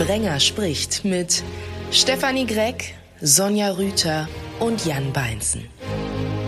[0.00, 1.44] Sprenger spricht mit
[1.90, 2.84] Stefanie Gregg,
[3.20, 5.66] Sonja Rüther und Jan Beinzen.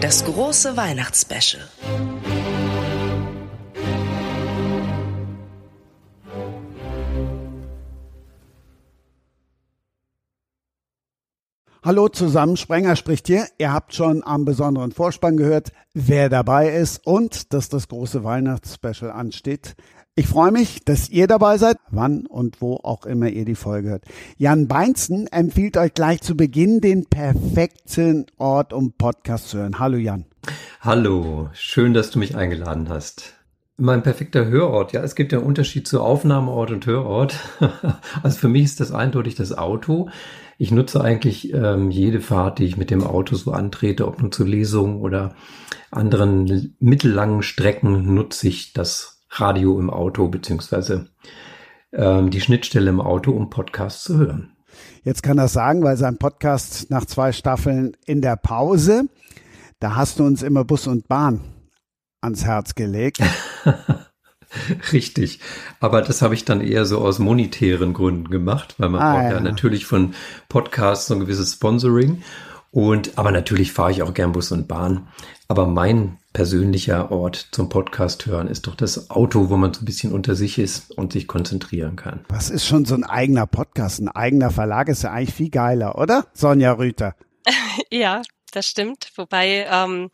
[0.00, 1.68] Das große Weihnachtsspecial.
[11.84, 13.48] Hallo zusammen, Sprenger spricht hier.
[13.58, 19.10] Ihr habt schon am besonderen Vorspann gehört, wer dabei ist und dass das große Weihnachtsspecial
[19.10, 19.74] ansteht.
[20.14, 23.88] Ich freue mich, dass ihr dabei seid, wann und wo auch immer ihr die Folge
[23.88, 24.04] hört.
[24.36, 29.78] Jan Beinzen empfiehlt euch gleich zu Beginn den perfekten Ort, um Podcast zu hören.
[29.78, 30.26] Hallo Jan.
[30.82, 33.32] Hallo, schön, dass du mich eingeladen hast.
[33.78, 37.34] Mein perfekter Hörort, ja, es gibt ja einen Unterschied zu Aufnahmeort und Hörort.
[38.22, 40.10] Also für mich ist das eindeutig das Auto.
[40.58, 44.30] Ich nutze eigentlich ähm, jede Fahrt, die ich mit dem Auto so antrete, ob nur
[44.30, 45.34] zu Lesungen oder
[45.90, 51.08] anderen mittellangen Strecken, nutze ich das Radio im Auto beziehungsweise
[51.92, 54.52] ähm, die Schnittstelle im Auto, um Podcasts zu hören.
[55.04, 59.04] Jetzt kann er sagen, weil sein Podcast nach zwei Staffeln in der Pause,
[59.80, 61.40] da hast du uns immer Bus und Bahn
[62.20, 63.20] ans Herz gelegt.
[64.92, 65.40] Richtig.
[65.80, 69.24] Aber das habe ich dann eher so aus monetären Gründen gemacht, weil man ah, braucht
[69.24, 69.32] ja.
[69.32, 70.14] ja natürlich von
[70.48, 72.22] Podcasts so ein gewisses Sponsoring.
[72.72, 75.06] Und, aber natürlich fahre ich auch gern Bus und Bahn.
[75.46, 79.84] Aber mein persönlicher Ort zum Podcast hören ist doch das Auto, wo man so ein
[79.84, 82.24] bisschen unter sich ist und sich konzentrieren kann.
[82.30, 84.00] Was ist schon so ein eigener Podcast?
[84.00, 86.26] Ein eigener Verlag ist ja eigentlich viel geiler, oder?
[86.32, 87.14] Sonja Rüther.
[87.90, 89.12] ja, das stimmt.
[89.16, 90.10] Wobei, ähm,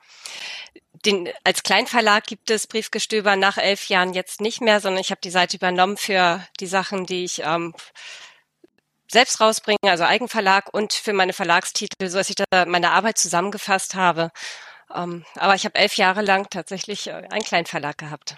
[1.06, 5.20] den, als Kleinverlag gibt es Briefgestöber nach elf Jahren jetzt nicht mehr, sondern ich habe
[5.22, 7.72] die Seite übernommen für die Sachen, die ich ähm,
[9.10, 13.94] selbst rausbringe, also Eigenverlag und für meine Verlagstitel, so dass ich da meine Arbeit zusammengefasst
[13.94, 14.30] habe.
[14.94, 18.36] Ähm, aber ich habe elf Jahre lang tatsächlich äh, einen Kleinverlag gehabt.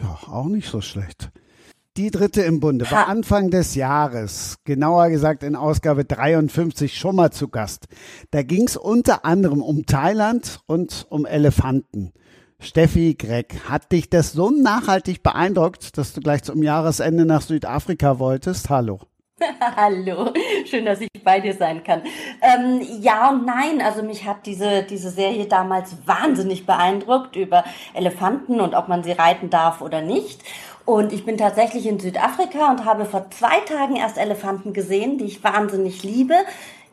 [0.00, 1.30] Ja, auch nicht so schlecht.
[1.96, 7.30] Die dritte im Bunde war Anfang des Jahres, genauer gesagt in Ausgabe 53 schon mal
[7.30, 7.86] zu Gast.
[8.32, 12.12] Da ging es unter anderem um Thailand und um Elefanten.
[12.58, 18.18] Steffi Gregg, hat dich das so nachhaltig beeindruckt, dass du gleich zum Jahresende nach Südafrika
[18.18, 18.68] wolltest?
[18.68, 19.00] Hallo.
[19.76, 20.32] Hallo,
[20.64, 22.02] schön, dass ich bei dir sein kann.
[22.40, 28.60] Ähm, ja und nein, also mich hat diese, diese Serie damals wahnsinnig beeindruckt über Elefanten
[28.60, 30.40] und ob man sie reiten darf oder nicht.
[30.86, 35.24] Und ich bin tatsächlich in Südafrika und habe vor zwei Tagen erst Elefanten gesehen, die
[35.24, 36.36] ich wahnsinnig liebe.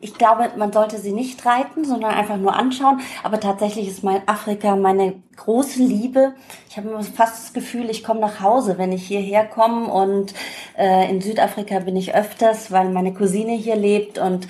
[0.04, 3.00] Ich glaube, man sollte sie nicht reiten, sondern einfach nur anschauen.
[3.22, 6.34] Aber tatsächlich ist mein Afrika meine große Liebe.
[6.68, 9.86] Ich habe fast das Gefühl, ich komme nach Hause, wenn ich hierher komme.
[9.86, 10.34] Und
[10.76, 14.18] äh, in Südafrika bin ich öfters, weil meine Cousine hier lebt.
[14.18, 14.46] Und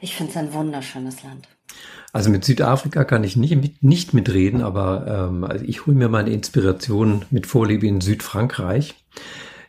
[0.00, 1.48] ich finde es ein wunderschönes Land.
[2.14, 6.08] Also mit Südafrika kann ich nicht, mit, nicht mitreden, aber ähm, also ich hole mir
[6.08, 8.94] meine Inspiration mit Vorliebe in Südfrankreich.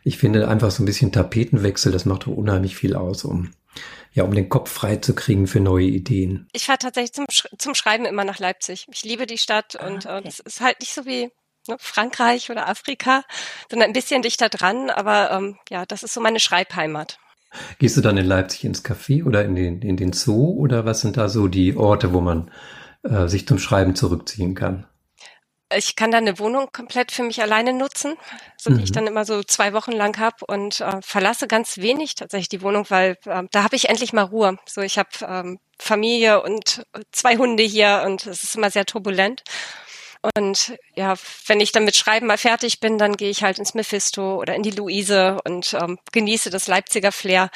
[0.02, 3.50] Ich finde einfach so ein bisschen Tapetenwechsel, das macht unheimlich viel aus, um
[4.16, 6.48] ja, um den Kopf frei zu kriegen für neue Ideen.
[6.52, 7.26] Ich fahre tatsächlich zum,
[7.58, 8.86] zum Schreiben immer nach Leipzig.
[8.90, 11.30] Ich liebe die Stadt ah, und äh, es ist halt nicht so wie
[11.68, 13.24] ne, Frankreich oder Afrika,
[13.70, 17.18] sondern ein bisschen dichter dran, aber ähm, ja, das ist so meine Schreibheimat.
[17.78, 21.02] Gehst du dann in Leipzig ins Café oder in den, in den Zoo oder was
[21.02, 22.50] sind da so die Orte, wo man
[23.02, 24.86] äh, sich zum Schreiben zurückziehen kann?
[25.74, 28.16] Ich kann da eine Wohnung komplett für mich alleine nutzen,
[28.56, 28.84] so die mhm.
[28.84, 32.62] ich dann immer so zwei Wochen lang habe und äh, verlasse ganz wenig tatsächlich die
[32.62, 34.58] Wohnung, weil äh, da habe ich endlich mal Ruhe.
[34.66, 39.42] So, ich habe ähm, Familie und zwei Hunde hier und es ist immer sehr turbulent.
[40.34, 41.14] Und ja,
[41.46, 44.54] wenn ich dann mit Schreiben mal fertig bin, dann gehe ich halt ins Mephisto oder
[44.54, 47.50] in die Luise und ähm, genieße das Leipziger Flair.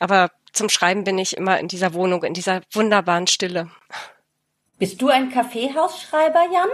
[0.00, 3.70] Aber zum Schreiben bin ich immer in dieser Wohnung, in dieser wunderbaren Stille.
[4.78, 6.68] Bist du ein Kaffeehausschreiber, Jan?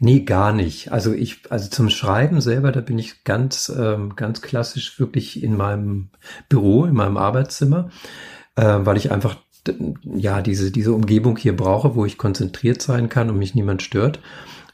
[0.00, 0.92] Nee, gar nicht.
[0.92, 5.56] Also ich, also zum Schreiben selber, da bin ich ganz, ähm, ganz klassisch wirklich in
[5.56, 6.10] meinem
[6.48, 7.90] Büro, in meinem Arbeitszimmer,
[8.56, 9.36] äh, weil ich einfach
[10.14, 14.20] ja, diese, diese Umgebung hier brauche, wo ich konzentriert sein kann und mich niemand stört.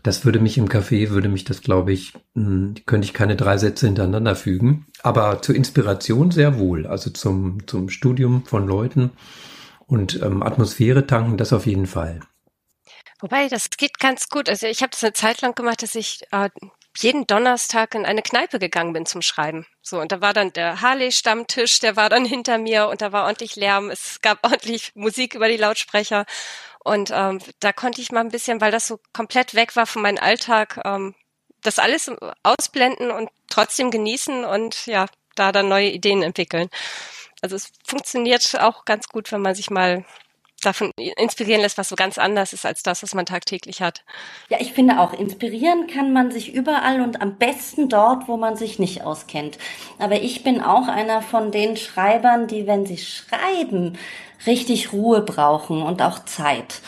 [0.02, 3.58] Das würde mich im Café, würde mich das, glaube ich, hm, könnte ich keine drei
[3.58, 4.86] Sätze hintereinander fügen.
[5.02, 6.86] Aber zur Inspiration sehr wohl.
[6.86, 9.10] Also zum, zum Studium von Leuten
[9.86, 12.20] und ähm, Atmosphäre tanken, das auf jeden Fall.
[13.20, 14.48] Wobei, das geht ganz gut.
[14.48, 16.48] Also ich habe das eine Zeit lang gemacht, dass ich äh,
[16.98, 19.66] jeden Donnerstag in eine Kneipe gegangen bin zum Schreiben.
[19.82, 23.24] So, und da war dann der Harley-Stammtisch, der war dann hinter mir und da war
[23.24, 26.26] ordentlich Lärm, es gab ordentlich Musik über die Lautsprecher.
[26.82, 30.02] Und ähm, da konnte ich mal ein bisschen, weil das so komplett weg war von
[30.02, 31.14] meinem Alltag, ähm,
[31.62, 32.10] das alles
[32.42, 36.70] ausblenden und trotzdem genießen und ja, da dann neue Ideen entwickeln.
[37.42, 40.06] Also es funktioniert auch ganz gut, wenn man sich mal
[40.60, 44.04] davon inspirieren lässt, was so ganz anders ist als das, was man tagtäglich hat.
[44.48, 48.56] Ja, ich finde auch, inspirieren kann man sich überall und am besten dort, wo man
[48.56, 49.58] sich nicht auskennt.
[49.98, 53.98] Aber ich bin auch einer von den Schreibern, die, wenn sie schreiben,
[54.46, 56.80] richtig Ruhe brauchen und auch Zeit.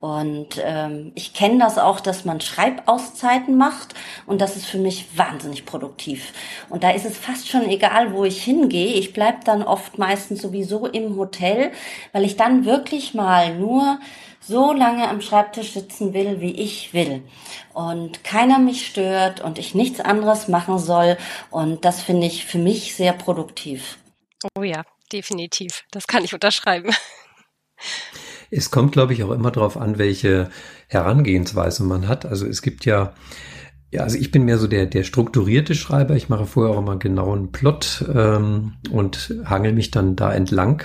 [0.00, 3.94] Und ähm, ich kenne das auch, dass man Schreibauszeiten macht
[4.26, 6.32] und das ist für mich wahnsinnig produktiv.
[6.70, 8.94] Und da ist es fast schon egal, wo ich hingehe.
[8.94, 11.70] Ich bleib dann oft meistens sowieso im Hotel,
[12.12, 14.00] weil ich dann wirklich mal nur
[14.40, 17.22] so lange am Schreibtisch sitzen will, wie ich will.
[17.74, 21.18] Und keiner mich stört und ich nichts anderes machen soll.
[21.50, 23.98] Und das finde ich für mich sehr produktiv.
[24.56, 24.82] Oh ja,
[25.12, 25.84] definitiv.
[25.90, 26.90] Das kann ich unterschreiben.
[28.50, 30.50] Es kommt, glaube ich, auch immer darauf an, welche
[30.88, 32.26] Herangehensweise man hat.
[32.26, 33.12] Also es gibt ja,
[33.92, 36.16] ja, also ich bin mehr so der, der strukturierte Schreiber.
[36.16, 40.82] Ich mache vorher auch immer genau einen Plot ähm, und hangel mich dann da entlang,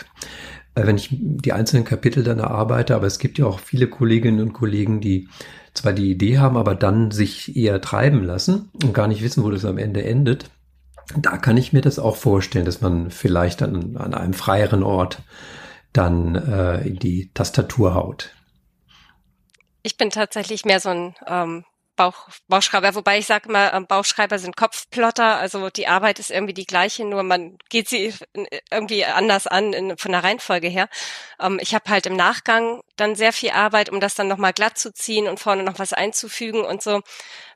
[0.76, 2.96] äh, wenn ich die einzelnen Kapitel dann erarbeite.
[2.96, 5.28] Aber es gibt ja auch viele Kolleginnen und Kollegen, die
[5.74, 9.52] zwar die Idee haben, aber dann sich eher treiben lassen und gar nicht wissen, wo
[9.52, 10.50] das am Ende endet.
[11.18, 15.22] Da kann ich mir das auch vorstellen, dass man vielleicht an, an einem freieren Ort
[15.98, 18.34] dann äh, in die Tastatur haut.
[19.84, 21.66] Ich bin tatsächlich mehr so ein ähm,
[21.96, 26.54] Bauch, Bauchschreiber, wobei ich sage immer, ähm, Bauchschreiber sind Kopfplotter, also die Arbeit ist irgendwie
[26.54, 28.14] die gleiche, nur man geht sie
[28.70, 30.90] irgendwie anders an in, von der Reihenfolge her.
[31.40, 34.78] Ähm, ich habe halt im Nachgang dann sehr viel Arbeit, um das dann nochmal glatt
[34.78, 37.02] zu ziehen und vorne noch was einzufügen und so,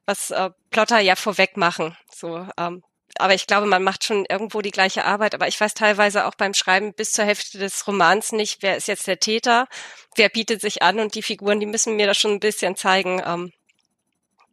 [0.06, 1.98] was äh, Plotter ja vorweg machen.
[2.10, 2.84] So, ähm,
[3.18, 5.34] aber ich glaube, man macht schon irgendwo die gleiche Arbeit.
[5.34, 8.88] Aber ich weiß teilweise auch beim Schreiben bis zur Hälfte des Romans nicht, wer ist
[8.88, 9.68] jetzt der Täter,
[10.16, 13.22] wer bietet sich an und die Figuren, die müssen mir das schon ein bisschen zeigen,
[13.26, 13.52] ähm,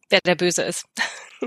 [0.08, 0.87] wer der Böse ist.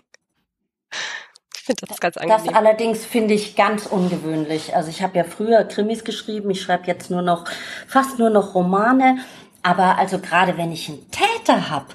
[1.56, 2.46] ich finde das ganz angenehm.
[2.46, 4.76] Das allerdings finde ich ganz ungewöhnlich.
[4.76, 7.46] Also ich habe ja früher Krimis geschrieben, ich schreibe jetzt nur noch,
[7.88, 9.20] fast nur noch Romane.
[9.62, 11.88] Aber also gerade wenn ich einen Täter habe,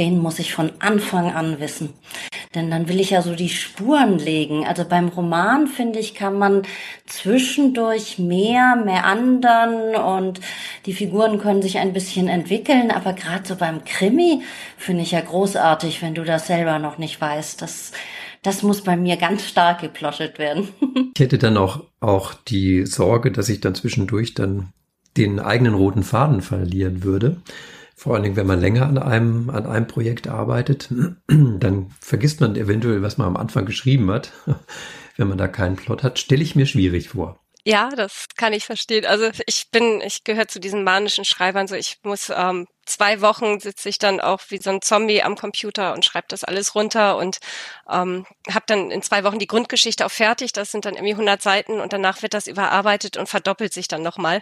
[0.00, 1.90] den muss ich von Anfang an wissen.
[2.54, 4.66] Denn dann will ich ja so die Spuren legen.
[4.66, 6.62] Also beim Roman, finde ich, kann man
[7.04, 10.40] zwischendurch mehr, mehr andern und
[10.86, 12.90] die Figuren können sich ein bisschen entwickeln.
[12.90, 14.42] Aber gerade so beim Krimi
[14.78, 17.60] finde ich ja großartig, wenn du das selber noch nicht weißt.
[17.60, 17.92] Das,
[18.40, 20.68] das muss bei mir ganz stark geplottet werden.
[21.14, 24.72] ich hätte dann auch, auch die Sorge, dass ich dann zwischendurch dann
[25.18, 27.42] den eigenen roten Faden verlieren würde.
[28.00, 30.88] Vor allen Dingen, wenn man länger an einem, an einem Projekt arbeitet,
[31.28, 34.32] dann vergisst man eventuell, was man am Anfang geschrieben hat.
[35.18, 37.38] Wenn man da keinen Plot hat, stelle ich mir schwierig vor.
[37.62, 39.04] Ja, das kann ich verstehen.
[39.04, 41.68] Also ich bin, ich gehöre zu diesen manischen Schreibern.
[41.68, 45.36] So, ich muss ähm, zwei Wochen sitze ich dann auch wie so ein Zombie am
[45.36, 47.36] Computer und schreibe das alles runter und
[47.90, 50.54] ähm, habe dann in zwei Wochen die Grundgeschichte auch fertig.
[50.54, 54.02] Das sind dann irgendwie 100 Seiten und danach wird das überarbeitet und verdoppelt sich dann
[54.02, 54.40] nochmal.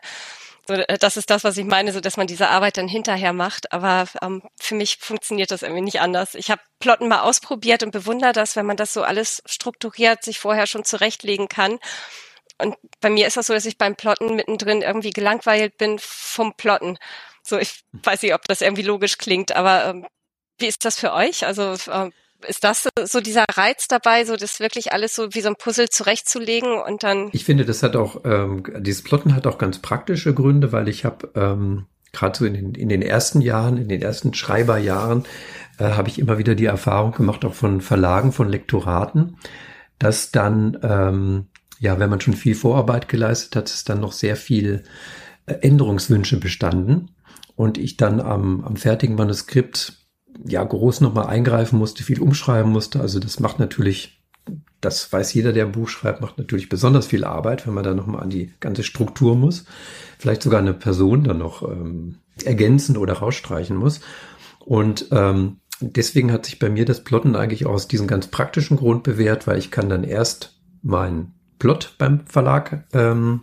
[0.69, 3.32] So, äh, das ist das, was ich meine, so dass man diese Arbeit dann hinterher
[3.32, 3.73] macht.
[3.73, 6.35] Aber ähm, für mich funktioniert das irgendwie nicht anders.
[6.35, 10.38] Ich habe Plotten mal ausprobiert und bewundere das, wenn man das so alles strukturiert sich
[10.38, 11.79] vorher schon zurechtlegen kann.
[12.59, 16.55] Und bei mir ist das so, dass ich beim Plotten mittendrin irgendwie gelangweilt bin vom
[16.55, 16.99] Plotten.
[17.43, 20.06] So, ich weiß nicht, ob das irgendwie logisch klingt, aber ähm,
[20.59, 21.47] wie ist das für euch?
[21.47, 22.11] Also äh,
[22.46, 25.88] ist das so dieser Reiz dabei, so das wirklich alles so wie so ein Puzzle
[25.88, 27.31] zurechtzulegen und dann?
[27.32, 31.05] Ich finde, das hat auch, ähm, dieses Plotten hat auch ganz praktische Gründe, weil ich
[31.05, 35.25] habe ähm, gerade so in den, in den ersten Jahren, in den ersten Schreiberjahren,
[35.79, 39.36] äh, habe ich immer wieder die Erfahrung gemacht, auch von Verlagen, von Lektoraten,
[39.98, 41.46] dass dann, ähm,
[41.81, 44.84] ja, wenn man schon viel Vorarbeit geleistet hat, ist dann noch sehr viel
[45.46, 47.10] äh, Änderungswünsche bestanden
[47.56, 50.07] und ich dann am, am fertigen Manuskript
[50.44, 53.01] ja groß nochmal eingreifen musste, viel umschreiben musste.
[53.01, 54.23] Also das macht natürlich,
[54.81, 57.94] das weiß jeder, der ein Buch schreibt, macht natürlich besonders viel Arbeit, wenn man da
[57.94, 59.65] nochmal an die ganze Struktur muss.
[60.19, 64.01] Vielleicht sogar eine Person dann noch ähm, ergänzen oder rausstreichen muss.
[64.61, 69.03] Und ähm, deswegen hat sich bei mir das Plotten eigentlich aus diesem ganz praktischen Grund
[69.03, 73.43] bewährt, weil ich kann dann erst meinen Plot beim Verlag ähm,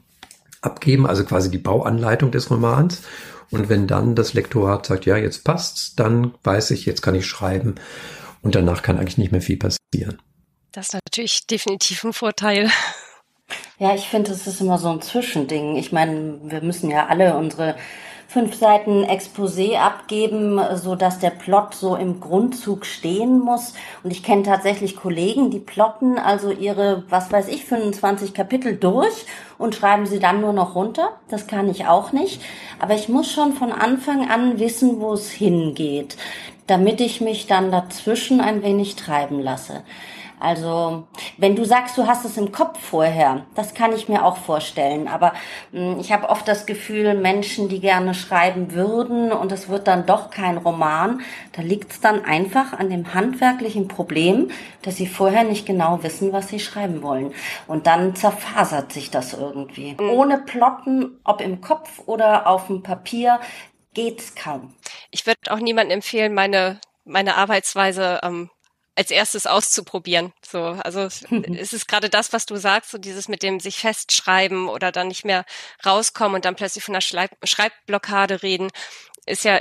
[0.62, 3.04] abgeben, also quasi die Bauanleitung des Romans.
[3.52, 7.26] Und wenn dann das Lektorat sagt, ja, jetzt passt's, dann weiß ich, jetzt kann ich
[7.26, 7.76] schreiben.
[8.42, 10.22] Und danach kann eigentlich nicht mehr viel passieren.
[10.72, 12.70] Das ist natürlich definitiv ein Vorteil.
[13.80, 15.76] Ja, ich finde, es ist immer so ein Zwischending.
[15.76, 17.76] Ich meine, wir müssen ja alle unsere
[18.36, 23.76] fünf Seiten Exposé abgeben, so dass der Plot so im Grundzug stehen muss.
[24.04, 29.26] Und ich kenne tatsächlich Kollegen, die plotten also ihre, was weiß ich, 25 Kapitel durch
[29.58, 31.14] und schreiben sie dann nur noch runter.
[31.30, 32.42] Das kann ich auch nicht.
[32.80, 36.18] Aber ich muss schon von Anfang an wissen, wo es hingeht.
[36.68, 39.84] damit ich mich dann dazwischen ein wenig treiben lasse.
[40.40, 44.38] Also, wenn du sagst, du hast es im Kopf vorher, das kann ich mir auch
[44.38, 45.08] vorstellen.
[45.08, 45.34] Aber
[45.72, 49.88] mh, hm, ich habe oft das Gefühl, Menschen, die gerne schreiben würden und es wird
[49.88, 51.22] dann doch kein Roman,
[51.54, 54.52] da liegt es dann einfach an dem handwerklichen Problem,
[54.82, 57.34] dass sie vorher nicht genau wissen, was sie schreiben wollen.
[57.68, 59.96] Und dann zerfasert sich das irgendwie.
[60.00, 60.10] Mhm.
[60.10, 63.40] Ohne Plotten, ob im Kopf oder auf dem Papier,
[63.94, 64.74] geht's kaum.
[65.12, 68.50] Ich würde auch niemandem empfehlen, meine meine Arbeitsweise ähm,
[68.96, 70.34] als erstes auszuprobieren.
[70.46, 71.02] So, also
[71.58, 75.08] es ist gerade das, was du sagst, so dieses mit dem sich festschreiben oder dann
[75.08, 75.46] nicht mehr
[75.86, 78.70] rauskommen und dann plötzlich von einer Schleib Schreibblockade reden,
[79.26, 79.60] ist ja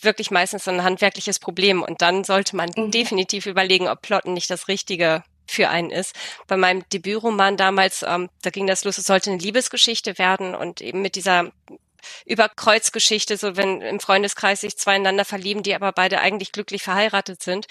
[0.00, 1.82] wirklich meistens ein handwerkliches Problem.
[1.82, 2.90] Und dann sollte man mhm.
[2.90, 6.14] definitiv überlegen, ob Plotten nicht das Richtige für einen ist.
[6.46, 10.80] Bei meinem Debütroman damals, ähm, da ging das los, es sollte eine Liebesgeschichte werden und
[10.80, 11.52] eben mit dieser
[12.26, 17.42] Überkreuzgeschichte, so wenn im Freundeskreis sich zwei einander verlieben, die aber beide eigentlich glücklich verheiratet
[17.42, 17.66] sind.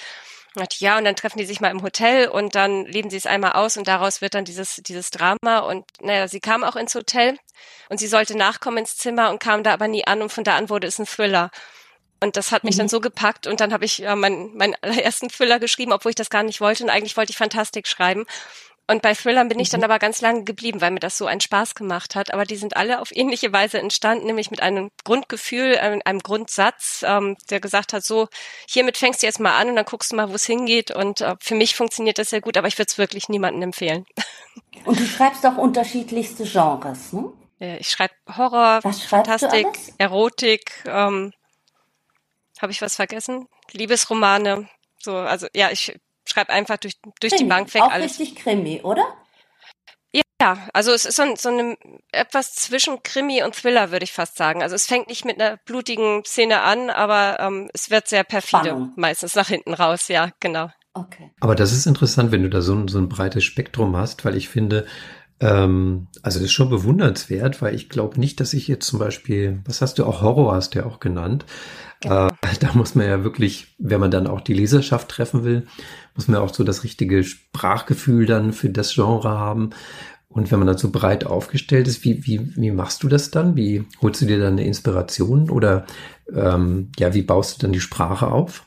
[0.78, 3.54] Ja, und dann treffen die sich mal im Hotel und dann leben sie es einmal
[3.54, 5.60] aus und daraus wird dann dieses, dieses Drama.
[5.60, 7.40] Und naja, sie kam auch ins Hotel
[7.90, 10.56] und sie sollte nachkommen ins Zimmer und kam da aber nie an und von da
[10.56, 11.50] an wurde es ein Thriller.
[12.22, 12.80] Und das hat mich mhm.
[12.80, 16.16] dann so gepackt und dann habe ich äh, meinen, meinen allerersten Thriller geschrieben, obwohl ich
[16.16, 18.26] das gar nicht wollte und eigentlich wollte ich Fantastik schreiben.
[18.86, 19.86] Und bei Thrillern bin ich dann mhm.
[19.86, 22.34] aber ganz lange geblieben, weil mir das so einen Spaß gemacht hat.
[22.34, 27.04] Aber die sind alle auf ähnliche Weise entstanden, nämlich mit einem Grundgefühl, einem, einem Grundsatz,
[27.08, 28.28] ähm, der gesagt hat, so,
[28.68, 30.92] hiermit fängst du jetzt mal an und dann guckst du mal, wo es hingeht.
[30.92, 34.06] Und äh, für mich funktioniert das sehr gut, aber ich würde es wirklich niemandem empfehlen.
[34.86, 37.32] Und du schreibst auch unterschiedlichste Genres, ne?
[37.60, 41.32] Ich schreibe Horror, Fantastik, Erotik, ähm,
[42.60, 43.48] habe ich was vergessen?
[43.72, 44.68] Liebesromane.
[45.00, 48.20] So, also ja, ich schreibe einfach durch, durch die Bank weg auch alles.
[48.20, 49.06] richtig Krimi, oder?
[50.44, 51.78] Ja, also es ist so, so eine,
[52.12, 54.62] etwas zwischen Krimi und Thriller, würde ich fast sagen.
[54.62, 58.66] Also es fängt nicht mit einer blutigen Szene an, aber ähm, es wird sehr perfide,
[58.66, 58.92] Spannung.
[58.98, 60.70] meistens nach hinten raus, ja, genau.
[60.94, 61.32] Okay.
[61.40, 64.36] Aber das ist interessant, wenn du da so ein, so ein breites Spektrum hast, weil
[64.36, 64.86] ich finde,
[65.44, 69.60] ähm, also das ist schon bewundernswert, weil ich glaube nicht, dass ich jetzt zum Beispiel,
[69.66, 71.46] was hast du auch Horror hast du ja auch genannt.
[72.00, 72.28] Genau.
[72.28, 72.32] Äh,
[72.62, 75.68] da muss man ja wirklich, wenn man dann auch die Leserschaft treffen will,
[76.16, 79.72] muss man auch so das richtige Sprachgefühl dann für das Genre haben.
[80.30, 83.56] Und wenn man dann so breit aufgestellt ist, wie, wie, wie machst du das dann?
[83.58, 85.86] Wie holst du dir dann eine Inspiration oder
[86.34, 88.66] ähm, ja, wie baust du dann die Sprache auf?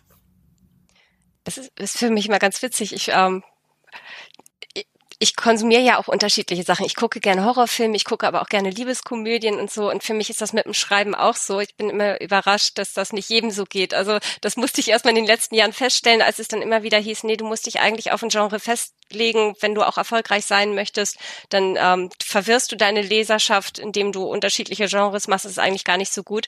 [1.42, 2.95] Das ist, ist für mich immer ganz witzig.
[2.95, 3.42] Ich ähm,
[5.18, 6.85] ich konsumiere ja auch unterschiedliche Sachen.
[6.85, 9.90] Ich gucke gerne Horrorfilme, ich gucke aber auch gerne Liebeskomödien und so.
[9.90, 11.61] Und für mich ist das mit dem Schreiben auch so.
[11.61, 13.94] Ich bin immer überrascht, dass das nicht jedem so geht.
[13.94, 16.99] Also das musste ich erstmal in den letzten Jahren feststellen, als es dann immer wieder
[16.99, 19.54] hieß, nee, du musst dich eigentlich auf ein Genre festlegen.
[19.61, 21.16] Wenn du auch erfolgreich sein möchtest,
[21.49, 25.46] dann ähm, verwirrst du deine Leserschaft, indem du unterschiedliche Genres machst.
[25.46, 26.46] Das ist eigentlich gar nicht so gut.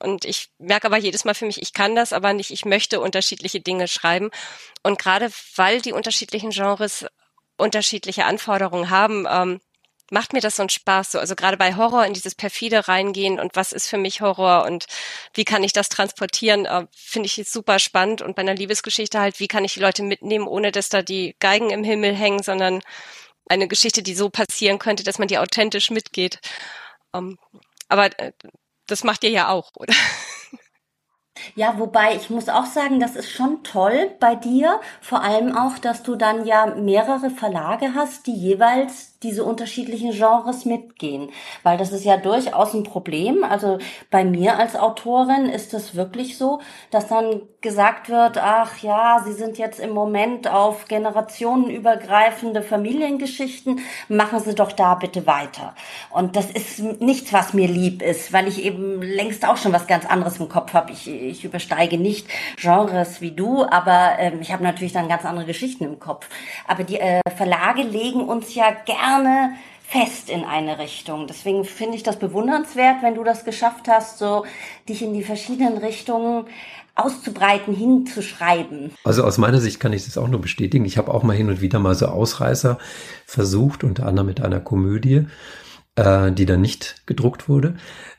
[0.00, 3.00] Und ich merke aber jedes Mal für mich, ich kann das, aber nicht, ich möchte
[3.00, 4.30] unterschiedliche Dinge schreiben.
[4.82, 7.06] Und gerade weil die unterschiedlichen Genres
[7.56, 9.60] unterschiedliche Anforderungen haben, ähm,
[10.10, 11.12] macht mir das so einen Spaß.
[11.12, 14.64] So, also gerade bei Horror in dieses perfide reingehen und was ist für mich Horror
[14.64, 14.86] und
[15.34, 18.22] wie kann ich das transportieren, äh, finde ich jetzt super spannend.
[18.22, 21.36] Und bei einer Liebesgeschichte halt, wie kann ich die Leute mitnehmen, ohne dass da die
[21.40, 22.82] Geigen im Himmel hängen, sondern
[23.48, 26.40] eine Geschichte, die so passieren könnte, dass man die authentisch mitgeht.
[27.14, 27.38] Ähm,
[27.88, 28.32] aber äh,
[28.86, 29.94] das macht ihr ja auch, oder?
[31.54, 34.80] Ja, wobei ich muss auch sagen, das ist schon toll bei dir.
[35.00, 40.64] Vor allem auch, dass du dann ja mehrere Verlage hast, die jeweils diese unterschiedlichen Genres
[40.64, 41.30] mitgehen.
[41.62, 43.44] Weil das ist ja durchaus ein Problem.
[43.44, 43.78] Also
[44.10, 49.32] bei mir als Autorin ist es wirklich so, dass dann gesagt wird, ach ja, Sie
[49.32, 55.74] sind jetzt im Moment auf generationenübergreifende Familiengeschichten, machen Sie doch da bitte weiter.
[56.10, 59.86] Und das ist nichts, was mir lieb ist, weil ich eben längst auch schon was
[59.86, 60.92] ganz anderes im Kopf habe.
[60.92, 65.46] Ich, ich übersteige nicht Genres wie du, aber ähm, ich habe natürlich dann ganz andere
[65.46, 66.28] Geschichten im Kopf.
[66.68, 71.26] Aber die äh, Verlage legen uns ja gerne gerne fest in eine Richtung.
[71.26, 74.44] Deswegen finde ich das bewundernswert, wenn du das geschafft hast, so
[74.88, 76.46] dich in die verschiedenen Richtungen
[76.96, 78.90] auszubreiten, hinzuschreiben.
[79.04, 80.84] Also aus meiner Sicht kann ich das auch nur bestätigen.
[80.86, 82.78] Ich habe auch mal hin und wieder mal so Ausreißer
[83.26, 85.26] versucht, unter anderem mit einer Komödie,
[85.94, 87.76] äh, die dann nicht gedruckt wurde.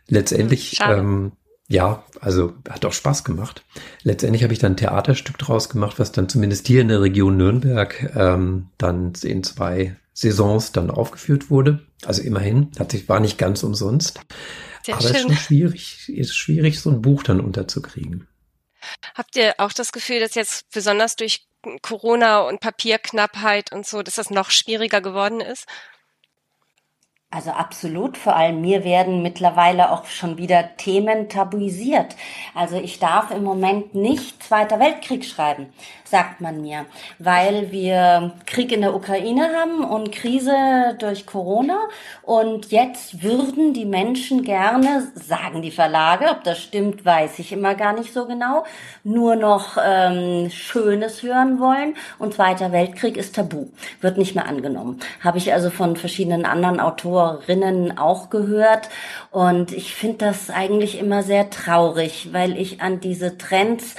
[0.08, 1.34] Letztendlich, ähm,
[1.67, 3.65] ja, also hat auch Spaß gemacht.
[4.03, 7.36] Letztendlich habe ich dann ein Theaterstück draus gemacht, was dann zumindest hier in der Region
[7.36, 11.86] Nürnberg ähm, dann in zwei Saisons dann aufgeführt wurde.
[12.03, 14.19] Also immerhin, hat sich, war nicht ganz umsonst.
[14.83, 18.27] Sehr Aber es ist schon schwierig, ist schwierig, so ein Buch dann unterzukriegen.
[19.13, 21.47] Habt ihr auch das Gefühl, dass jetzt besonders durch
[21.83, 25.67] Corona und Papierknappheit und so, dass das noch schwieriger geworden ist?
[27.29, 28.17] Also absolut.
[28.17, 32.15] Vor allem mir werden mittlerweile auch schon wieder Themen tabuisiert.
[32.55, 35.74] Also ich darf im Moment nicht Zweiter Weltkrieg schreiben,
[36.09, 36.85] sagt man mir,
[37.19, 41.77] weil wir Krieg in der Ukraine haben und Krise durch Corona.
[42.23, 47.75] Und jetzt würden die Menschen gerne, sagen die Verlage, ob das stimmt, weiß ich immer
[47.75, 48.65] gar nicht so genau,
[49.03, 51.95] nur noch ähm, Schönes hören wollen.
[52.19, 53.67] Und Zweiter Weltkrieg ist tabu,
[54.01, 54.99] wird nicht mehr angenommen.
[55.23, 58.89] Habe ich also von verschiedenen anderen Autorinnen auch gehört.
[59.31, 63.95] Und ich finde das eigentlich immer sehr traurig, weil ich an diese Trends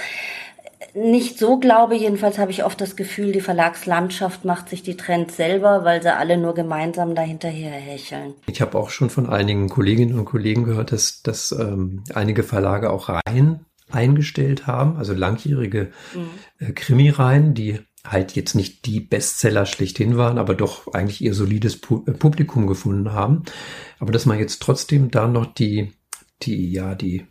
[0.93, 1.95] nicht so glaube.
[1.95, 6.13] Jedenfalls habe ich oft das Gefühl, die Verlagslandschaft macht sich die Trends selber, weil sie
[6.13, 8.33] alle nur gemeinsam dahinterher hecheln.
[8.47, 12.91] Ich habe auch schon von einigen Kolleginnen und Kollegen gehört, dass, dass ähm, einige Verlage
[12.91, 16.29] auch Reihen eingestellt haben, also langjährige mhm.
[16.67, 21.75] äh, Krimireihen, die halt jetzt nicht die Bestseller schlechthin waren, aber doch eigentlich ihr solides
[21.75, 23.43] äh, Publikum gefunden haben.
[23.99, 25.91] Aber dass man jetzt trotzdem da noch die,
[26.43, 27.25] die, ja, die,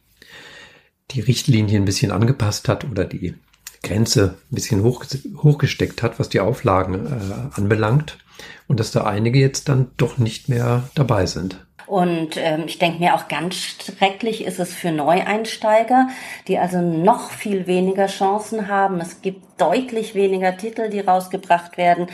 [1.10, 3.34] die Richtlinie ein bisschen angepasst hat oder die
[3.82, 5.04] Grenze ein bisschen hoch,
[5.36, 8.18] hochgesteckt hat, was die Auflagen äh, anbelangt.
[8.66, 11.66] Und dass da einige jetzt dann doch nicht mehr dabei sind.
[11.88, 16.08] Und ähm, ich denke mir auch ganz schrecklich ist es für Neueinsteiger,
[16.46, 19.00] die also noch viel weniger Chancen haben.
[19.00, 22.06] Es gibt deutlich weniger Titel, die rausgebracht werden.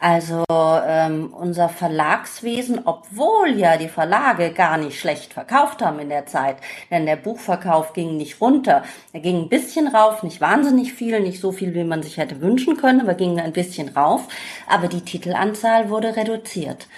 [0.00, 6.26] Also ähm, unser Verlagswesen, obwohl ja die Verlage gar nicht schlecht verkauft haben in der
[6.26, 6.56] Zeit,
[6.90, 8.82] denn der Buchverkauf ging nicht runter.
[9.12, 12.40] Er ging ein bisschen rauf, nicht wahnsinnig viel, nicht so viel, wie man sich hätte
[12.40, 14.26] wünschen können, aber ging ein bisschen rauf.
[14.68, 16.88] Aber die Titelanzahl wurde reduziert.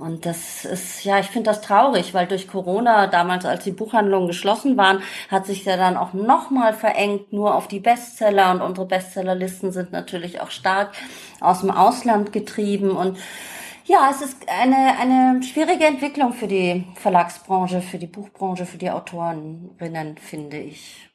[0.00, 4.28] Und das ist, ja, ich finde das traurig, weil durch Corona, damals als die Buchhandlungen
[4.28, 8.50] geschlossen waren, hat sich ja dann auch nochmal verengt, nur auf die Bestseller.
[8.52, 10.92] Und unsere Bestsellerlisten sind natürlich auch stark
[11.40, 12.92] aus dem Ausland getrieben.
[12.92, 13.18] Und
[13.84, 18.90] ja, es ist eine, eine schwierige Entwicklung für die Verlagsbranche, für die Buchbranche, für die
[18.90, 21.09] Autorinnen, finde ich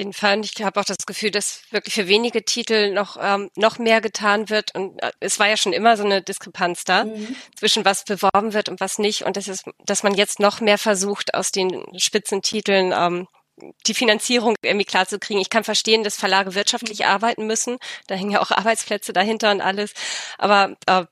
[0.00, 0.40] jeden Fall.
[0.44, 4.50] Ich habe auch das Gefühl, dass wirklich für wenige Titel noch, ähm, noch mehr getan
[4.50, 4.74] wird.
[4.74, 7.36] Und äh, es war ja schon immer so eine Diskrepanz da mhm.
[7.56, 9.22] zwischen was beworben wird und was nicht.
[9.22, 13.28] Und das ist, dass man jetzt noch mehr versucht, aus den Spitzentiteln ähm,
[13.86, 15.40] die Finanzierung irgendwie klar zu kriegen.
[15.40, 17.78] Ich kann verstehen, dass Verlage wirtschaftlich arbeiten müssen.
[18.06, 19.92] Da hängen ja auch Arbeitsplätze dahinter und alles.
[20.38, 21.04] Aber äh,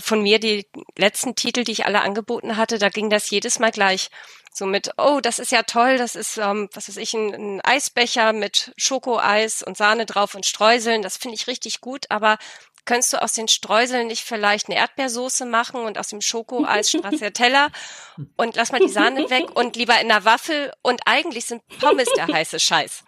[0.00, 3.70] von mir die letzten Titel, die ich alle angeboten hatte, da ging das jedes Mal
[3.70, 4.10] gleich.
[4.56, 7.60] So mit, oh, das ist ja toll, das ist, ähm, was weiß ich, ein, ein
[7.62, 12.38] Eisbecher mit Schokoeis und Sahne drauf und Streuseln, das finde ich richtig gut, aber
[12.84, 17.70] könntest du aus den Streuseln nicht vielleicht eine Erdbeersoße machen und aus dem Schokoeis Stracciatella
[18.36, 22.08] und lass mal die Sahne weg und lieber in der Waffel und eigentlich sind Pommes
[22.14, 23.02] der heiße Scheiß.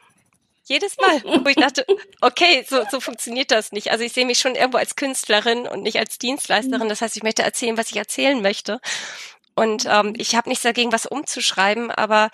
[0.69, 1.87] Jedes Mal, wo ich dachte,
[2.21, 3.93] okay, so, so funktioniert das nicht.
[3.93, 6.89] Also ich sehe mich schon irgendwo als Künstlerin und nicht als Dienstleisterin.
[6.89, 8.81] Das heißt, ich möchte erzählen, was ich erzählen möchte.
[9.57, 12.31] Und ähm, ich habe nichts dagegen, was umzuschreiben, aber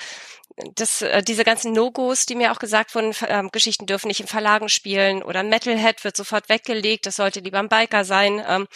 [0.75, 4.27] das, äh, diese ganzen No-Gos, die mir auch gesagt wurden, ähm, Geschichten dürfen nicht in
[4.27, 8.45] Verlagen spielen oder Metalhead wird sofort weggelegt, das sollte lieber ein Biker sein.
[8.47, 8.67] Ähm,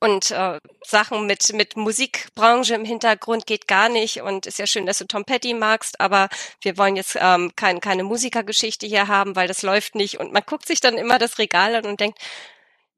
[0.00, 4.84] und äh, Sachen mit mit Musikbranche im Hintergrund geht gar nicht und ist ja schön,
[4.84, 6.28] dass du Tom Petty magst, aber
[6.60, 10.42] wir wollen jetzt ähm, kein, keine Musikergeschichte hier haben, weil das läuft nicht und man
[10.44, 12.18] guckt sich dann immer das Regal an und denkt,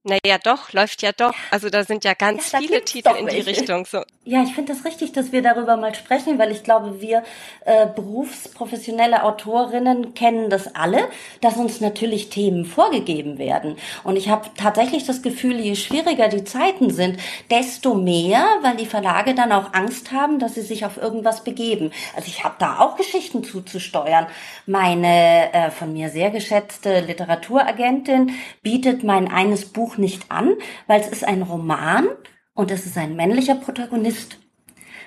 [0.02, 1.34] naja, doch, läuft ja doch.
[1.50, 3.84] Also da sind ja ganz ja, viele Titel in die Richtung.
[3.84, 4.02] So.
[4.24, 7.22] Ja, ich finde das richtig, dass wir darüber mal sprechen, weil ich glaube, wir
[7.66, 11.08] äh, berufsprofessionelle Autorinnen kennen das alle,
[11.42, 13.76] dass uns natürlich Themen vorgegeben werden.
[14.02, 17.18] Und ich habe tatsächlich das Gefühl, je schwieriger die Zeiten sind,
[17.50, 21.92] desto mehr, weil die Verlage dann auch Angst haben, dass sie sich auf irgendwas begeben.
[22.16, 24.26] Also ich habe da auch Geschichten zuzusteuern.
[24.64, 28.32] Meine äh, von mir sehr geschätzte Literaturagentin
[28.62, 30.54] bietet mein eines Buch Buch nicht an,
[30.86, 32.08] weil es ist ein Roman
[32.54, 34.38] und es ist ein männlicher Protagonist.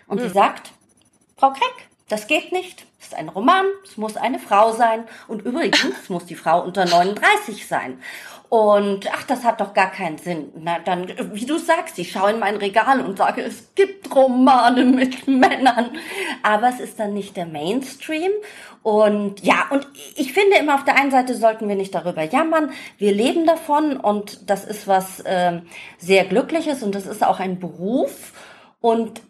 [0.08, 0.28] Und hm.
[0.28, 0.74] sie sagt,
[1.38, 2.86] Frau Kreck, das geht nicht.
[3.00, 5.06] Es ist ein Roman, es muss eine Frau sein.
[5.28, 8.02] Und übrigens muss die Frau unter 39 sein.
[8.54, 10.52] Und ach, das hat doch gar keinen Sinn.
[10.56, 14.86] Na, dann, wie du sagst, ich schaue in mein Regal und sage, es gibt Romane
[14.86, 15.89] mit Männern.
[16.44, 18.30] Aber es ist dann nicht der Mainstream.
[18.84, 22.70] Und ja, und ich finde immer auf der einen Seite sollten wir nicht darüber jammern.
[23.00, 25.62] Wir leben davon und das ist was äh,
[25.98, 28.34] sehr Glückliches und das ist auch ein Beruf.
[28.82, 29.24] Und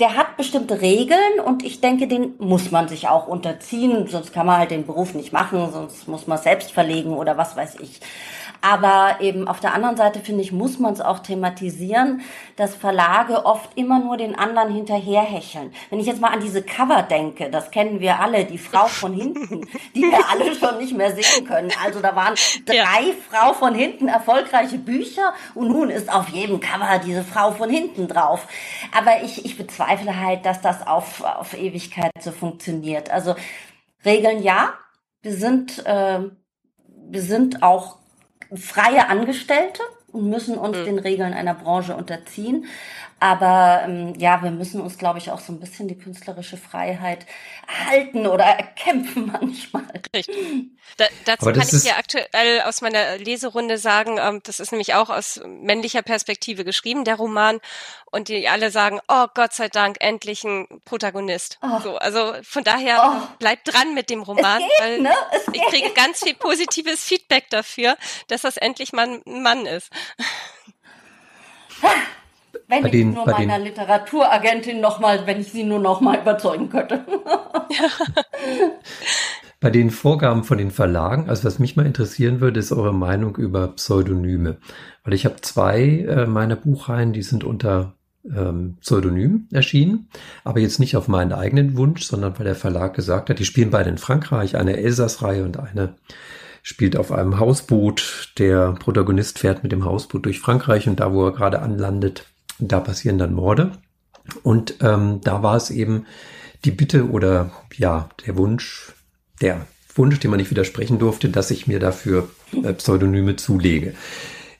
[0.00, 4.46] der hat bestimmte Regeln und ich denke, den muss man sich auch unterziehen, sonst kann
[4.46, 8.00] man halt den Beruf nicht machen, sonst muss man selbst verlegen oder was weiß ich.
[8.62, 12.20] Aber eben auf der anderen Seite, finde ich, muss man es auch thematisieren,
[12.56, 15.72] dass Verlage oft immer nur den anderen hinterherhecheln.
[15.88, 19.14] Wenn ich jetzt mal an diese Cover denke, das kennen wir alle, die Frau von
[19.14, 21.70] hinten, die wir alle schon nicht mehr sehen können.
[21.82, 22.34] Also da waren
[22.66, 23.14] drei ja.
[23.30, 28.08] Frau von hinten erfolgreiche Bücher und nun ist auf jedem Cover diese Frau von hinten
[28.08, 28.46] drauf.
[28.96, 33.10] Aber ich, ich bezweifle halt, dass das auf, auf Ewigkeit so funktioniert.
[33.10, 33.34] Also
[34.04, 34.74] Regeln ja,
[35.22, 36.20] wir sind, äh,
[36.86, 37.99] wir sind auch
[38.54, 39.82] freie Angestellte
[40.12, 40.84] und müssen uns mhm.
[40.84, 42.66] den Regeln einer Branche unterziehen.
[43.20, 47.26] Aber ähm, ja, wir müssen uns, glaube ich, auch so ein bisschen die künstlerische Freiheit
[47.68, 49.84] halten oder erkämpfen manchmal.
[50.14, 50.70] Richtig.
[50.96, 55.10] Da, dazu kann ich ja aktuell aus meiner Leserunde sagen, ähm, das ist nämlich auch
[55.10, 57.60] aus männlicher Perspektive geschrieben, der Roman.
[58.10, 61.58] Und die alle sagen, oh Gott sei Dank, endlich ein Protagonist.
[61.62, 61.78] Oh.
[61.80, 63.36] So, also von daher oh.
[63.38, 65.12] bleibt dran mit dem Roman, geht, weil ne?
[65.52, 69.90] ich kriege ganz viel positives Feedback dafür, dass das endlich mal ein Mann ist.
[72.70, 73.64] Wenn bei ich den, nur meiner den...
[73.64, 77.04] Literaturagentin nochmal, wenn ich sie nur nochmal überzeugen könnte.
[79.60, 83.36] bei den Vorgaben von den Verlagen, also was mich mal interessieren würde, ist eure Meinung
[83.36, 84.58] über Pseudonyme.
[85.02, 90.08] Weil ich habe zwei äh, meiner Buchreihen, die sind unter ähm, Pseudonym erschienen,
[90.44, 93.70] aber jetzt nicht auf meinen eigenen Wunsch, sondern weil der Verlag gesagt hat, die spielen
[93.70, 95.94] beide in Frankreich, eine Elsass-Reihe und eine
[96.62, 98.34] spielt auf einem Hausboot.
[98.38, 102.26] Der Protagonist fährt mit dem Hausboot durch Frankreich und da, wo er gerade anlandet,
[102.68, 103.72] da passieren dann Morde.
[104.42, 106.06] Und ähm, da war es eben
[106.64, 108.92] die Bitte oder ja, der Wunsch,
[109.40, 112.28] der Wunsch, dem man nicht widersprechen durfte, dass ich mir dafür
[112.62, 113.94] äh, Pseudonyme zulege.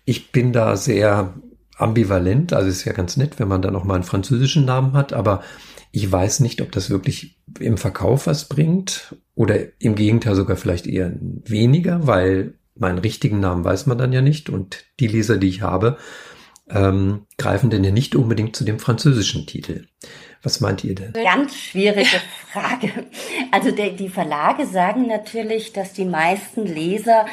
[0.04, 1.34] Ich bin da sehr
[1.76, 5.12] ambivalent, also ist ja ganz nett, wenn man dann auch mal einen französischen Namen hat,
[5.12, 5.42] aber
[5.92, 10.86] ich weiß nicht, ob das wirklich im Verkauf was bringt oder im Gegenteil sogar vielleicht
[10.86, 15.48] eher weniger, weil meinen richtigen Namen weiß man dann ja nicht und die Leser, die
[15.48, 15.96] ich habe,
[16.72, 19.87] ähm, greifen denn ja nicht unbedingt zu dem französischen Titel.
[20.42, 21.12] Was meint ihr denn?
[21.12, 22.20] Ganz schwierige
[22.52, 22.90] Frage.
[23.50, 27.26] Also der, die Verlage sagen natürlich, dass die meisten Leser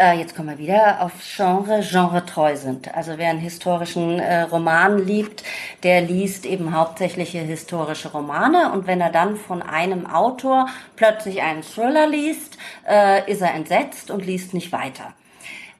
[0.00, 2.94] äh, jetzt kommen wir wieder auf Genre, genretreu sind.
[2.94, 5.44] Also wer einen historischen äh, Roman liebt,
[5.82, 11.62] der liest eben hauptsächlich historische Romane und wenn er dann von einem Autor plötzlich einen
[11.62, 12.56] Thriller liest,
[12.88, 15.12] äh, ist er entsetzt und liest nicht weiter.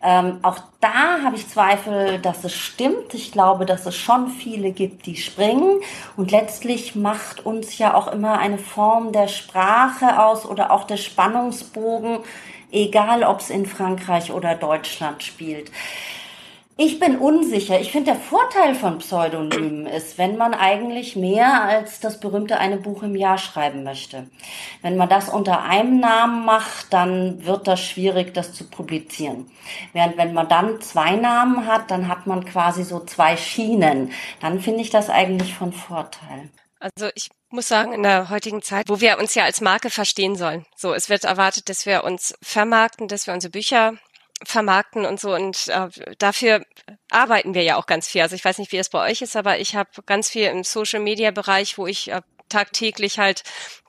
[0.03, 3.13] Ähm, auch da habe ich Zweifel, dass es stimmt.
[3.13, 5.81] Ich glaube, dass es schon viele gibt, die springen.
[6.17, 10.97] Und letztlich macht uns ja auch immer eine Form der Sprache aus oder auch der
[10.97, 12.21] Spannungsbogen,
[12.73, 15.71] egal ob es in Frankreich oder Deutschland spielt.
[16.83, 17.79] Ich bin unsicher.
[17.79, 22.79] Ich finde, der Vorteil von Pseudonymen ist, wenn man eigentlich mehr als das berühmte eine
[22.79, 24.31] Buch im Jahr schreiben möchte.
[24.81, 29.51] Wenn man das unter einem Namen macht, dann wird das schwierig, das zu publizieren.
[29.93, 34.13] Während wenn man dann zwei Namen hat, dann hat man quasi so zwei Schienen.
[34.41, 36.49] Dann finde ich das eigentlich von Vorteil.
[36.79, 40.35] Also ich muss sagen, in der heutigen Zeit, wo wir uns ja als Marke verstehen
[40.35, 40.65] sollen.
[40.77, 43.99] So, es wird erwartet, dass wir uns vermarkten, dass wir unsere Bücher
[44.45, 45.35] vermarkten und so.
[45.35, 46.65] Und äh, dafür
[47.11, 48.23] arbeiten wir ja auch ganz viel.
[48.23, 50.65] Also ich weiß nicht, wie es bei euch ist, aber ich habe ganz viel im
[50.65, 53.43] Social-Media-Bereich, wo ich äh, tagtäglich halt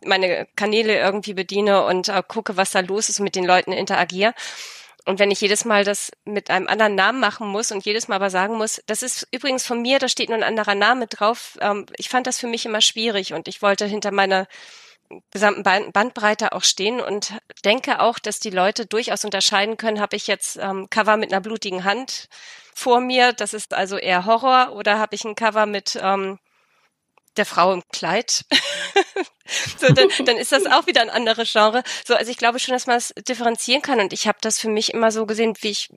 [0.06, 3.72] meine Kanäle irgendwie bediene und äh, gucke, was da los ist und mit den Leuten
[3.72, 4.34] interagiere.
[5.06, 8.18] Und wenn ich jedes Mal das mit einem anderen Namen machen muss und jedes Mal
[8.18, 11.58] aber sagen muss, das ist übrigens von mir, da steht nur ein anderer Name drauf,
[11.60, 14.48] ähm, ich fand das für mich immer schwierig und ich wollte hinter meiner
[15.32, 17.34] gesamten Bandbreite auch stehen und
[17.66, 21.42] denke auch, dass die Leute durchaus unterscheiden können, habe ich jetzt ähm, Cover mit einer
[21.42, 22.28] blutigen Hand
[22.74, 26.40] vor mir, das ist also eher Horror, oder habe ich ein Cover mit ähm,
[27.38, 28.46] der Frau im Kleid.
[29.80, 31.84] so, dann, dann ist das auch wieder ein anderes Genre.
[32.06, 34.70] So, also ich glaube schon, dass man es differenzieren kann und ich habe das für
[34.70, 35.90] mich immer so gesehen, wie ich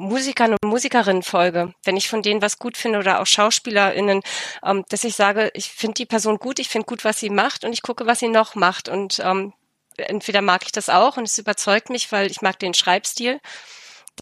[0.00, 4.22] Musikern und Musikerinnen folge, wenn ich von denen was gut finde oder auch SchauspielerInnen,
[4.64, 7.64] ähm, dass ich sage, ich finde die Person gut, ich finde gut, was sie macht
[7.64, 8.88] und ich gucke, was sie noch macht.
[8.88, 9.52] Und ähm,
[9.96, 13.40] entweder mag ich das auch und es überzeugt mich, weil ich mag den Schreibstil,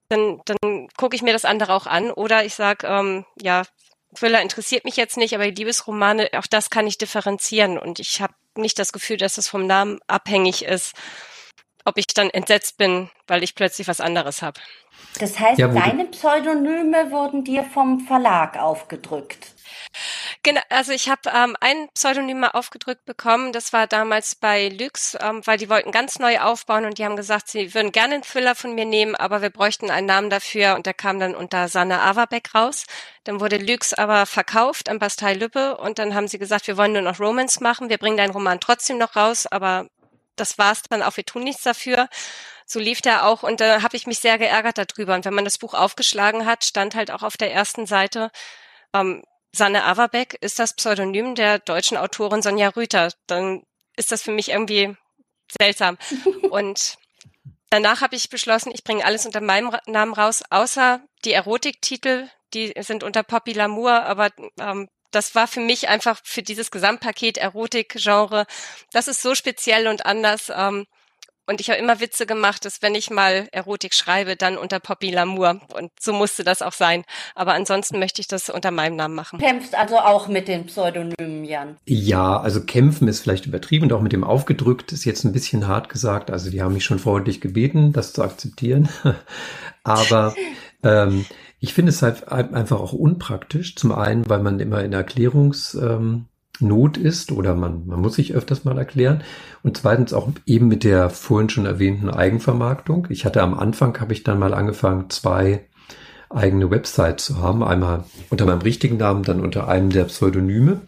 [0.09, 2.11] dann, dann gucke ich mir das andere auch an.
[2.11, 3.63] Oder ich sage, ähm, ja,
[4.15, 8.21] Thriller interessiert mich jetzt nicht, aber die Liebesromane, auch das kann ich differenzieren und ich
[8.21, 10.95] habe nicht das Gefühl, dass es vom Namen abhängig ist,
[11.85, 14.61] ob ich dann entsetzt bin, weil ich plötzlich was anderes habe.
[15.21, 19.49] Das heißt, ja, deine Pseudonyme wurden dir vom Verlag aufgedrückt.
[20.43, 23.53] Genau, also ich habe ähm, ein Pseudonym mal aufgedrückt bekommen.
[23.53, 27.17] Das war damals bei Lux, ähm, weil die wollten ganz neu aufbauen und die haben
[27.17, 30.75] gesagt, sie würden gerne einen Thriller von mir nehmen, aber wir bräuchten einen Namen dafür
[30.75, 32.85] und der kam dann unter Sanne Averbeck raus.
[33.25, 36.93] Dann wurde Lux aber verkauft an Bastei Lübbe und dann haben sie gesagt, wir wollen
[36.93, 39.87] nur noch Romance machen, wir bringen deinen Roman trotzdem noch raus, aber
[40.41, 42.09] das war's dann auch, wir tun nichts dafür.
[42.67, 45.15] so lief der auch und da habe ich mich sehr geärgert darüber.
[45.15, 48.31] Und wenn man das Buch aufgeschlagen hat, stand halt auch auf der ersten Seite,
[48.95, 49.23] ähm,
[49.53, 53.11] Sanne Averbeck ist das Pseudonym der deutschen Autorin Sonja Rüther.
[53.27, 53.65] Dann
[53.97, 54.95] ist das für mich irgendwie
[55.59, 55.99] seltsam.
[56.51, 56.99] und
[57.71, 62.73] danach habe ich beschlossen, ich bringe alles unter meinem Namen raus, außer die Erotiktitel, die
[62.81, 68.47] sind unter Poppy Lamour, aber ähm, das war für mich einfach für dieses Gesamtpaket Erotik-Genre,
[68.93, 70.53] das ist so speziell und anders.
[70.55, 70.87] Ähm,
[71.49, 75.11] und ich habe immer Witze gemacht, dass wenn ich mal Erotik schreibe, dann unter Poppy
[75.11, 75.63] Lamour.
[75.73, 77.05] Und so musste das auch sein.
[77.35, 79.39] Aber ansonsten möchte ich das unter meinem Namen machen.
[79.39, 81.79] Kämpfst also auch mit den Pseudonymen, Jan?
[81.87, 85.67] Ja, also kämpfen ist vielleicht übertrieben und auch mit dem aufgedrückt ist jetzt ein bisschen
[85.67, 86.31] hart gesagt.
[86.31, 88.91] Also die haben mich schon freundlich gebeten, das zu akzeptieren.
[89.85, 90.35] Aber
[90.83, 91.25] ähm,
[91.61, 93.77] ich finde es halt einfach auch unpraktisch.
[93.77, 95.75] Zum einen, weil man immer in Erklärungs...
[95.75, 96.27] Ähm,
[97.01, 99.23] ist oder man, man muss sich öfters mal erklären.
[99.63, 103.07] Und zweitens auch eben mit der vorhin schon erwähnten Eigenvermarktung.
[103.11, 105.67] Ich hatte am Anfang, habe ich dann mal angefangen, zwei
[106.31, 107.63] eigene Websites zu haben.
[107.63, 110.81] Einmal unter meinem richtigen Namen, dann unter einem der Pseudonyme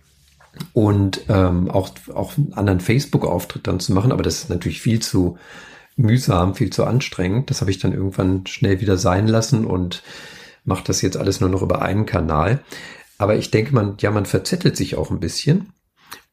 [0.73, 4.13] und ähm, auch, auch einen anderen Facebook-Auftritt dann zu machen.
[4.13, 5.39] Aber das ist natürlich viel zu
[5.97, 7.51] mühsam, viel zu anstrengend.
[7.51, 10.03] Das habe ich dann irgendwann schnell wieder sein lassen und
[10.65, 12.61] mache das jetzt alles nur noch über einen Kanal.
[13.19, 15.73] Aber ich denke, man, ja, man verzettelt sich auch ein bisschen.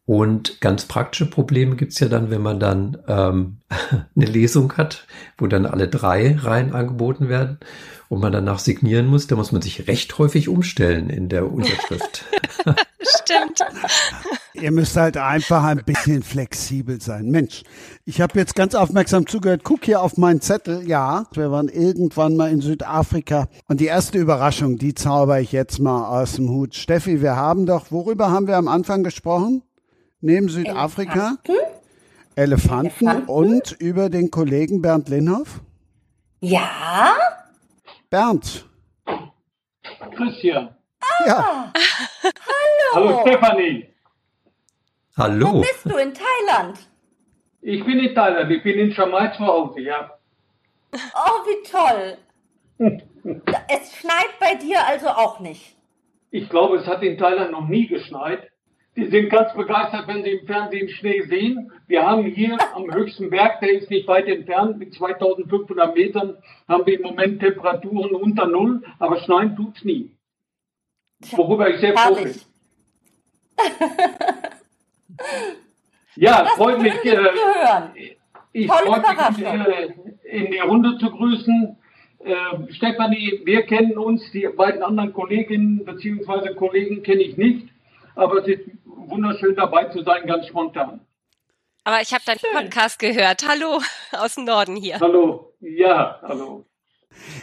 [0.05, 3.57] Und ganz praktische Probleme gibt's ja dann, wenn man dann ähm,
[4.15, 5.05] eine Lesung hat,
[5.37, 7.59] wo dann alle drei Reihen angeboten werden
[8.07, 12.23] und man danach signieren muss, da muss man sich recht häufig umstellen in der Unterschrift.
[13.01, 13.59] Stimmt.
[14.59, 17.29] Ihr müsst halt einfach ein bisschen flexibel sein.
[17.29, 17.63] Mensch,
[18.05, 19.61] ich habe jetzt ganz aufmerksam zugehört.
[19.63, 20.87] Guck hier auf meinen Zettel.
[20.87, 23.47] Ja, wir waren irgendwann mal in Südafrika.
[23.67, 26.73] Und die erste Überraschung, die zauber ich jetzt mal aus dem Hut.
[26.73, 29.61] Steffi, wir haben doch, worüber haben wir am Anfang gesprochen?
[30.21, 31.37] Neben Südafrika?
[31.43, 31.51] Elefanten,
[32.35, 33.29] Elefanten, Elefanten.
[33.29, 35.61] und über den Kollegen Bernd Linhoff?
[36.39, 37.13] Ja.
[38.09, 38.65] Bernd.
[40.15, 40.69] Christian.
[40.99, 41.73] Ah, ja.
[42.93, 43.09] Hallo.
[43.09, 43.87] Hallo Stefanie.
[45.17, 45.51] Hallo.
[45.51, 46.77] Wo bist du in Thailand?
[47.61, 50.11] Ich bin in Thailand, ich bin in Chiang zu Hause, ja.
[50.93, 52.17] Oh, wie toll.
[53.67, 55.75] es schneit bei dir also auch nicht.
[56.29, 58.51] Ich glaube, es hat in Thailand noch nie geschneit.
[58.95, 61.71] Die sind ganz begeistert, wenn sie im Fernsehen Schnee sehen.
[61.87, 66.85] Wir haben hier am höchsten Berg, der ist nicht weit entfernt, mit 2500 Metern, haben
[66.85, 70.11] wir im Moment Temperaturen unter Null, aber schneien tut's nie.
[71.31, 72.35] Worüber ich sehr froh bin.
[76.15, 76.93] ja, freut mich.
[77.03, 77.17] Äh,
[78.53, 81.77] ich freue mich, äh, in die Runde zu grüßen.
[82.19, 86.55] Äh, Stefanie, wir kennen uns, die beiden anderen Kolleginnen bzw.
[86.55, 87.69] Kollegen kenne ich nicht,
[88.15, 91.01] aber es ist wunderschön dabei zu sein, ganz spontan.
[91.83, 92.49] Aber ich habe deinen Schön.
[92.53, 93.47] Podcast gehört.
[93.47, 93.79] Hallo
[94.11, 94.99] aus dem Norden hier.
[94.99, 96.65] Hallo, ja, hallo.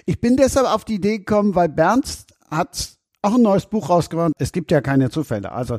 [0.05, 2.91] Ich bin deshalb auf die Idee gekommen, weil Bernd hat
[3.23, 4.33] auch ein neues Buch rausgebracht.
[4.39, 5.51] Es gibt ja keine Zufälle.
[5.53, 5.79] Also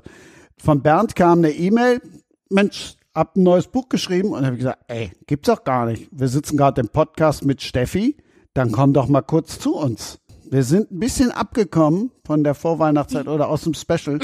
[0.57, 2.01] von Bernd kam eine E-Mail,
[2.49, 6.09] Mensch, hab ein neues Buch geschrieben und habe gesagt, ey, gibt's doch gar nicht.
[6.11, 8.17] Wir sitzen gerade im Podcast mit Steffi,
[8.53, 10.19] dann komm doch mal kurz zu uns.
[10.49, 14.19] Wir sind ein bisschen abgekommen von der Vorweihnachtszeit oder aus dem Special.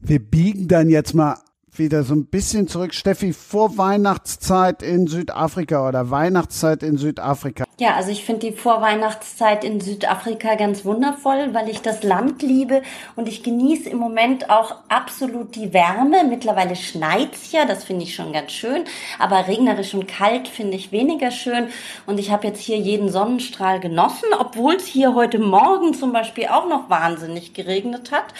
[0.00, 1.36] Wir biegen dann jetzt mal
[1.78, 2.94] wieder so ein bisschen zurück.
[2.94, 7.64] Steffi, vor Weihnachtszeit in Südafrika oder Weihnachtszeit in Südafrika.
[7.78, 12.82] Ja, also ich finde die Vorweihnachtszeit in Südafrika ganz wundervoll, weil ich das Land liebe
[13.16, 16.22] und ich genieße im Moment auch absolut die Wärme.
[16.28, 18.84] Mittlerweile schneit's ja, das finde ich schon ganz schön,
[19.18, 21.68] aber regnerisch und kalt finde ich weniger schön
[22.06, 26.48] und ich habe jetzt hier jeden Sonnenstrahl genossen, obwohl es hier heute Morgen zum Beispiel
[26.48, 28.34] auch noch wahnsinnig geregnet hat.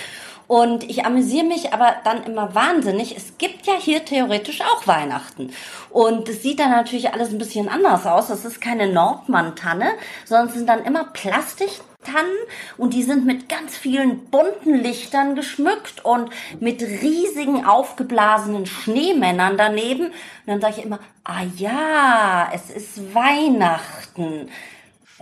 [0.53, 3.17] Und ich amüsiere mich aber dann immer wahnsinnig.
[3.17, 5.51] Es gibt ja hier theoretisch auch Weihnachten.
[5.89, 8.29] Und es sieht dann natürlich alles ein bisschen anders aus.
[8.29, 9.95] Das ist keine Nordmann-Tanne,
[10.27, 12.37] sondern es sind dann immer Plastiktannen
[12.77, 16.29] und die sind mit ganz vielen bunten Lichtern geschmückt und
[16.61, 20.09] mit riesigen aufgeblasenen Schneemännern daneben.
[20.09, 20.13] Und
[20.45, 24.51] dann sage ich immer, ah ja, es ist Weihnachten.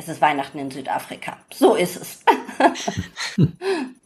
[0.00, 1.36] Es ist Weihnachten in Südafrika.
[1.52, 2.20] So ist es.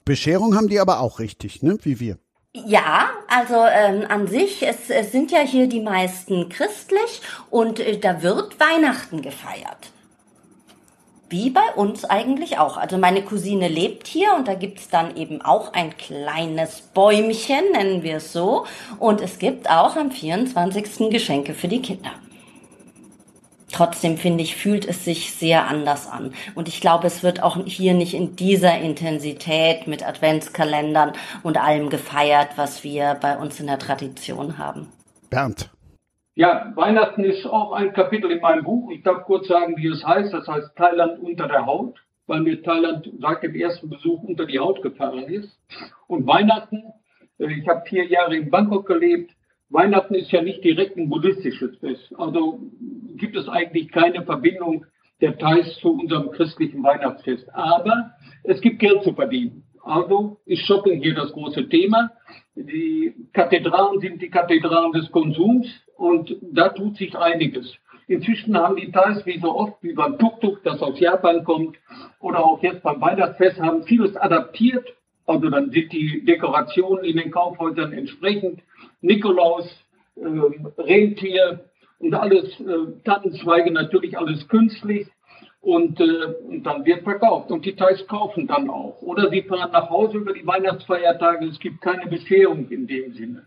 [0.04, 1.78] Bescherung haben die aber auch richtig, ne?
[1.82, 2.18] Wie wir.
[2.52, 7.96] Ja, also ähm, an sich, es, es sind ja hier die meisten christlich und äh,
[7.96, 9.92] da wird Weihnachten gefeiert.
[11.28, 12.76] Wie bei uns eigentlich auch.
[12.76, 18.02] Also meine Cousine lebt hier und da gibt's dann eben auch ein kleines Bäumchen, nennen
[18.02, 18.66] wir es so.
[18.98, 21.08] Und es gibt auch am 24.
[21.10, 22.10] Geschenke für die Kinder.
[23.74, 26.32] Trotzdem finde ich, fühlt es sich sehr anders an.
[26.54, 31.90] Und ich glaube, es wird auch hier nicht in dieser Intensität mit Adventskalendern und allem
[31.90, 34.86] gefeiert, was wir bei uns in der Tradition haben.
[35.28, 35.70] Bernd.
[36.36, 38.92] Ja, Weihnachten ist auch ein Kapitel in meinem Buch.
[38.92, 40.32] Ich darf kurz sagen, wie es heißt.
[40.32, 44.60] Das heißt Thailand unter der Haut, weil mir Thailand seit dem ersten Besuch unter die
[44.60, 45.50] Haut gefahren ist.
[46.06, 46.84] Und Weihnachten,
[47.40, 49.33] äh, ich habe vier Jahre in Bangkok gelebt.
[49.74, 52.14] Weihnachten ist ja nicht direkt ein buddhistisches Fest.
[52.16, 52.60] Also
[53.16, 54.86] gibt es eigentlich keine Verbindung
[55.20, 57.52] der Thais zu unserem christlichen Weihnachtsfest.
[57.52, 58.12] Aber
[58.44, 59.64] es gibt Geld zu verdienen.
[59.82, 62.10] Also ist Shopping hier das große Thema.
[62.54, 67.74] Die Kathedralen sind die Kathedralen des Konsums und da tut sich einiges.
[68.06, 71.76] Inzwischen haben die Thais, wie so oft, wie beim Tuk-Tuk, das aus Japan kommt,
[72.20, 74.86] oder auch jetzt beim Weihnachtsfest, haben vieles adaptiert.
[75.26, 78.60] Also dann sind die Dekorationen in den Kaufhäusern entsprechend.
[79.04, 79.66] Nikolaus,
[80.16, 81.60] äh, Rentier
[81.98, 85.06] und alles, äh, Tannenzweige natürlich alles künstlich.
[85.60, 87.50] Und, äh, und dann wird verkauft.
[87.50, 89.00] Und die Thais kaufen dann auch.
[89.00, 91.46] Oder sie fahren nach Hause über die Weihnachtsfeiertage.
[91.46, 93.46] Es gibt keine Bescherung in dem Sinne.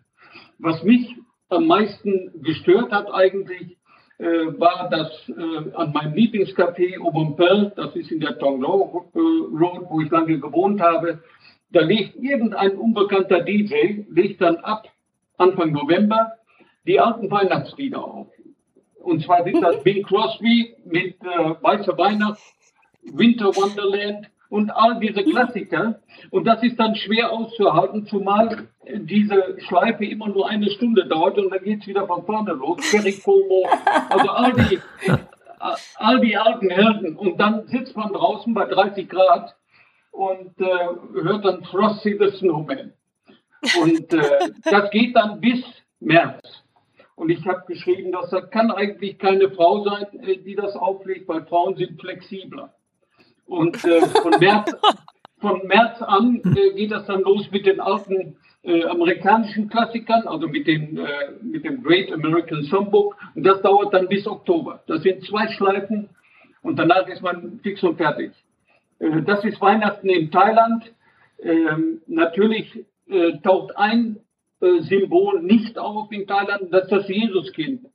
[0.57, 1.15] Was mich
[1.49, 3.77] am meisten gestört hat eigentlich,
[4.17, 4.25] äh,
[4.59, 10.01] war, dass äh, an meinem Lieblingscafé Aubompel, das ist in der Tonglou äh, Road, wo
[10.01, 11.21] ich lange gewohnt habe,
[11.71, 14.87] da legt irgendein unbekannter DJ, legt dann ab
[15.37, 16.33] Anfang November
[16.85, 18.27] die alten Weihnachtslieder auf.
[19.03, 22.39] Und zwar sind das Bing Crosby mit äh, Weiße Weihnacht,
[23.03, 25.99] Winter Wonderland und all diese Klassiker.
[26.31, 31.49] Und das ist dann schwer auszuhalten, zumal diese Schleife immer nur eine Stunde dauert und
[31.49, 32.85] dann geht es wieder von vorne los.
[32.85, 33.65] Ferry Como,
[34.09, 34.79] also all die,
[35.95, 37.15] all die alten Helden.
[37.15, 39.55] Und dann sitzt man draußen bei 30 Grad
[40.11, 42.93] und äh, hört dann Frosty the Snowman.
[43.81, 45.63] Und äh, das geht dann bis
[45.99, 46.63] März.
[47.15, 51.27] Und ich habe geschrieben, dass das kann eigentlich keine Frau sein, äh, die das auflegt,
[51.27, 52.73] weil Frauen sind flexibler.
[53.47, 54.75] Und äh, von, März,
[55.39, 60.47] von März an äh, geht das dann los mit den alten äh, amerikanischen Klassikern, also
[60.47, 63.15] mit, den, äh, mit dem Great American Songbook.
[63.33, 64.83] Und das dauert dann bis Oktober.
[64.87, 66.09] Das sind zwei Schleifen
[66.61, 68.31] und danach ist man fix und fertig.
[68.99, 70.91] Äh, das ist Weihnachten in Thailand.
[71.41, 72.01] Ähm,
[73.07, 74.19] natürlich taucht ein
[74.61, 77.85] äh, Symbol nicht auf in Thailand, das ist das Jesuskind.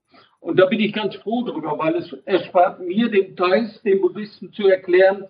[0.41, 4.53] Und da bin ich ganz froh drüber, weil es erspart mir, den Thais, den Buddhisten
[4.53, 5.27] zu erklären,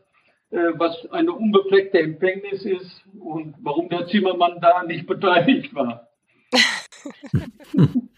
[0.50, 6.08] äh, was eine unbefleckte Empfängnis ist und warum der Zimmermann da nicht beteiligt war.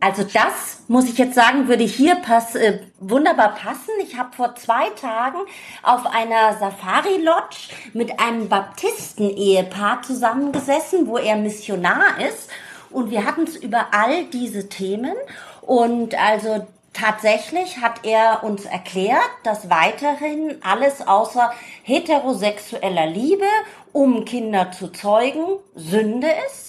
[0.00, 3.90] Also das muss ich jetzt sagen, würde hier pass, äh, wunderbar passen.
[4.02, 5.38] Ich habe vor zwei Tagen
[5.84, 12.50] auf einer Safari-Lodge mit einem Baptisten-Ehepaar zusammengesessen, wo er Missionar ist.
[12.90, 15.14] Und wir hatten es über all diese Themen.
[15.60, 21.52] Und also tatsächlich hat er uns erklärt, dass weiterhin alles außer
[21.84, 23.46] heterosexueller Liebe,
[23.92, 25.44] um Kinder zu zeugen,
[25.76, 26.63] Sünde ist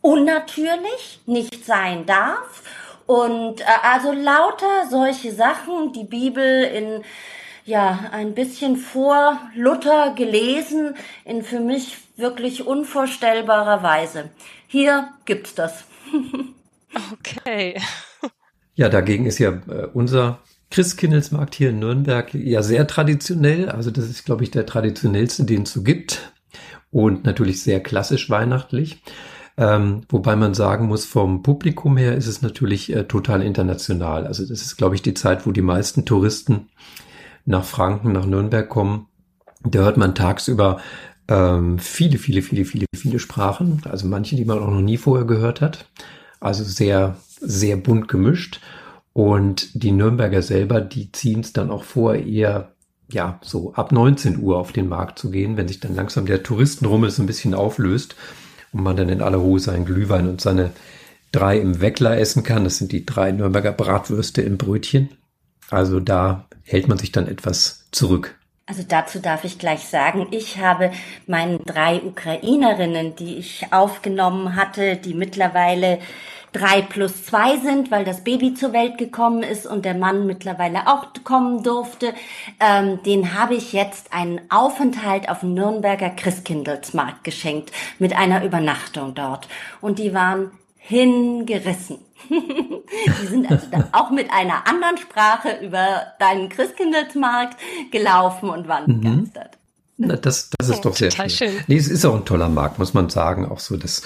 [0.00, 2.62] unnatürlich, nicht sein darf.
[3.06, 7.02] Und äh, also lauter solche Sachen, die Bibel in
[7.64, 14.30] ja ein bisschen vor Luther gelesen, in für mich wirklich unvorstellbarer Weise.
[14.68, 15.84] Hier gibt's das.
[17.12, 17.80] okay.
[18.74, 23.68] Ja, dagegen ist ja äh, unser Christkindlesmarkt hier in Nürnberg ja sehr traditionell.
[23.68, 26.32] Also das ist, glaube ich, der traditionellste, den es so gibt.
[26.90, 29.02] Und natürlich sehr klassisch weihnachtlich.
[29.58, 34.26] Ähm, wobei man sagen muss, vom Publikum her ist es natürlich äh, total international.
[34.26, 36.68] Also das ist, glaube ich, die Zeit, wo die meisten Touristen
[37.46, 39.06] nach Franken, nach Nürnberg kommen.
[39.64, 40.78] Da hört man tagsüber
[41.28, 43.80] ähm, viele, viele, viele, viele, viele Sprachen.
[43.88, 45.86] Also manche, die man auch noch nie vorher gehört hat.
[46.38, 48.60] Also sehr, sehr bunt gemischt.
[49.14, 52.72] Und die Nürnberger selber, die ziehen es dann auch vor, eher
[53.10, 56.42] ja, so ab 19 Uhr auf den Markt zu gehen, wenn sich dann langsam der
[56.42, 58.16] Touristenrummel so ein bisschen auflöst
[58.76, 60.70] und man dann in aller Ruhe seinen Glühwein und seine
[61.32, 62.64] drei im Weckler essen kann.
[62.64, 65.08] Das sind die drei Nürnberger Bratwürste im Brötchen.
[65.70, 68.38] Also da hält man sich dann etwas zurück.
[68.66, 70.90] Also dazu darf ich gleich sagen, ich habe
[71.26, 76.00] meinen drei Ukrainerinnen, die ich aufgenommen hatte, die mittlerweile
[76.56, 80.86] drei plus zwei sind, weil das Baby zur Welt gekommen ist und der Mann mittlerweile
[80.86, 82.14] auch kommen durfte.
[82.60, 89.14] Ähm, den habe ich jetzt einen Aufenthalt auf dem Nürnberger Christkindlesmarkt geschenkt mit einer Übernachtung
[89.14, 89.48] dort.
[89.80, 91.98] Und die waren hingerissen.
[92.30, 97.56] die sind also dann auch mit einer anderen Sprache über deinen Christkindlesmarkt
[97.90, 99.00] gelaufen und waren mhm.
[99.00, 99.58] begeistert.
[99.98, 101.30] Na, das, das ist doch sehr schön.
[101.30, 101.52] schön.
[101.66, 103.46] Nee, es ist auch ein toller Markt, muss man sagen.
[103.46, 104.02] Auch so, dass,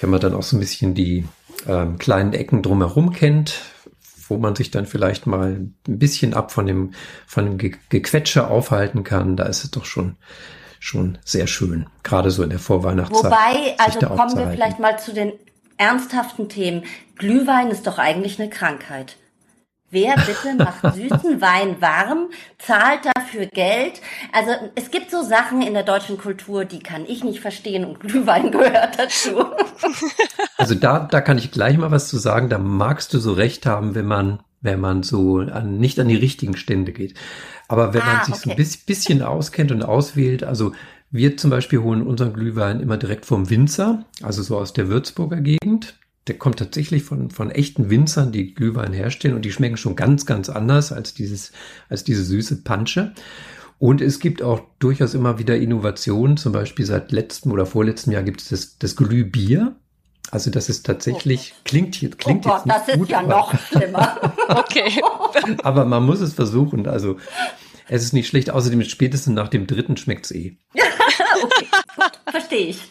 [0.00, 1.24] wenn man dann auch so ein bisschen die,
[1.66, 3.60] ähm, kleinen Ecken drumherum kennt,
[4.28, 6.92] wo man sich dann vielleicht mal ein bisschen ab von dem,
[7.26, 9.36] von dem Ge Gequetsche aufhalten kann.
[9.36, 10.16] Da ist es doch schon,
[10.80, 11.86] schon sehr schön.
[12.02, 13.24] Gerade so in der Vorweihnachtszeit.
[13.24, 15.32] Wobei, also kommen wir vielleicht mal zu den
[15.76, 16.84] ernsthaften Themen.
[17.16, 19.16] Glühwein ist doch eigentlich eine Krankheit.
[19.92, 24.00] Wer bitte macht süßen Wein warm, zahlt dafür Geld?
[24.32, 28.00] Also es gibt so Sachen in der deutschen Kultur, die kann ich nicht verstehen und
[28.00, 29.44] Glühwein gehört dazu.
[30.56, 32.48] Also da, da kann ich gleich mal was zu sagen.
[32.48, 36.14] Da magst du so recht haben, wenn man, wenn man so an, nicht an die
[36.14, 37.14] richtigen Stände geht.
[37.66, 38.42] Aber wenn ah, man sich okay.
[38.44, 40.72] so ein bisschen auskennt und auswählt, also
[41.10, 45.40] wir zum Beispiel holen unseren Glühwein immer direkt vom Winzer, also so aus der Würzburger
[45.40, 45.96] Gegend
[46.28, 50.24] der kommt tatsächlich von, von echten Winzern, die Glühwein herstellen und die schmecken schon ganz,
[50.24, 51.52] ganz anders als dieses,
[51.88, 53.12] als diese süße Pansche.
[53.78, 56.36] Und es gibt auch durchaus immer wieder Innovationen.
[56.36, 59.74] Zum Beispiel seit letztem oder vorletztem Jahr gibt es das, das Glühbier.
[60.30, 63.22] Also das ist tatsächlich, oh klingt, hier, klingt oh Gott, jetzt nicht das ist ja
[63.22, 64.34] noch schlimmer.
[64.48, 65.02] okay.
[65.64, 66.86] aber man muss es versuchen.
[66.86, 67.16] Also
[67.88, 68.50] es ist nicht schlecht.
[68.50, 70.56] Außerdem spätestens nach dem dritten schmeckt es eh.
[71.42, 71.66] okay,
[72.30, 72.88] verstehe ich.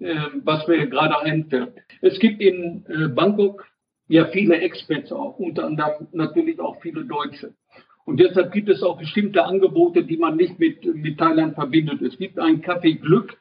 [0.00, 1.74] Ähm, was mir gerade einfällt.
[2.00, 3.66] Es gibt in äh, Bangkok
[4.08, 7.52] ja viele Expats auch, unter anderem natürlich auch viele Deutsche.
[8.06, 12.00] Und deshalb gibt es auch bestimmte Angebote, die man nicht mit, mit Thailand verbindet.
[12.00, 13.36] Es gibt ein Café Glück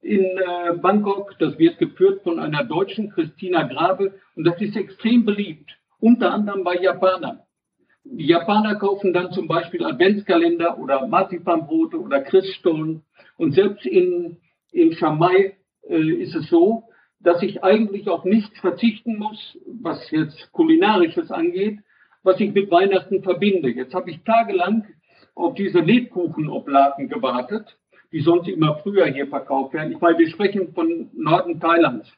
[0.00, 5.24] in äh, Bangkok, das wird geführt von einer Deutschen, Christina Grabe, und das ist extrem
[5.24, 7.40] beliebt, unter anderem bei Japanern.
[8.04, 13.02] Die Japaner kaufen dann zum Beispiel Adventskalender oder Marzipanbrote oder Christstollen.
[13.36, 14.38] Und selbst in
[14.72, 15.52] in Schamai äh,
[15.88, 16.84] ist es so,
[17.20, 21.78] dass ich eigentlich auf nichts verzichten muss, was jetzt kulinarisches angeht,
[22.22, 23.70] was ich mit Weihnachten verbinde.
[23.70, 24.86] Jetzt habe ich tagelang
[25.34, 27.76] auf diese Lebkuchenoblaten gewartet,
[28.12, 29.92] die sonst immer früher hier verkauft werden.
[29.92, 32.08] Ich meine, wir sprechen von Norden Thailands.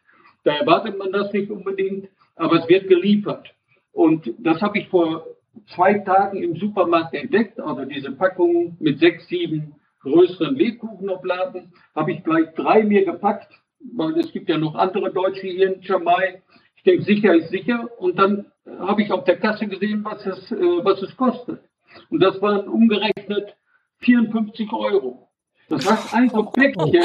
[0.44, 3.52] Da erwartet man das nicht unbedingt, aber es wird geliefert.
[3.92, 5.26] Und das habe ich vor
[5.74, 12.24] zwei Tagen im Supermarkt entdeckt, also diese Packungen mit sechs, sieben größeren Lebkuchenobladen, habe ich
[12.24, 13.52] gleich drei mir gepackt,
[13.94, 16.42] weil es gibt ja noch andere Deutsche hier in Jamai.
[16.76, 17.88] Ich denke, sicher ist sicher.
[17.98, 18.46] Und dann
[18.78, 21.60] habe ich auf der Kasse gesehen, was es, äh, was es kostet.
[22.08, 23.56] Und das waren umgerechnet
[23.98, 25.28] 54 Euro.
[25.68, 27.04] Das heißt, ein so Päckchen,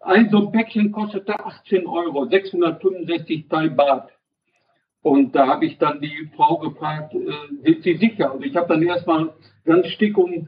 [0.00, 4.10] ein so Päckchen kostete 18 Euro, 665 Thai Baht.
[5.02, 7.32] Und da habe ich dann die Frau gefragt, äh,
[7.64, 8.30] sind Sie sicher?
[8.30, 9.32] Also ich habe dann erstmal
[9.64, 10.46] ganz stick um äh,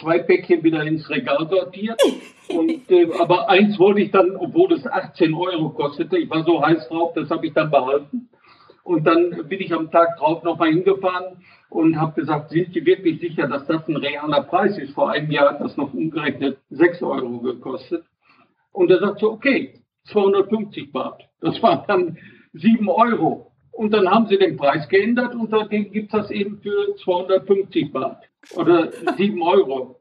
[0.00, 2.00] zwei Päckchen wieder ins Regal sortiert.
[2.48, 6.64] Und, äh, aber eins wollte ich dann, obwohl es 18 Euro kostete, ich war so
[6.64, 8.28] heiß drauf, das habe ich dann behalten.
[8.82, 11.36] Und dann bin ich am Tag drauf nochmal hingefahren
[11.70, 14.92] und habe gesagt, sind Sie wirklich sicher, dass das ein realer Preis ist?
[14.94, 18.04] Vor einem Jahr hat das noch umgerechnet 6 Euro gekostet.
[18.72, 19.74] Und er sagt so, okay,
[20.08, 21.22] 250 Baht.
[21.40, 22.18] Das waren dann
[22.54, 23.52] 7 Euro.
[23.70, 27.92] Und dann haben sie den Preis geändert und seitdem gibt es das eben für 250
[27.92, 28.18] Baht
[28.54, 30.00] oder sieben Euro.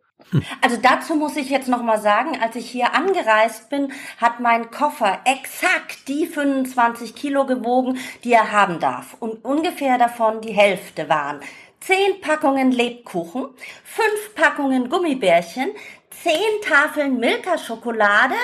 [0.61, 4.71] Also dazu muss ich jetzt noch mal sagen, als ich hier angereist bin, hat mein
[4.71, 9.15] Koffer exakt die 25 Kilo gewogen, die er haben darf.
[9.19, 11.41] Und ungefähr davon die Hälfte waren
[11.79, 13.49] zehn Packungen Lebkuchen,
[13.83, 15.71] fünf Packungen Gummibärchen,
[16.11, 18.35] zehn Tafeln Milka-Schokolade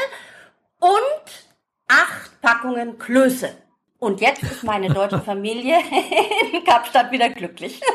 [0.80, 1.48] und
[1.88, 3.56] acht Packungen Klöße.
[4.00, 5.78] Und jetzt ist meine deutsche Familie
[6.54, 7.82] in Kapstadt wieder glücklich.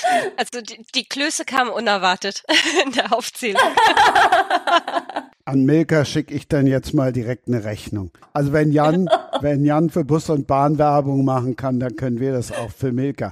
[0.36, 2.44] Also die, die Klöße kamen unerwartet
[2.84, 3.60] in der Aufzählung.
[5.44, 8.10] An Milka schicke ich dann jetzt mal direkt eine Rechnung.
[8.32, 9.08] Also wenn Jan,
[9.40, 13.30] wenn Jan für Bus- und Bahnwerbung machen kann, dann können wir das auch für Milka.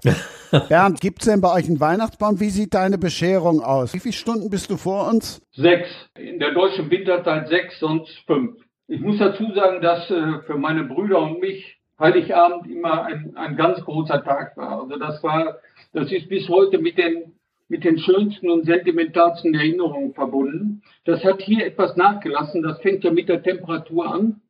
[0.68, 2.38] Bernd, gibt es denn bei euch einen Weihnachtsbaum?
[2.38, 3.94] Wie sieht deine Bescherung aus?
[3.94, 5.42] Wie viele Stunden bist du vor uns?
[5.52, 5.88] Sechs.
[6.16, 8.56] In der deutschen Winterzeit sechs, sonst fünf.
[8.86, 13.56] Ich muss dazu sagen, dass äh, für meine Brüder und mich Heiligabend immer ein, ein
[13.56, 14.82] ganz großer Tag war.
[14.82, 15.58] Also das war
[15.94, 17.34] das ist bis heute mit den,
[17.68, 20.82] mit den schönsten und sentimentalsten Erinnerungen verbunden.
[21.04, 22.62] Das hat hier etwas nachgelassen.
[22.62, 24.40] Das fängt ja mit der Temperatur an.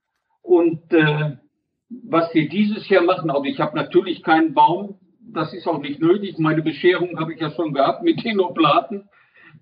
[0.42, 1.36] Und äh,
[1.88, 4.98] was wir dieses Jahr machen, also ich habe natürlich keinen Baum.
[5.20, 6.38] Das ist auch nicht nötig.
[6.38, 9.08] Meine Bescherung habe ich ja schon gehabt mit den Oblaten.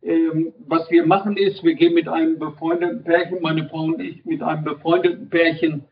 [0.03, 4.25] Ähm, was wir machen ist, wir gehen mit einem befreundeten Pärchen, meine Frau und ich,
[4.25, 5.85] mit einem befreundeten Pärchen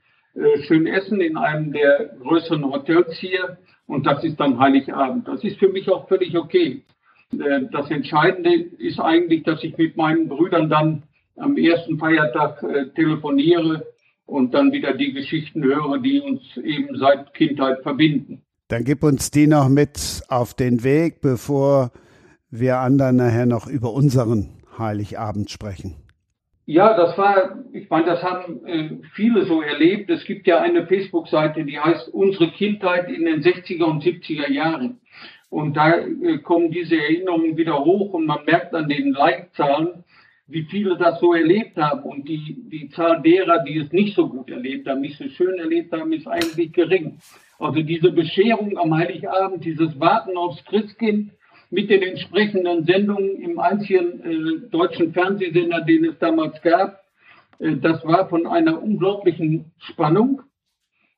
[0.66, 5.26] schön essen in einem der größeren Hotels hier und das ist dann Heiligabend.
[5.26, 6.85] Das ist für mich auch völlig okay.
[7.33, 11.03] Äh, das Entscheidende ist eigentlich, dass ich mit meinen Brüdern dann
[11.37, 13.87] am ersten Feiertag äh, telefoniere
[14.26, 18.43] und dann wieder die Geschichten höre, die uns eben seit Kindheit verbinden.
[18.68, 21.91] Dann gib uns die noch mit auf den Weg, bevor
[22.51, 25.97] wir anderen nachher noch über unseren Heiligabend sprechen.
[26.70, 30.08] Ja, das war, ich meine, das haben äh, viele so erlebt.
[30.08, 35.00] Es gibt ja eine Facebook-Seite, die heißt Unsere Kindheit in den 60er und 70er Jahren.
[35.48, 40.04] Und da äh, kommen diese Erinnerungen wieder hoch und man merkt an den Like-Zahlen,
[40.46, 42.04] wie viele das so erlebt haben.
[42.04, 45.58] Und die, die Zahl derer, die es nicht so gut erlebt haben, nicht so schön
[45.58, 47.18] erlebt haben, ist eigentlich gering.
[47.58, 51.32] Also diese Bescherung am Heiligabend, dieses Warten aufs Christkind
[51.70, 57.04] mit den entsprechenden Sendungen im einzigen äh, deutschen Fernsehsender, den es damals gab,
[57.60, 60.42] äh, das war von einer unglaublichen Spannung.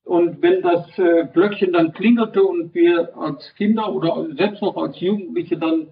[0.05, 5.01] Und wenn das äh, Glöckchen dann klingelte und wir als Kinder oder selbst noch als
[5.01, 5.89] Jugendliche dann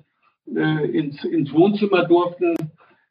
[0.55, 2.57] äh, ins, ins Wohnzimmer durften,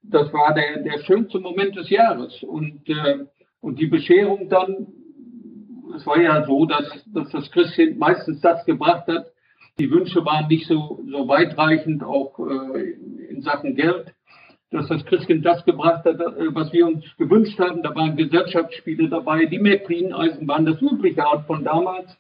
[0.03, 2.43] das war der, der schönste Moment des Jahres.
[2.43, 3.25] Und, äh,
[3.61, 4.87] und die Bescherung dann,
[5.95, 9.31] es war ja so, dass, dass das Christkind meistens das gebracht hat.
[9.80, 12.91] Die Wünsche waren nicht so, so weitreichend, auch äh,
[13.30, 14.13] in Sachen Geld
[14.71, 17.82] dass das Christkind das gebracht hat, äh, was wir uns gewünscht haben.
[17.82, 22.17] Da waren Gesellschaftsspiele dabei, die McLean-Eisenbahn, das übliche Art von damals.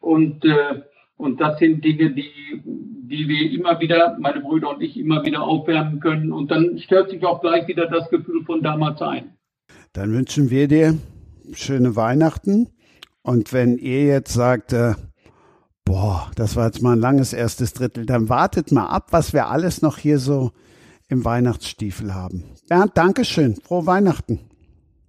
[0.00, 0.82] Und, äh,
[1.16, 5.42] und das sind Dinge, die, die wir immer wieder, meine Brüder und ich, immer wieder
[5.42, 6.32] aufwärmen können.
[6.32, 9.36] Und dann stellt sich auch gleich wieder das Gefühl von damals ein.
[9.92, 10.98] Dann wünschen wir dir
[11.52, 12.68] schöne Weihnachten.
[13.22, 14.94] Und wenn ihr jetzt sagt, äh,
[15.84, 19.48] boah, das war jetzt mal ein langes erstes Drittel, dann wartet mal ab, was wir
[19.48, 20.52] alles noch hier so
[21.08, 22.44] im Weihnachtsstiefel haben.
[22.68, 23.56] Bernd, Dankeschön.
[23.56, 24.40] Frohe Weihnachten.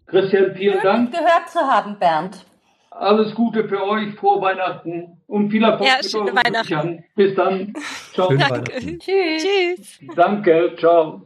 [0.08, 1.12] Christian, vielen Schön, Dank.
[1.12, 2.46] gehört zu haben, Bernd.
[2.92, 6.68] Alles Gute für euch, frohe Weihnachten und viel Erfolg Ja, mit schöne euren Weihnachten.
[6.68, 7.04] Büchern.
[7.16, 7.74] Bis dann.
[8.14, 8.36] Ciao.
[8.36, 8.72] Danke.
[9.00, 9.44] Tschüss.
[9.44, 10.00] Tschüss.
[10.16, 11.26] Danke, ciao.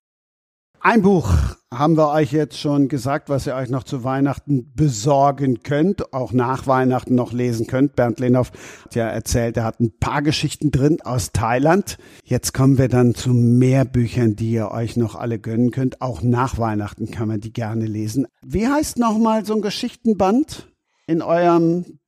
[0.83, 1.31] Ein Buch
[1.71, 6.33] haben wir euch jetzt schon gesagt, was ihr euch noch zu Weihnachten besorgen könnt, auch
[6.33, 7.95] nach Weihnachten noch lesen könnt.
[7.95, 8.51] Bernd Lehnhoff
[8.85, 11.99] hat ja erzählt, er hat ein paar Geschichten drin aus Thailand.
[12.23, 16.01] Jetzt kommen wir dann zu mehr Büchern, die ihr euch noch alle gönnen könnt.
[16.01, 18.25] Auch nach Weihnachten kann man die gerne lesen.
[18.41, 20.67] Wie heißt nochmal so ein Geschichtenband
[21.05, 21.99] in eurem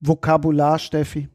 [0.00, 1.28] Vokabular, Steffi?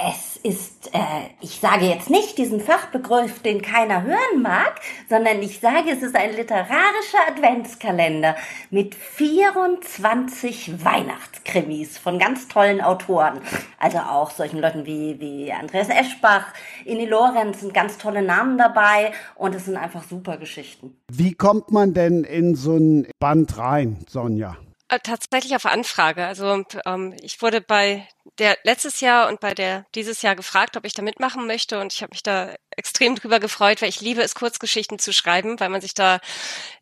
[0.00, 5.58] Es ist, äh, ich sage jetzt nicht diesen Fachbegriff, den keiner hören mag, sondern ich
[5.58, 8.36] sage, es ist ein literarischer Adventskalender
[8.70, 13.40] mit 24 Weihnachtskrimis von ganz tollen Autoren.
[13.80, 16.46] Also auch solchen Leuten wie, wie Andreas Eschbach,
[16.84, 20.96] Inni Lorenz sind ganz tolle Namen dabei und es sind einfach super Geschichten.
[21.10, 24.56] Wie kommt man denn in so ein Band rein, Sonja?
[24.88, 26.26] Äh, Tatsächlich auf Anfrage.
[26.26, 28.08] Also ähm, ich wurde bei
[28.38, 31.92] der letztes Jahr und bei der dieses Jahr gefragt, ob ich da mitmachen möchte und
[31.92, 35.68] ich habe mich da extrem drüber gefreut, weil ich liebe es, Kurzgeschichten zu schreiben, weil
[35.68, 36.20] man sich da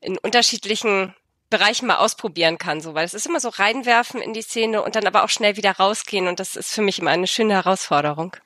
[0.00, 1.14] in unterschiedlichen
[1.48, 4.96] Bereichen mal ausprobieren kann, so, weil es ist immer so reinwerfen in die Szene und
[4.96, 8.36] dann aber auch schnell wieder rausgehen und das ist für mich immer eine schöne Herausforderung.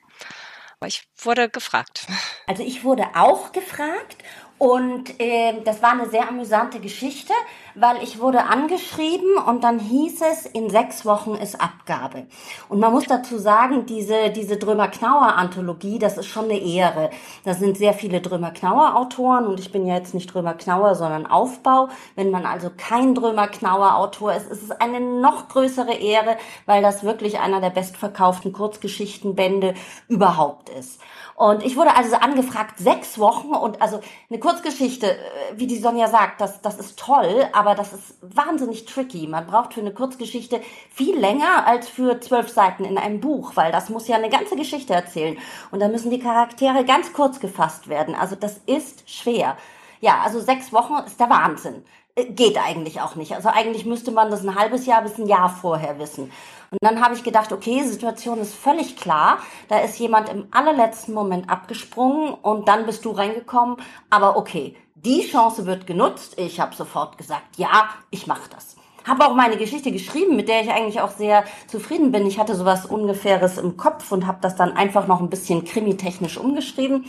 [0.79, 2.07] Aber ich wurde gefragt.
[2.47, 4.17] Also ich wurde auch gefragt
[4.61, 7.33] und äh, das war eine sehr amüsante Geschichte,
[7.73, 12.27] weil ich wurde angeschrieben und dann hieß es, in sechs Wochen ist Abgabe.
[12.69, 17.09] Und man muss dazu sagen, diese, diese Drömer-Knauer-Anthologie, das ist schon eine Ehre.
[17.43, 21.89] Da sind sehr viele Drömer-Knauer-Autoren und ich bin ja jetzt nicht Drömer-Knauer, sondern Aufbau.
[22.15, 26.37] Wenn man also kein Drömer-Knauer-Autor ist, ist es eine noch größere Ehre,
[26.67, 29.73] weil das wirklich einer der bestverkauften Kurzgeschichtenbände
[30.07, 31.01] überhaupt ist.
[31.35, 35.17] Und ich wurde also angefragt, sechs Wochen und also eine Kurzgeschichte, äh,
[35.55, 39.27] wie die Sonja sagt, das, das ist toll, aber das ist wahnsinnig tricky.
[39.27, 43.71] Man braucht für eine Kurzgeschichte viel länger als für zwölf Seiten in einem Buch, weil
[43.71, 45.37] das muss ja eine ganze Geschichte erzählen.
[45.71, 48.15] Und da müssen die Charaktere ganz kurz gefasst werden.
[48.15, 49.57] Also das ist schwer.
[50.01, 51.83] Ja, also sechs Wochen ist der Wahnsinn.
[52.15, 53.33] Äh, Geht eigentlich auch nicht.
[53.33, 56.31] Also eigentlich müsste man das ein halbes Jahr bis ein Jahr vorher wissen.
[56.71, 59.39] Und dann habe ich gedacht, okay, Situation ist völlig klar.
[59.67, 63.75] Da ist jemand im allerletzten Moment abgesprungen und dann bist du reingekommen.
[64.09, 66.39] Aber okay, die Chance wird genutzt.
[66.39, 68.77] Ich habe sofort gesagt, ja, ich mache das.
[69.05, 72.25] Habe auch meine Geschichte geschrieben, mit der ich eigentlich auch sehr zufrieden bin.
[72.25, 76.37] Ich hatte sowas ungefähres im Kopf und habe das dann einfach noch ein bisschen krimitechnisch
[76.37, 77.05] umgeschrieben.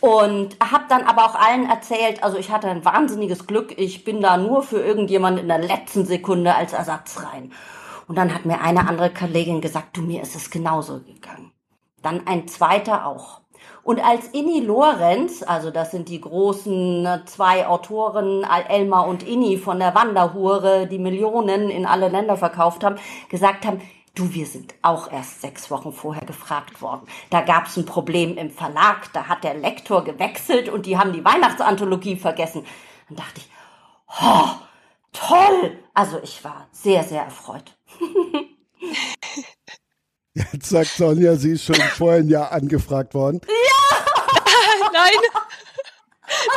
[0.00, 4.20] Und habe dann aber auch allen erzählt, also ich hatte ein wahnsinniges Glück, ich bin
[4.20, 7.52] da nur für irgendjemand in der letzten Sekunde als Ersatz rein.
[8.10, 11.52] Und dann hat mir eine andere Kollegin gesagt, du, mir ist es genauso gegangen.
[12.02, 13.40] Dann ein zweiter auch.
[13.84, 19.58] Und als Inni Lorenz, also das sind die großen äh, zwei Autoren, Elmar und Inni
[19.58, 22.96] von der Wanderhure, die Millionen in alle Länder verkauft haben,
[23.28, 23.80] gesagt haben,
[24.16, 27.06] Du, wir sind auch erst sechs Wochen vorher gefragt worden.
[27.30, 31.12] Da gab es ein Problem im Verlag, da hat der Lektor gewechselt und die haben
[31.12, 32.66] die Weihnachtsanthologie vergessen.
[33.08, 33.48] Dann dachte ich,
[34.20, 34.48] oh,
[35.12, 35.78] toll!
[35.94, 37.76] Also ich war sehr, sehr erfreut.
[40.34, 43.40] Jetzt sagt Sonja, sie ist schon vorhin ja angefragt worden.
[43.46, 44.90] Ja!
[44.92, 45.18] Nein!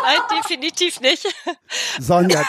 [0.03, 1.25] Nein, definitiv nicht.
[1.99, 2.43] Sonja.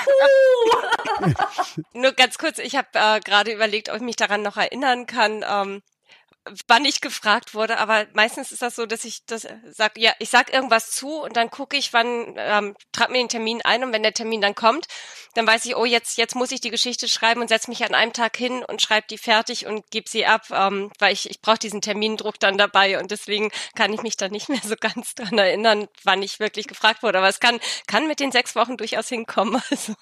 [1.94, 5.44] Nur ganz kurz, ich habe äh, gerade überlegt, ob ich mich daran noch erinnern kann.
[5.48, 5.82] Ähm,
[6.66, 10.28] wann ich gefragt wurde, aber meistens ist das so, dass ich das sag, ja, ich
[10.28, 13.92] sag irgendwas zu und dann gucke ich, wann ähm, trage mir den Termin ein und
[13.92, 14.86] wenn der Termin dann kommt,
[15.34, 17.94] dann weiß ich, oh jetzt jetzt muss ich die Geschichte schreiben und setze mich an
[17.94, 21.40] einem Tag hin und schreibe die fertig und gebe sie ab, ähm, weil ich ich
[21.40, 25.14] brauche diesen Termindruck dann dabei und deswegen kann ich mich dann nicht mehr so ganz
[25.14, 28.76] dran erinnern, wann ich wirklich gefragt wurde, aber es kann kann mit den sechs Wochen
[28.76, 29.62] durchaus hinkommen.
[29.74, 29.94] Also.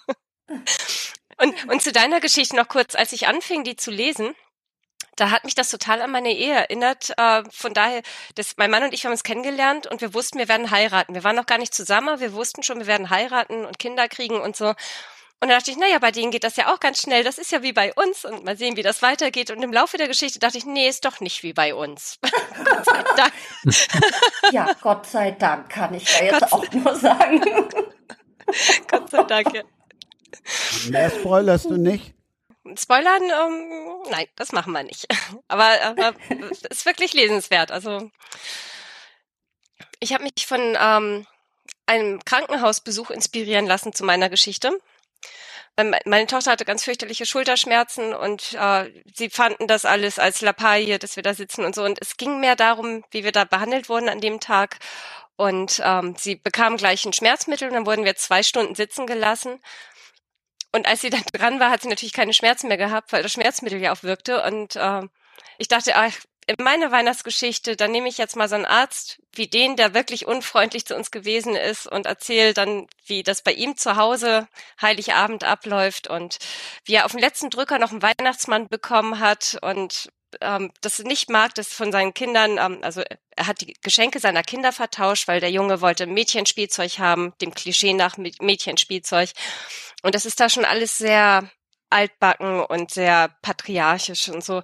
[1.38, 4.34] Und, und zu deiner Geschichte noch kurz, als ich anfing, die zu lesen,
[5.16, 7.12] da hat mich das total an meine Ehe erinnert.
[7.16, 8.02] Äh, von daher,
[8.34, 11.14] das, mein Mann und ich haben uns kennengelernt und wir wussten, wir werden heiraten.
[11.14, 14.08] Wir waren noch gar nicht zusammen, aber wir wussten schon, wir werden heiraten und Kinder
[14.08, 14.74] kriegen und so.
[15.42, 17.24] Und da dachte ich, naja, bei denen geht das ja auch ganz schnell.
[17.24, 19.50] Das ist ja wie bei uns und mal sehen, wie das weitergeht.
[19.50, 22.20] Und im Laufe der Geschichte dachte ich, nee, ist doch nicht wie bei uns.
[22.64, 23.32] Gott sei Dank.
[24.52, 27.42] ja, Gott sei Dank kann ich ja jetzt auch nur sagen.
[28.88, 29.52] Gott sei Dank.
[29.52, 29.62] Ja.
[30.90, 32.14] Mehr spoilerst du nicht?
[32.76, 35.06] Spoilern, ähm, nein, das machen wir nicht.
[35.48, 36.14] Aber, aber
[36.50, 37.70] es ist wirklich lesenswert.
[37.72, 38.10] Also
[39.98, 41.26] ich habe mich von ähm,
[41.86, 44.78] einem Krankenhausbesuch inspirieren lassen zu meiner Geschichte.
[45.76, 50.98] Ähm, meine Tochter hatte ganz fürchterliche Schulterschmerzen und äh, sie fanden das alles als Lappalie,
[50.98, 51.84] dass wir da sitzen und so.
[51.84, 54.78] Und es ging mehr darum, wie wir da behandelt wurden an dem Tag.
[55.36, 59.60] Und ähm, sie bekam gleich ein Schmerzmittel und dann wurden wir zwei Stunden sitzen gelassen.
[60.72, 63.32] Und als sie dann dran war, hat sie natürlich keine Schmerzen mehr gehabt, weil das
[63.32, 64.42] Schmerzmittel ja auch wirkte.
[64.42, 65.02] Und äh,
[65.58, 66.14] ich dachte, ach,
[66.46, 70.26] in meiner Weihnachtsgeschichte, dann nehme ich jetzt mal so einen Arzt wie den, der wirklich
[70.26, 74.48] unfreundlich zu uns gewesen ist und erzähle dann, wie das bei ihm zu Hause
[74.80, 76.38] Heiligabend abläuft und
[76.84, 80.10] wie er auf dem letzten Drücker noch einen Weihnachtsmann bekommen hat und
[80.40, 83.02] ähm, das nicht mag, das von seinen Kindern, ähm, also
[83.36, 87.92] er hat die Geschenke seiner Kinder vertauscht, weil der Junge wollte Mädchenspielzeug haben, dem Klischee
[87.92, 89.30] nach Mädchenspielzeug.
[90.02, 91.48] Und das ist da schon alles sehr
[91.90, 94.62] altbacken und sehr patriarchisch und so.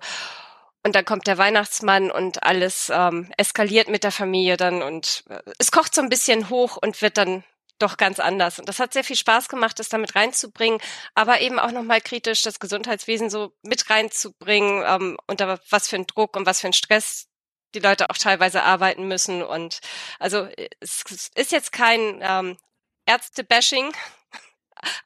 [0.85, 5.41] Und dann kommt der Weihnachtsmann und alles ähm, eskaliert mit der Familie dann und äh,
[5.59, 7.45] es kocht so ein bisschen hoch und wird dann
[7.79, 8.59] doch ganz anders.
[8.59, 10.81] Und das hat sehr viel Spaß gemacht, das damit reinzubringen,
[11.15, 16.07] aber eben auch nochmal kritisch das Gesundheitswesen so mit reinzubringen, ähm, unter was für ein
[16.07, 17.27] Druck und was für ein Stress
[17.75, 19.43] die Leute auch teilweise arbeiten müssen.
[19.43, 19.81] Und
[20.19, 20.49] also
[20.81, 22.57] es ist jetzt kein ähm,
[23.07, 23.93] Ärzte-Bashing,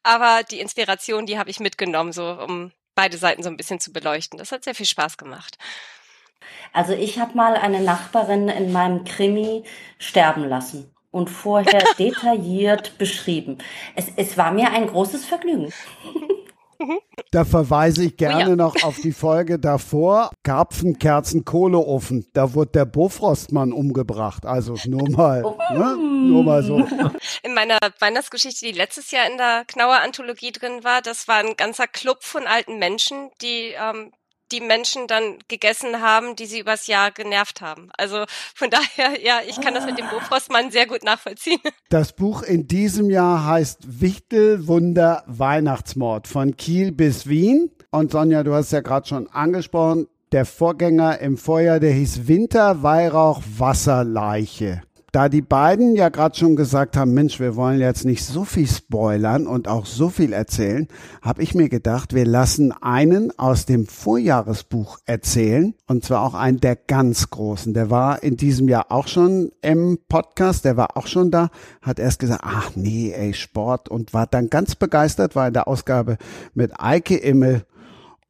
[0.02, 3.92] aber die Inspiration, die habe ich mitgenommen, so um beide Seiten so ein bisschen zu
[3.92, 4.38] beleuchten.
[4.38, 5.58] Das hat sehr viel Spaß gemacht.
[6.72, 9.64] Also ich habe mal eine Nachbarin in meinem Krimi
[9.98, 13.58] sterben lassen und vorher detailliert beschrieben.
[13.94, 15.72] Es, es war mir ein großes Vergnügen.
[17.30, 18.56] Da verweise ich gerne oh ja.
[18.56, 20.30] noch auf die Folge davor.
[20.42, 22.26] Karpfen, Kerzen, Kohleofen.
[22.34, 24.44] Da wurde der Bofrostmann umgebracht.
[24.44, 25.58] Also nur mal, oh.
[25.72, 25.96] ne?
[25.96, 26.76] nur mal so.
[27.42, 31.56] In meiner Weihnachtsgeschichte, die letztes Jahr in der Knauer Anthologie drin war, das war ein
[31.56, 34.12] ganzer Club von alten Menschen, die ähm,
[34.52, 37.90] die Menschen dann gegessen haben, die sie übers Jahr genervt haben.
[37.96, 38.24] Also
[38.54, 41.60] von daher, ja, ich kann das mit dem Bofrostmann sehr gut nachvollziehen.
[41.88, 47.70] Das Buch in diesem Jahr heißt Wichtel Wunder Weihnachtsmord von Kiel bis Wien.
[47.90, 52.82] Und Sonja, du hast ja gerade schon angesprochen, der Vorgänger im Vorjahr, der hieß Winter
[52.82, 54.82] Weihrauch Wasserleiche.
[55.12, 58.66] Da die beiden ja gerade schon gesagt haben, Mensch, wir wollen jetzt nicht so viel
[58.66, 60.88] spoilern und auch so viel erzählen,
[61.20, 66.60] habe ich mir gedacht, wir lassen einen aus dem Vorjahresbuch erzählen und zwar auch einen
[66.60, 67.74] der ganz großen.
[67.74, 71.50] Der war in diesem Jahr auch schon im Podcast, der war auch schon da,
[71.82, 75.68] hat erst gesagt, ach nee, ey, Sport und war dann ganz begeistert, war in der
[75.68, 76.16] Ausgabe
[76.54, 77.66] mit Eike Immel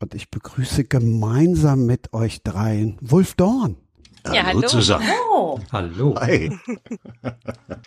[0.01, 3.77] und ich begrüße gemeinsam mit euch dreien Wolf Dorn.
[4.27, 4.69] Ja, hallo, hallo.
[4.69, 5.09] zusammen.
[5.31, 5.59] Oh.
[5.73, 6.15] Hallo.
[6.21, 6.57] Hi.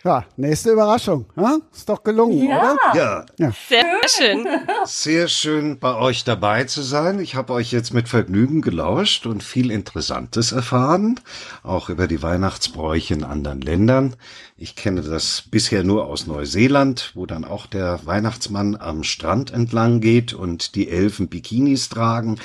[0.04, 1.26] ja, nächste Überraschung.
[1.38, 1.58] Ja?
[1.74, 2.58] Ist doch gelungen, ja.
[2.58, 2.78] oder?
[2.94, 3.26] Ja.
[3.40, 3.52] ja.
[3.70, 4.48] Sehr schön.
[4.86, 7.20] Sehr schön, bei euch dabei zu sein.
[7.20, 11.20] Ich habe euch jetzt mit Vergnügen gelauscht und viel Interessantes erfahren,
[11.64, 14.16] auch über die Weihnachtsbräuche in anderen Ländern.
[14.58, 20.00] Ich kenne das bisher nur aus Neuseeland, wo dann auch der Weihnachtsmann am Strand entlang
[20.00, 22.40] geht und die Elfen Bikinis tragen.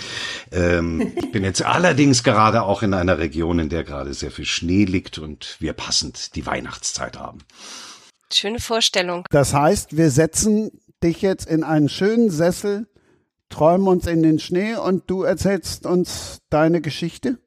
[0.50, 4.44] Ähm, ich bin jetzt allerdings gerade auch in einer Region, in der gerade sehr viel
[4.44, 7.38] Schnee liegt und wir passend die Weihnachtszeit haben.
[8.32, 9.24] Schöne Vorstellung.
[9.30, 10.70] Das heißt, wir setzen
[11.04, 12.88] dich jetzt in einen schönen Sessel
[13.50, 17.38] träumen uns in den Schnee und du erzählst uns deine Geschichte?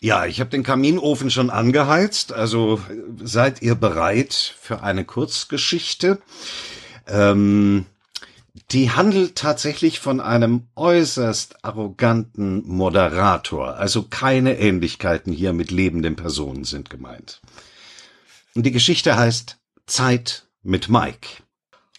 [0.00, 2.80] Ja, ich habe den Kaminofen schon angeheizt, also
[3.22, 6.18] seid ihr bereit für eine Kurzgeschichte?
[7.06, 7.86] Ähm,
[8.70, 16.64] die handelt tatsächlich von einem äußerst arroganten Moderator, also keine Ähnlichkeiten hier mit lebenden Personen
[16.64, 17.40] sind gemeint.
[18.54, 21.28] Die Geschichte heißt Zeit mit Mike.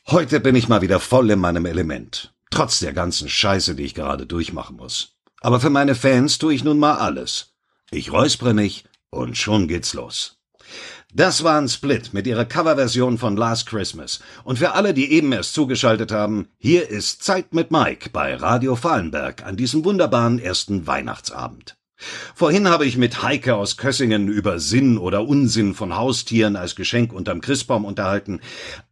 [0.08, 3.96] Heute bin ich mal wieder voll in meinem Element, trotz der ganzen Scheiße, die ich
[3.96, 5.16] gerade durchmachen muss.
[5.42, 7.54] Aber für meine Fans tue ich nun mal alles.
[7.92, 10.38] Ich räuspere mich und schon geht's los.
[11.14, 14.20] Das war ein Split mit ihrer Coverversion von Last Christmas.
[14.44, 18.76] Und für alle, die eben erst zugeschaltet haben, hier ist Zeit mit Mike bei Radio
[18.76, 21.78] Fallenberg an diesem wunderbaren ersten Weihnachtsabend.
[22.36, 27.14] Vorhin habe ich mit Heike aus Kössingen über Sinn oder Unsinn von Haustieren als Geschenk
[27.14, 28.42] unterm Christbaum unterhalten.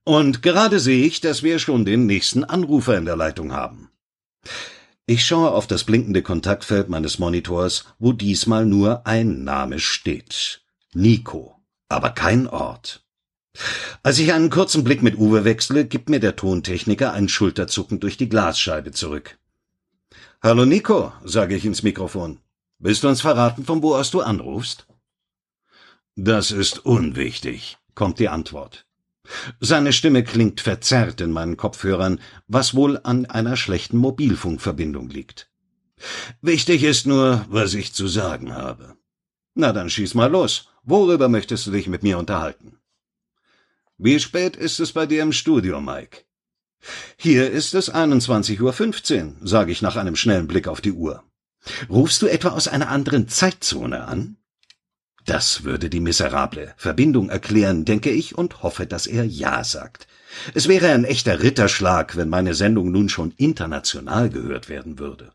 [0.05, 3.91] Und gerade sehe ich, dass wir schon den nächsten Anrufer in der Leitung haben.
[5.07, 10.63] Ich schaue auf das blinkende Kontaktfeld meines Monitors, wo diesmal nur ein Name steht.
[10.93, 13.05] Nico, aber kein Ort.
[14.01, 18.17] Als ich einen kurzen Blick mit Uwe wechsle, gibt mir der Tontechniker ein Schulterzucken durch
[18.17, 19.37] die Glasscheibe zurück.
[20.41, 22.39] Hallo Nico, sage ich ins Mikrofon.
[22.79, 24.87] Willst du uns verraten, von wo aus du anrufst?
[26.15, 28.84] Das ist unwichtig, kommt die Antwort.
[29.59, 35.49] Seine Stimme klingt verzerrt in meinen Kopfhörern, was wohl an einer schlechten Mobilfunkverbindung liegt.
[36.41, 38.97] Wichtig ist nur, was ich zu sagen habe.
[39.53, 40.69] Na dann schieß mal los.
[40.83, 42.77] Worüber möchtest du dich mit mir unterhalten?
[43.97, 46.25] Wie spät ist es bei dir im Studio, Mike?
[47.17, 51.23] Hier ist es 21.15 Uhr, sage ich nach einem schnellen Blick auf die Uhr.
[51.89, 54.37] Rufst du etwa aus einer anderen Zeitzone an?
[55.25, 60.07] Das würde die miserable Verbindung erklären, denke ich, und hoffe, dass er Ja sagt.
[60.53, 65.33] Es wäre ein echter Ritterschlag, wenn meine Sendung nun schon international gehört werden würde.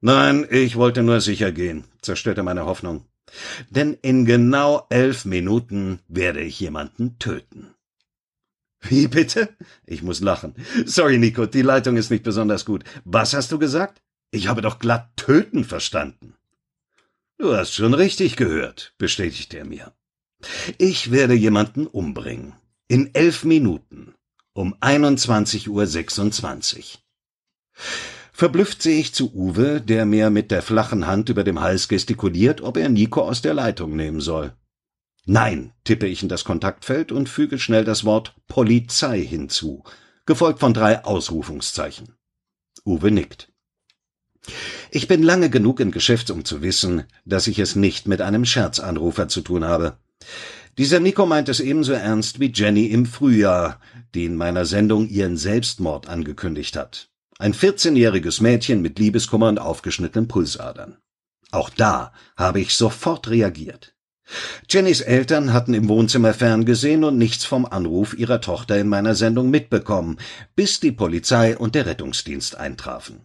[0.00, 3.04] Nein, ich wollte nur sicher gehen, zerstörte meine Hoffnung.
[3.68, 7.74] Denn in genau elf Minuten werde ich jemanden töten.
[8.80, 9.50] Wie bitte?
[9.84, 10.54] Ich muss lachen.
[10.86, 12.84] Sorry, Nico, die Leitung ist nicht besonders gut.
[13.04, 14.00] Was hast du gesagt?
[14.30, 16.34] Ich habe doch glatt töten verstanden.
[17.40, 19.94] Du hast schon richtig gehört, bestätigte er mir.
[20.76, 22.52] Ich werde jemanden umbringen.
[22.86, 24.14] In elf Minuten.
[24.52, 26.98] Um 21.26 Uhr.
[28.30, 32.60] Verblüfft sehe ich zu Uwe, der mir mit der flachen Hand über dem Hals gestikuliert,
[32.60, 34.52] ob er Nico aus der Leitung nehmen soll.
[35.24, 39.82] Nein, tippe ich in das Kontaktfeld und füge schnell das Wort Polizei hinzu,
[40.26, 42.18] gefolgt von drei Ausrufungszeichen.
[42.84, 43.49] Uwe nickt.
[44.90, 48.44] Ich bin lange genug im Geschäft, um zu wissen, dass ich es nicht mit einem
[48.44, 49.96] Scherzanrufer zu tun habe.
[50.78, 53.80] Dieser Nico meint es ebenso ernst wie Jenny im Frühjahr,
[54.14, 57.08] die in meiner Sendung ihren Selbstmord angekündigt hat.
[57.38, 60.98] Ein 14-jähriges Mädchen mit Liebeskummer und aufgeschnittenen Pulsadern.
[61.50, 63.94] Auch da habe ich sofort reagiert.
[64.68, 69.50] Jennys Eltern hatten im Wohnzimmer ferngesehen und nichts vom Anruf ihrer Tochter in meiner Sendung
[69.50, 70.18] mitbekommen,
[70.54, 73.24] bis die Polizei und der Rettungsdienst eintrafen.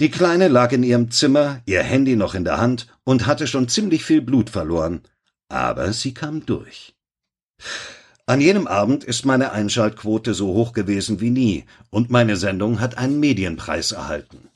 [0.00, 3.68] Die Kleine lag in ihrem Zimmer, ihr Handy noch in der Hand und hatte schon
[3.68, 5.02] ziemlich viel Blut verloren,
[5.48, 6.94] aber sie kam durch.
[8.26, 12.98] An jenem Abend ist meine Einschaltquote so hoch gewesen wie nie, und meine Sendung hat
[12.98, 14.50] einen Medienpreis erhalten.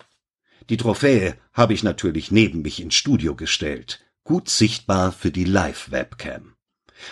[0.69, 6.55] Die Trophäe habe ich natürlich neben mich ins Studio gestellt, gut sichtbar für die Live-Webcam.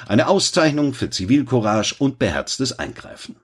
[0.06, 3.36] Eine Auszeichnung für Zivilcourage und beherztes Eingreifen.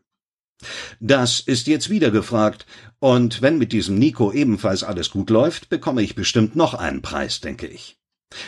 [1.00, 2.66] Das ist jetzt wieder gefragt,
[2.98, 7.40] und wenn mit diesem Nico ebenfalls alles gut läuft, bekomme ich bestimmt noch einen Preis,
[7.40, 7.98] denke ich.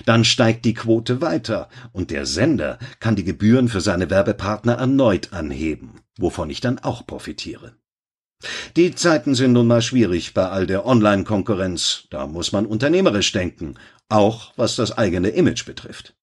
[0.05, 5.33] Dann steigt die Quote weiter, und der Sender kann die Gebühren für seine Werbepartner erneut
[5.33, 7.77] anheben, wovon ich dann auch profitiere.
[8.77, 13.79] Die Zeiten sind nun mal schwierig bei all der Online-Konkurrenz, da muss man unternehmerisch denken,
[14.09, 16.15] auch was das eigene Image betrifft.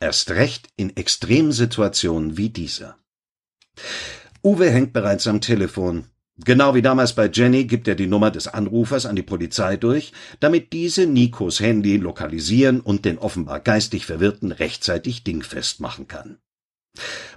[0.00, 2.96] Erst recht in Extremsituationen wie dieser.
[4.42, 6.06] Uwe hängt bereits am Telefon.
[6.44, 10.12] Genau wie damals bei Jenny gibt er die Nummer des Anrufers an die Polizei durch,
[10.40, 16.38] damit diese Nikos Handy lokalisieren und den offenbar geistig Verwirrten rechtzeitig dingfest machen kann.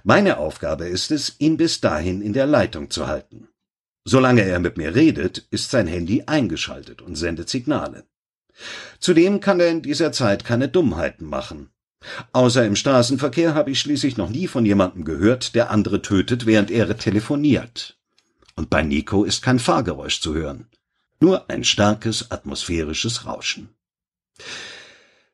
[0.02, 3.48] Meine Aufgabe ist es, ihn bis dahin in der Leitung zu halten.
[4.06, 8.04] Solange er mit mir redet, ist sein Handy eingeschaltet und sendet Signale.
[8.98, 11.70] Zudem kann er in dieser Zeit keine Dummheiten machen.
[12.32, 16.70] Außer im Straßenverkehr habe ich schließlich noch nie von jemandem gehört, der andere tötet, während
[16.70, 17.98] er telefoniert.
[18.56, 20.66] Und bei Nico ist kein Fahrgeräusch zu hören.
[21.20, 23.70] Nur ein starkes atmosphärisches Rauschen.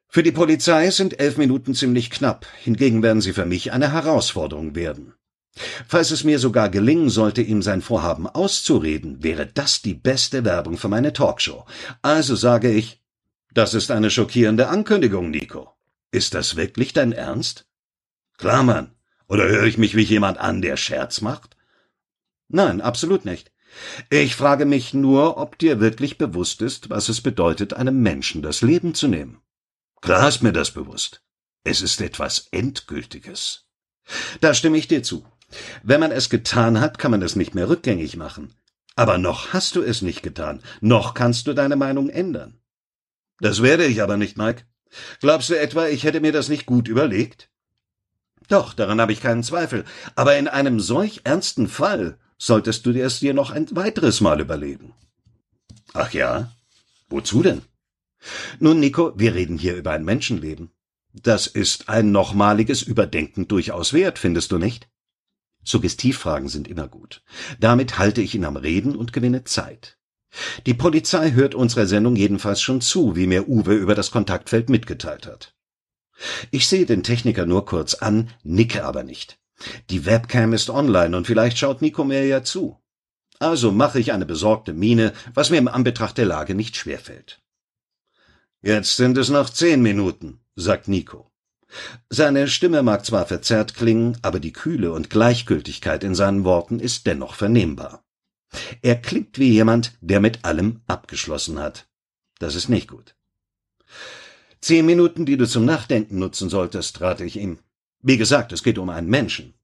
[0.08, 4.74] Für die Polizei sind elf Minuten ziemlich knapp, hingegen werden sie für mich eine Herausforderung
[4.74, 5.14] werden.
[5.88, 10.78] Falls es mir sogar gelingen sollte, ihm sein Vorhaben auszureden, wäre das die beste Werbung
[10.78, 11.64] für meine Talkshow.
[12.02, 13.02] Also sage ich,
[13.52, 15.74] das ist eine schockierende Ankündigung, Nico.
[16.10, 17.66] Ist das wirklich dein Ernst?
[18.36, 18.94] Klar, Mann.
[19.28, 21.56] Oder höre ich mich wie jemand an, der Scherz macht?
[22.48, 23.52] Nein, absolut nicht.
[24.08, 28.62] Ich frage mich nur, ob dir wirklich bewusst ist, was es bedeutet, einem Menschen das
[28.62, 29.40] Leben zu nehmen.
[30.00, 31.22] Klar ist mir das bewusst.
[31.62, 33.66] Es ist etwas Endgültiges.
[34.40, 35.24] Da stimme ich dir zu.
[35.82, 38.54] Wenn man es getan hat, kann man es nicht mehr rückgängig machen.
[38.96, 42.60] Aber noch hast du es nicht getan, noch kannst du deine Meinung ändern.
[43.38, 44.64] Das werde ich aber nicht, Mike.
[45.20, 47.50] Glaubst du etwa, ich hätte mir das nicht gut überlegt?
[48.48, 49.84] Doch, daran habe ich keinen Zweifel.
[50.16, 54.40] Aber in einem solch ernsten Fall solltest du dir es dir noch ein weiteres Mal
[54.40, 54.92] überlegen.
[55.92, 56.50] Ach ja?
[57.08, 57.62] Wozu denn?
[58.58, 60.70] Nun, Nico, wir reden hier über ein Menschenleben.
[61.12, 64.88] Das ist ein nochmaliges Überdenken durchaus wert, findest du nicht?
[65.64, 67.22] Suggestivfragen sind immer gut.
[67.58, 69.98] Damit halte ich ihn am Reden und gewinne Zeit.
[70.66, 75.26] Die Polizei hört unserer Sendung jedenfalls schon zu, wie mir Uwe über das Kontaktfeld mitgeteilt
[75.26, 75.54] hat.
[76.50, 79.38] Ich sehe den Techniker nur kurz an, nicke aber nicht.
[79.90, 82.78] Die Webcam ist online und vielleicht schaut Nico mir ja zu.
[83.38, 87.40] Also mache ich eine besorgte Miene, was mir im Anbetracht der Lage nicht schwerfällt.
[88.62, 91.30] Jetzt sind es noch zehn Minuten, sagt Nico.
[92.10, 97.06] Seine Stimme mag zwar verzerrt klingen, aber die Kühle und Gleichgültigkeit in seinen Worten ist
[97.06, 98.04] dennoch vernehmbar.
[98.82, 101.88] Er klingt wie jemand, der mit allem abgeschlossen hat.
[102.38, 103.14] Das ist nicht gut.
[104.60, 107.58] Zehn Minuten, die du zum Nachdenken nutzen solltest, rate ich ihm.
[108.02, 109.54] Wie gesagt, es geht um einen Menschen.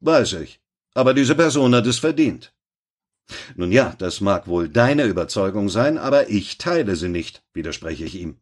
[0.00, 0.60] Weiß ich.
[0.94, 2.52] Aber diese Person hat es verdient.
[3.54, 8.14] Nun ja, das mag wohl deine Überzeugung sein, aber ich teile sie nicht, widerspreche ich
[8.14, 8.36] ihm.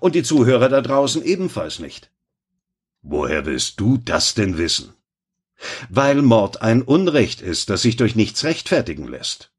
[0.00, 2.10] Und die Zuhörer da draußen ebenfalls nicht.
[3.02, 4.94] Woher willst du das denn wissen?
[5.88, 9.52] Weil Mord ein Unrecht ist, das sich durch nichts rechtfertigen lässt.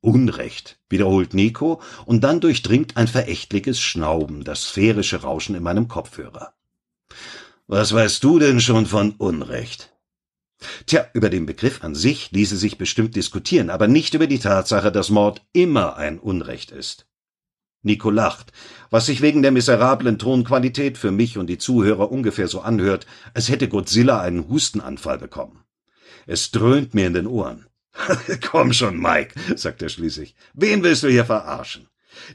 [0.00, 6.54] Unrecht, wiederholt Nico, und dann durchdringt ein verächtliches Schnauben das sphärische Rauschen in meinem Kopfhörer.
[7.66, 9.92] Was weißt du denn schon von Unrecht?
[10.86, 14.92] Tja, über den Begriff an sich ließe sich bestimmt diskutieren, aber nicht über die Tatsache,
[14.92, 17.06] dass Mord immer ein Unrecht ist.
[17.86, 18.52] Nico lacht,
[18.90, 23.48] was sich wegen der miserablen Tonqualität für mich und die Zuhörer ungefähr so anhört, als
[23.48, 25.60] hätte Godzilla einen Hustenanfall bekommen.
[26.26, 27.66] Es dröhnt mir in den Ohren.
[28.50, 30.34] Komm schon, Mike, sagt er schließlich.
[30.52, 31.88] Wen willst du hier verarschen?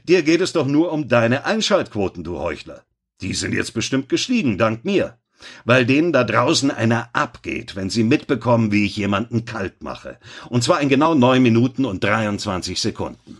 [0.04, 2.82] Dir geht es doch nur um deine Einschaltquoten, du Heuchler.
[3.20, 5.18] Die sind jetzt bestimmt gestiegen, dank mir
[5.64, 10.18] weil denen da draußen einer abgeht, wenn sie mitbekommen, wie ich jemanden kalt mache.
[10.48, 13.38] Und zwar in genau neun Minuten und 23 Sekunden.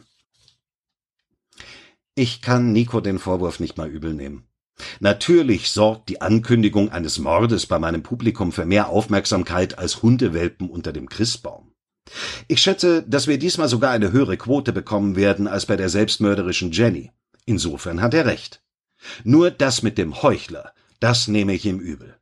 [2.14, 4.46] Ich kann Nico den Vorwurf nicht mal übel nehmen.
[5.00, 10.92] Natürlich sorgt die Ankündigung eines Mordes bei meinem Publikum für mehr Aufmerksamkeit als Hundewelpen unter
[10.92, 11.72] dem Christbaum.
[12.48, 16.72] Ich schätze, dass wir diesmal sogar eine höhere Quote bekommen werden als bei der selbstmörderischen
[16.72, 17.12] Jenny.
[17.46, 18.62] Insofern hat er recht.
[19.24, 22.16] Nur das mit dem Heuchler, das nehme ich ihm übel.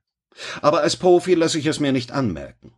[0.63, 2.73] Aber als Profi lasse ich es mir nicht anmerken.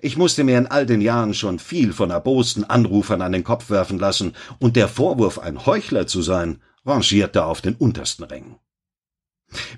[0.00, 3.70] Ich musste mir in all den Jahren schon viel von erbosten Anrufern an den Kopf
[3.70, 8.56] werfen lassen, und der Vorwurf, ein Heuchler zu sein, rangierte auf den untersten Rängen.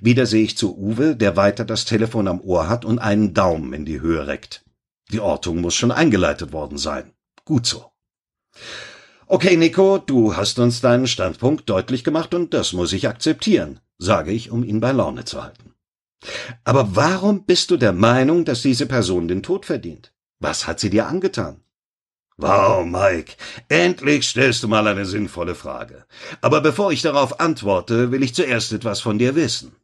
[0.00, 3.72] Wieder sehe ich zu Uwe, der weiter das Telefon am Ohr hat und einen Daumen
[3.72, 4.64] in die Höhe reckt.
[5.12, 7.12] Die Ortung muss schon eingeleitet worden sein.
[7.44, 7.90] Gut so.
[9.26, 14.32] Okay, Nico, du hast uns deinen Standpunkt deutlich gemacht und das muss ich akzeptieren, sage
[14.32, 15.74] ich, um ihn bei Laune zu halten.
[16.64, 20.12] Aber warum bist du der Meinung, dass diese Person den Tod verdient?
[20.38, 21.62] Was hat sie dir angetan?
[22.36, 23.34] Wow, Mike,
[23.68, 26.06] endlich stellst du mal eine sinnvolle Frage.
[26.40, 29.76] Aber bevor ich darauf antworte, will ich zuerst etwas von dir wissen.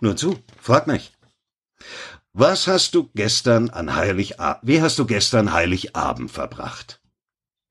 [0.00, 1.12] Nur zu, frag mich.
[2.32, 7.00] Was hast du gestern an Heiligabend, wie hast du gestern Heiligabend verbracht?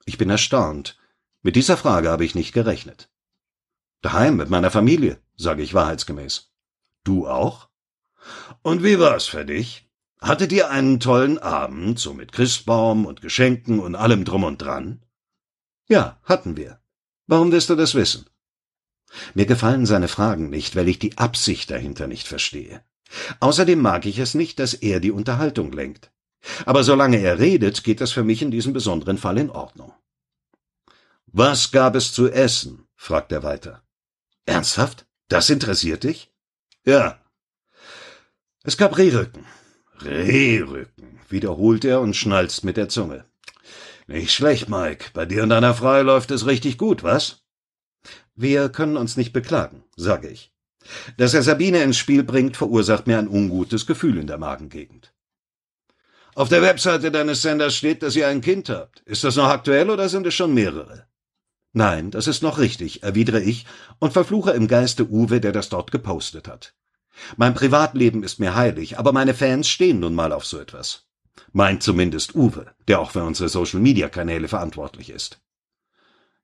[0.05, 0.97] Ich bin erstaunt.
[1.41, 3.09] Mit dieser Frage habe ich nicht gerechnet.
[4.01, 6.51] Daheim mit meiner Familie, sage ich wahrheitsgemäß.
[7.03, 7.66] Du auch?
[8.67, 9.87] Und wie war's für dich?
[10.19, 15.05] Hattet ihr einen tollen Abend, so mit Christbaum und Geschenken und allem drum und dran?
[15.87, 16.81] Ja, hatten wir.
[17.27, 18.25] Warum wirst du das wissen?
[19.33, 22.83] Mir gefallen seine Fragen nicht, weil ich die Absicht dahinter nicht verstehe.
[23.39, 26.11] Außerdem mag ich es nicht, dass er die Unterhaltung lenkt.
[26.65, 29.93] Aber solange er redet, geht das für mich in diesem besonderen Fall in Ordnung.
[31.27, 32.85] Was gab es zu essen?
[32.97, 33.81] fragt er weiter.
[34.45, 35.05] Ernsthaft?
[35.29, 36.33] Das interessiert dich?
[36.83, 37.17] Ja,
[38.67, 39.45] es gab Rehrücken.
[40.01, 43.23] Rehrücken, wiederholt er und schnalzt mit der Zunge.
[44.07, 45.11] Nicht schlecht, Mike.
[45.13, 47.43] Bei dir und deiner Frau läuft es richtig gut, was?
[48.35, 50.51] Wir können uns nicht beklagen, sage ich.
[51.15, 55.13] Dass er Sabine ins Spiel bringt, verursacht mir ein ungutes Gefühl in der Magengegend.
[56.35, 58.99] Auf der Webseite deines Senders steht, dass ihr ein Kind habt.
[59.05, 61.07] Ist das noch aktuell oder sind es schon mehrere?
[61.71, 63.65] Nein, das ist noch richtig, erwidere ich
[63.99, 66.73] und verfluche im Geiste Uwe, der das dort gepostet hat.
[67.35, 71.07] Mein Privatleben ist mir heilig, aber meine Fans stehen nun mal auf so etwas.
[71.51, 75.39] Meint zumindest Uwe, der auch für unsere Social-Media-Kanäle verantwortlich ist.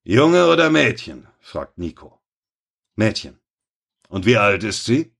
[0.04, 1.28] Junge oder Mädchen?
[1.40, 2.20] fragt Nico.
[2.96, 3.40] Mädchen.
[4.10, 5.14] Und wie alt ist sie?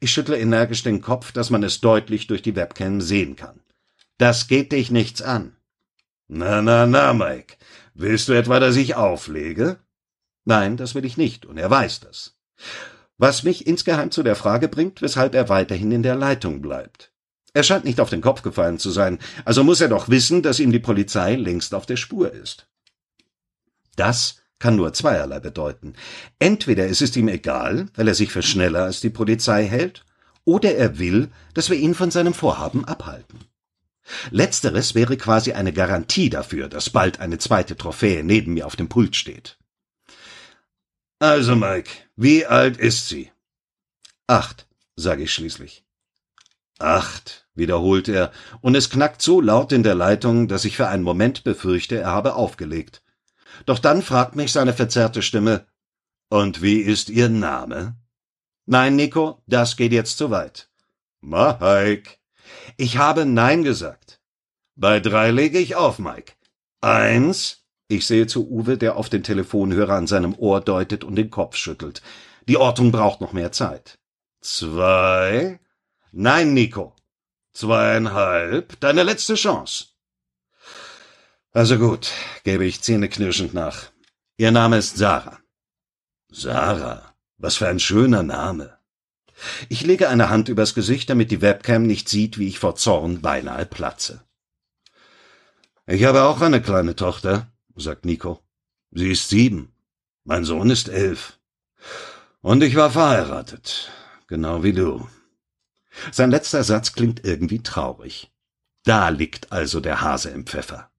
[0.00, 3.60] Ich schüttle energisch den Kopf, dass man es deutlich durch die Webcam sehen kann.
[4.18, 5.56] Das geht dich nichts an.
[6.28, 7.56] Na, na, na, Mike.
[7.94, 9.78] Willst du etwa, dass ich auflege?
[10.44, 12.36] Nein, das will ich nicht, und er weiß das.
[13.18, 17.12] Was mich insgeheim zu der Frage bringt, weshalb er weiterhin in der Leitung bleibt.
[17.54, 20.58] Er scheint nicht auf den Kopf gefallen zu sein, also muss er doch wissen, dass
[20.58, 22.66] ihm die Polizei längst auf der Spur ist.
[23.96, 25.94] Das kann nur zweierlei bedeuten.
[26.38, 30.04] Entweder es ist ihm egal, weil er sich für schneller als die Polizei hält,
[30.44, 33.40] oder er will, dass wir ihn von seinem Vorhaben abhalten.
[34.30, 38.88] Letzteres wäre quasi eine Garantie dafür, dass bald eine zweite Trophäe neben mir auf dem
[38.88, 39.58] Pult steht.
[41.22, 43.30] Also, Mike, wie alt ist sie?
[44.26, 44.66] Acht,
[44.96, 45.84] sage ich schließlich.
[46.80, 51.04] Acht, wiederholt er, und es knackt so laut in der Leitung, dass ich für einen
[51.04, 53.04] Moment befürchte, er habe aufgelegt.
[53.66, 55.64] Doch dann fragt mich seine verzerrte Stimme,
[56.28, 57.94] und wie ist Ihr Name?
[58.66, 60.70] Nein, Nico, das geht jetzt zu weit.
[61.20, 62.16] Mike,
[62.76, 64.20] ich habe Nein gesagt.
[64.74, 66.32] Bei drei lege ich auf, Mike.
[66.80, 67.61] Eins.
[67.92, 71.56] Ich sehe zu Uwe, der auf den Telefonhörer an seinem Ohr deutet und den Kopf
[71.56, 72.00] schüttelt.
[72.48, 73.98] Die Ortung braucht noch mehr Zeit.
[74.40, 75.60] Zwei.
[76.10, 76.96] Nein, Nico.
[77.52, 78.80] Zweieinhalb.
[78.80, 79.88] Deine letzte Chance.
[81.52, 82.12] Also gut,
[82.44, 83.90] gebe ich zähneknirschend nach.
[84.38, 85.38] Ihr Name ist Sarah.
[86.30, 87.14] Sarah.
[87.36, 88.78] Was für ein schöner Name.
[89.68, 93.20] Ich lege eine Hand übers Gesicht, damit die Webcam nicht sieht, wie ich vor Zorn
[93.20, 94.24] beinahe platze.
[95.86, 98.42] Ich habe auch eine kleine Tochter, sagt Nico.
[98.90, 99.72] Sie ist sieben.
[100.24, 101.38] Mein Sohn ist elf.
[102.40, 103.90] Und ich war verheiratet.
[104.26, 105.08] Genau wie du.
[106.10, 108.30] Sein letzter Satz klingt irgendwie traurig.
[108.84, 110.90] Da liegt also der Hase im Pfeffer.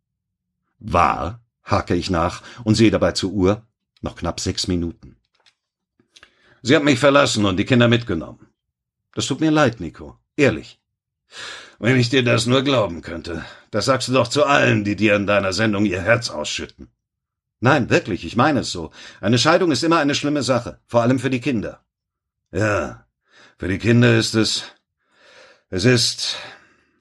[0.80, 3.68] War, hake ich nach und sehe dabei zur Uhr,
[4.02, 5.18] noch knapp sechs Minuten.
[6.62, 8.48] Sie hat mich verlassen und die Kinder mitgenommen.
[9.14, 10.18] Das tut mir leid, Nico.
[10.38, 10.80] Ehrlich.
[11.80, 13.44] Wenn ich dir das nur glauben könnte.
[13.72, 16.90] Das sagst du doch zu allen, die dir in deiner Sendung ihr Herz ausschütten.
[17.60, 18.92] Nein, wirklich, ich meine es so.
[19.22, 21.84] Eine Scheidung ist immer eine schlimme Sache, vor allem für die Kinder.
[22.52, 23.06] Ja,
[23.58, 24.66] für die Kinder ist es.
[25.70, 26.36] Es ist.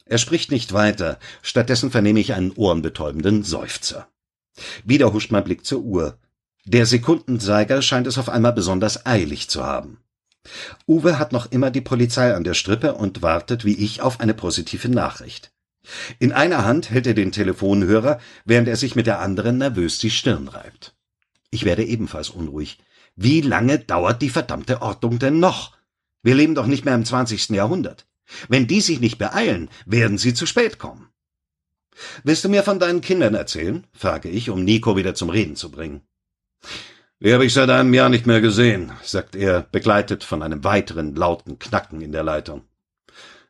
[0.04, 4.08] Er spricht nicht weiter, stattdessen vernehme ich einen ohrenbetäubenden Seufzer.
[4.84, 6.18] Wieder huscht mein Blick zur Uhr.
[6.64, 9.98] Der Sekundenzeiger scheint es auf einmal besonders eilig zu haben.
[10.86, 14.34] Uwe hat noch immer die Polizei an der Strippe und wartet wie ich auf eine
[14.34, 15.52] positive Nachricht.
[16.18, 20.10] In einer Hand hält er den Telefonhörer, während er sich mit der anderen nervös die
[20.10, 20.94] Stirn reibt.
[21.50, 22.78] Ich werde ebenfalls unruhig.
[23.16, 25.76] Wie lange dauert die verdammte Ordnung denn noch?
[26.22, 27.50] Wir leben doch nicht mehr im 20.
[27.50, 28.06] Jahrhundert.
[28.48, 31.08] Wenn die sich nicht beeilen, werden sie zu spät kommen.
[32.24, 33.86] Willst du mir von deinen Kindern erzählen?
[33.92, 36.00] frage ich, um Nico wieder zum Reden zu bringen.
[37.24, 41.14] Die habe ich seit einem Jahr nicht mehr gesehen, sagt er, begleitet von einem weiteren
[41.14, 42.62] lauten Knacken in der Leitung.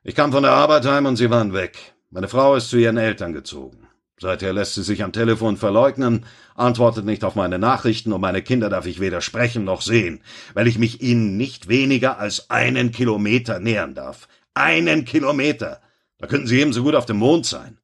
[0.05, 1.95] Ich kam von der Arbeit heim und sie waren weg.
[2.11, 3.89] Meine Frau ist zu ihren Eltern gezogen.
[4.21, 8.69] Seither lässt sie sich am Telefon verleugnen, antwortet nicht auf meine Nachrichten und meine Kinder
[8.69, 13.59] darf ich weder sprechen noch sehen, weil ich mich ihnen nicht weniger als einen Kilometer
[13.59, 14.29] nähern darf.
[14.53, 15.81] Einen Kilometer!
[16.19, 17.79] Da könnten sie ebenso gut auf dem Mond sein.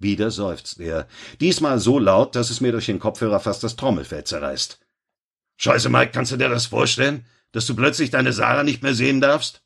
[0.00, 1.06] Wieder seufzt er,
[1.40, 4.80] diesmal so laut, dass es mir durch den Kopfhörer fast das Trommelfell zerreißt.
[5.58, 9.20] Scheiße, Mike, kannst du dir das vorstellen, dass du plötzlich deine Sarah nicht mehr sehen
[9.20, 9.62] darfst?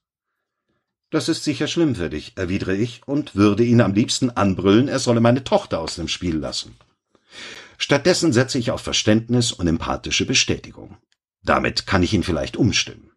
[1.10, 4.98] Das ist sicher schlimm für dich, erwidere ich und würde ihn am liebsten anbrüllen, er
[4.98, 6.74] solle meine Tochter aus dem Spiel lassen.
[7.76, 10.96] Stattdessen setze ich auf Verständnis und empathische Bestätigung.
[11.42, 13.10] Damit kann ich ihn vielleicht umstimmen.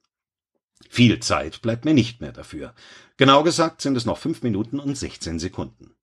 [0.89, 2.73] Viel Zeit bleibt mir nicht mehr dafür.
[3.15, 5.95] Genau gesagt sind es noch fünf Minuten und sechzehn Sekunden.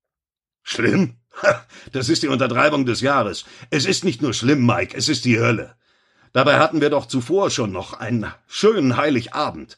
[0.62, 1.18] Schlimm?
[1.92, 3.44] Das ist die Untertreibung des Jahres.
[3.70, 5.76] Es ist nicht nur schlimm, Mike, es ist die Hölle.
[6.32, 9.76] Dabei hatten wir doch zuvor schon noch einen schönen Heiligabend.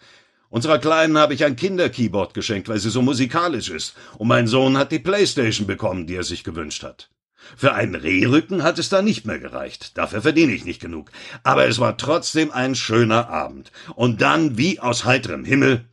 [0.51, 4.79] Unserer Kleinen habe ich ein Kinderkeyboard geschenkt, weil sie so musikalisch ist, und mein Sohn
[4.79, 7.11] hat die Playstation bekommen, die er sich gewünscht hat.
[7.57, 9.99] Für einen Rehrücken hat es da nicht mehr gereicht.
[9.99, 11.11] Dafür verdiene ich nicht genug.
[11.43, 13.71] Aber es war trotzdem ein schöner Abend.
[13.97, 15.85] Und dann, wie aus heiterem Himmel.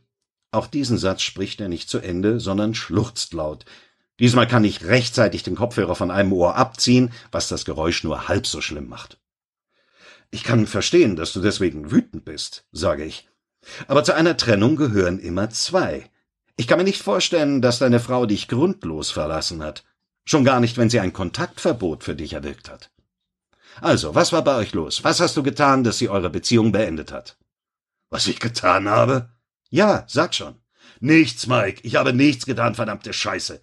[0.50, 3.64] Auch diesen Satz spricht er nicht zu Ende, sondern schluchzt laut.
[4.20, 8.46] Diesmal kann ich rechtzeitig den Kopfhörer von einem Ohr abziehen, was das Geräusch nur halb
[8.46, 9.18] so schlimm macht.
[10.34, 13.28] Ich kann verstehen, dass du deswegen wütend bist, sage ich.
[13.86, 16.10] Aber zu einer Trennung gehören immer zwei.
[16.56, 19.84] Ich kann mir nicht vorstellen, dass deine Frau dich grundlos verlassen hat.
[20.24, 22.90] Schon gar nicht, wenn sie ein Kontaktverbot für dich erwirkt hat.
[23.82, 25.04] Also, was war bei euch los?
[25.04, 27.36] Was hast du getan, dass sie eure Beziehung beendet hat?
[28.08, 29.28] Was ich getan habe?
[29.68, 30.54] Ja, sag schon.
[31.00, 31.80] Nichts, Mike.
[31.82, 33.60] Ich habe nichts getan, verdammte Scheiße.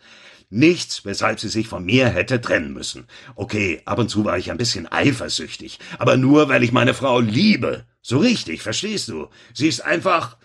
[0.49, 3.05] Nichts, weshalb sie sich von mir hätte trennen müssen.
[3.35, 7.19] Okay, ab und zu war ich ein bisschen eifersüchtig, aber nur, weil ich meine Frau
[7.19, 7.85] liebe.
[8.01, 9.27] So richtig, verstehst du?
[9.53, 10.37] Sie ist einfach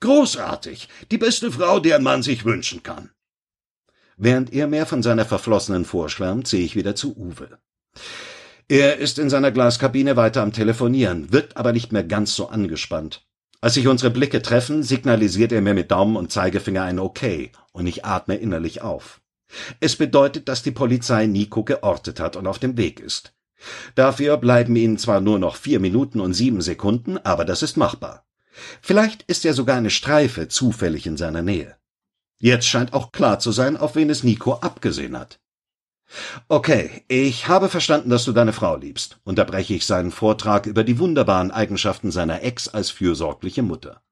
[0.00, 3.10] großartig, die beste Frau, deren man sich wünschen kann.
[4.18, 7.58] Während er mehr von seiner Verflossenen vorschwärmt, sehe ich wieder zu Uwe.
[8.68, 13.25] Er ist in seiner Glaskabine weiter am Telefonieren, wirkt aber nicht mehr ganz so angespannt.
[13.60, 17.86] Als sich unsere Blicke treffen, signalisiert er mir mit Daumen und Zeigefinger ein Okay, und
[17.86, 19.20] ich atme innerlich auf.
[19.80, 23.34] Es bedeutet, dass die Polizei Nico geortet hat und auf dem Weg ist.
[23.94, 28.26] Dafür bleiben ihnen zwar nur noch vier Minuten und sieben Sekunden, aber das ist machbar.
[28.80, 31.76] Vielleicht ist ja sogar eine Streife zufällig in seiner Nähe.
[32.38, 35.40] Jetzt scheint auch klar zu sein, auf wen es Nico abgesehen hat.
[36.48, 40.98] Okay, ich habe verstanden, dass du deine Frau liebst, unterbreche ich seinen Vortrag über die
[40.98, 44.02] wunderbaren Eigenschaften seiner Ex als fürsorgliche Mutter.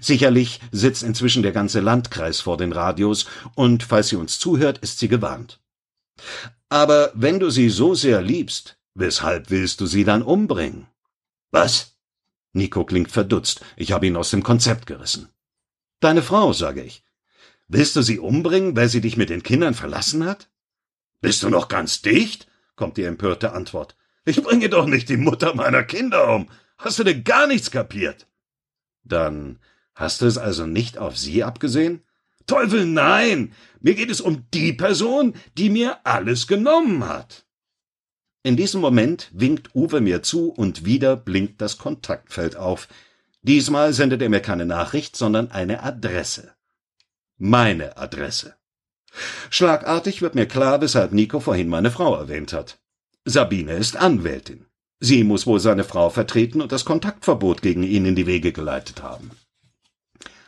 [0.00, 4.98] Sicherlich sitzt inzwischen der ganze Landkreis vor den Radios, und falls sie uns zuhört, ist
[4.98, 5.60] sie gewarnt.
[6.70, 10.86] Aber wenn du sie so sehr liebst, weshalb willst du sie dann umbringen?
[11.50, 11.96] Was?
[12.52, 13.60] Nico klingt verdutzt.
[13.76, 15.28] Ich habe ihn aus dem Konzept gerissen.
[16.00, 17.04] Deine Frau, sage ich.
[17.68, 20.48] Willst du sie umbringen, weil sie dich mit den Kindern verlassen hat?
[21.20, 22.46] Bist du noch ganz dicht?
[22.76, 23.96] kommt die empörte Antwort.
[24.24, 26.48] Ich bringe doch nicht die Mutter meiner Kinder um.
[26.78, 28.28] Hast du denn gar nichts kapiert?
[29.02, 29.58] Dann
[29.94, 32.04] hast du es also nicht auf sie abgesehen?
[32.46, 33.52] Teufel, nein!
[33.80, 37.46] Mir geht es um die Person, die mir alles genommen hat.
[38.42, 42.88] In diesem Moment winkt Uwe mir zu und wieder blinkt das Kontaktfeld auf.
[43.42, 46.54] Diesmal sendet er mir keine Nachricht, sondern eine Adresse.
[47.36, 48.57] Meine Adresse.
[49.50, 52.78] Schlagartig wird mir klar, weshalb Nico vorhin meine Frau erwähnt hat.
[53.24, 54.66] Sabine ist Anwältin.
[55.00, 59.02] Sie muss wohl seine Frau vertreten und das Kontaktverbot gegen ihn in die Wege geleitet
[59.02, 59.30] haben.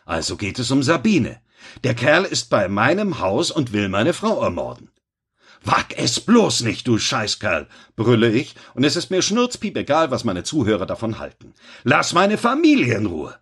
[0.04, 1.40] Also geht es um Sabine.
[1.84, 4.90] Der Kerl ist bei meinem Haus und will meine Frau ermorden.
[5.62, 10.24] Wag es bloß nicht, du Scheißkerl, brülle ich, und es ist mir schnurzpiep egal, was
[10.24, 11.52] meine Zuhörer davon halten.
[11.84, 13.38] Lass meine Familie in Ruhe.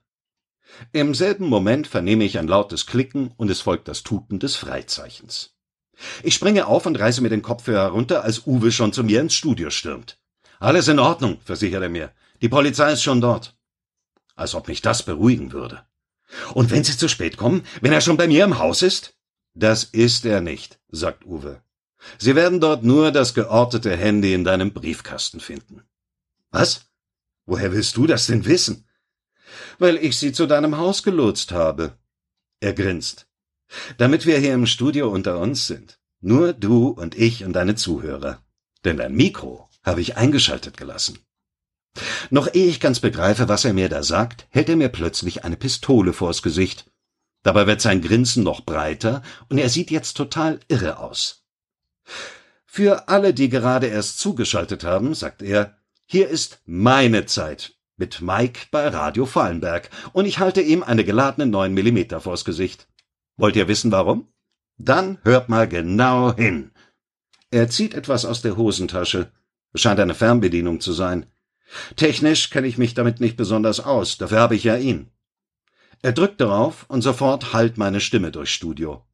[0.92, 5.54] Im selben Moment vernehme ich ein lautes Klicken und es folgt das Tuten des Freizeichens.
[6.22, 9.34] Ich springe auf und reiße mir den Kopfhörer herunter, als Uwe schon zu mir ins
[9.34, 10.18] Studio stürmt.
[10.60, 12.12] Alles in Ordnung, versichert er mir.
[12.40, 13.56] Die Polizei ist schon dort.
[14.36, 15.84] Als ob mich das beruhigen würde.
[16.54, 19.14] Und wenn Sie zu spät kommen, wenn er schon bei mir im Haus ist?
[19.54, 21.62] Das ist er nicht, sagt Uwe.
[22.18, 25.82] Sie werden dort nur das geortete Handy in deinem Briefkasten finden.
[26.50, 26.86] Was?
[27.44, 28.87] Woher willst du das denn wissen?
[29.78, 31.98] Weil ich sie zu deinem Haus gelotst habe.
[32.60, 33.26] Er grinst.
[33.96, 35.98] Damit wir hier im Studio unter uns sind.
[36.20, 38.42] Nur du und ich und deine Zuhörer.
[38.84, 41.18] Denn dein Mikro habe ich eingeschaltet gelassen.
[42.30, 45.56] Noch ehe ich ganz begreife, was er mir da sagt, hält er mir plötzlich eine
[45.56, 46.90] Pistole vors Gesicht.
[47.42, 51.44] Dabei wird sein Grinsen noch breiter und er sieht jetzt total irre aus.
[52.66, 58.68] Für alle, die gerade erst zugeschaltet haben, sagt er, hier ist meine Zeit mit Mike
[58.70, 62.88] bei Radio Fallenberg und ich halte ihm eine geladene 9 mm vors Gesicht.
[63.36, 64.28] Wollt ihr wissen warum?
[64.78, 66.70] Dann hört mal genau hin.
[67.50, 69.32] Er zieht etwas aus der Hosentasche.
[69.74, 71.26] Scheint eine Fernbedienung zu sein.
[71.96, 75.10] Technisch kenne ich mich damit nicht besonders aus, dafür habe ich ja ihn.
[76.00, 79.04] Er drückt darauf und sofort hallt meine Stimme durchs Studio.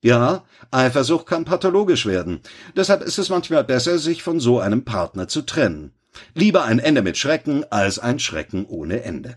[0.00, 2.40] Ja, Eifersucht kann pathologisch werden.
[2.74, 5.92] Deshalb ist es manchmal besser, sich von so einem Partner zu trennen.
[6.34, 9.36] Lieber ein Ende mit Schrecken als ein Schrecken ohne Ende.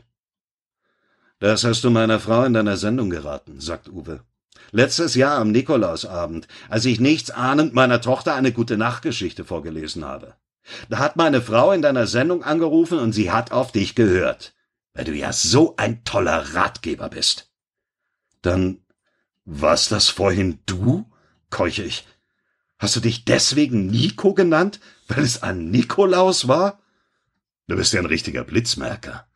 [1.40, 4.22] Das hast du meiner Frau in deiner Sendung geraten, sagt Uwe.
[4.72, 10.36] Letztes Jahr am Nikolausabend, als ich nichts ahnend meiner Tochter eine gute Nachtgeschichte vorgelesen habe.
[10.90, 14.54] Da hat meine Frau in deiner Sendung angerufen und sie hat auf dich gehört,
[14.94, 17.52] weil du ja so ein toller Ratgeber bist.
[18.42, 18.80] Dann
[19.46, 21.06] war's das vorhin du?
[21.50, 22.08] keuche ich.
[22.78, 26.80] Hast du dich deswegen Nico genannt, weil es an Nikolaus war?
[27.68, 29.28] Du bist ja ein richtiger Blitzmerker.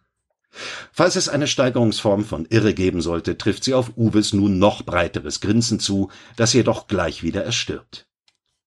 [0.92, 5.42] Falls es eine Steigerungsform von Irre geben sollte, trifft sie auf Uwes nun noch breiteres
[5.42, 8.08] Grinsen zu, das jedoch gleich wieder erstirbt.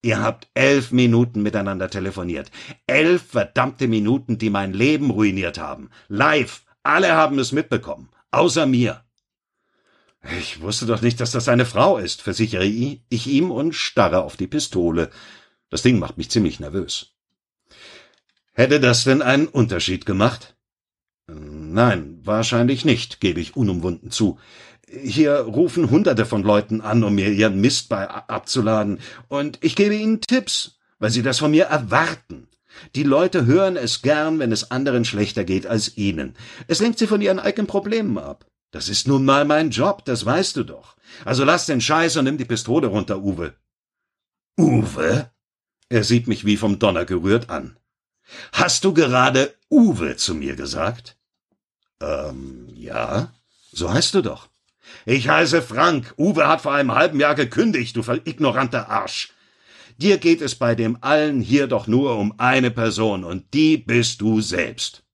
[0.00, 2.50] Ihr habt elf Minuten miteinander telefoniert.
[2.86, 5.90] Elf verdammte Minuten, die mein Leben ruiniert haben.
[6.08, 6.64] Live.
[6.82, 8.10] Alle haben es mitbekommen.
[8.32, 9.04] Außer mir.
[10.30, 14.36] Ich wusste doch nicht, dass das seine Frau ist, versichere ich ihm und starre auf
[14.36, 15.10] die Pistole.
[15.68, 17.14] Das Ding macht mich ziemlich nervös.
[18.52, 20.54] Hätte das denn einen Unterschied gemacht?
[21.26, 24.38] Nein, wahrscheinlich nicht, gebe ich unumwunden zu.
[24.88, 29.00] hier rufen hunderte von Leuten an, um mir ihren Mist bei abzuladen.
[29.28, 32.48] Und ich gebe ihnen Tipps, weil sie das von mir erwarten.
[32.94, 36.34] Die Leute hören es gern, wenn es anderen schlechter geht als ihnen.
[36.68, 38.46] Es lenkt sie von ihren eigenen Problemen ab.
[38.72, 40.96] Das ist nun mal mein Job, das weißt du doch.
[41.24, 43.54] Also lass den Scheiß und nimm die Pistole runter, Uwe.
[44.58, 45.30] Uwe?
[45.90, 47.76] Er sieht mich wie vom Donner gerührt an.
[48.52, 51.18] Hast du gerade Uwe zu mir gesagt?
[52.00, 53.34] Ähm, ja.
[53.72, 54.48] So heißt du doch.
[55.04, 56.14] Ich heiße Frank.
[56.16, 59.32] Uwe hat vor einem halben Jahr gekündigt, du ignoranter Arsch.
[59.98, 64.22] Dir geht es bei dem allen hier doch nur um eine Person, und die bist
[64.22, 65.04] du selbst.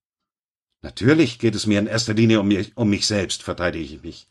[0.82, 4.28] Natürlich geht es mir in erster Linie um mich, um mich selbst, verteidige ich mich.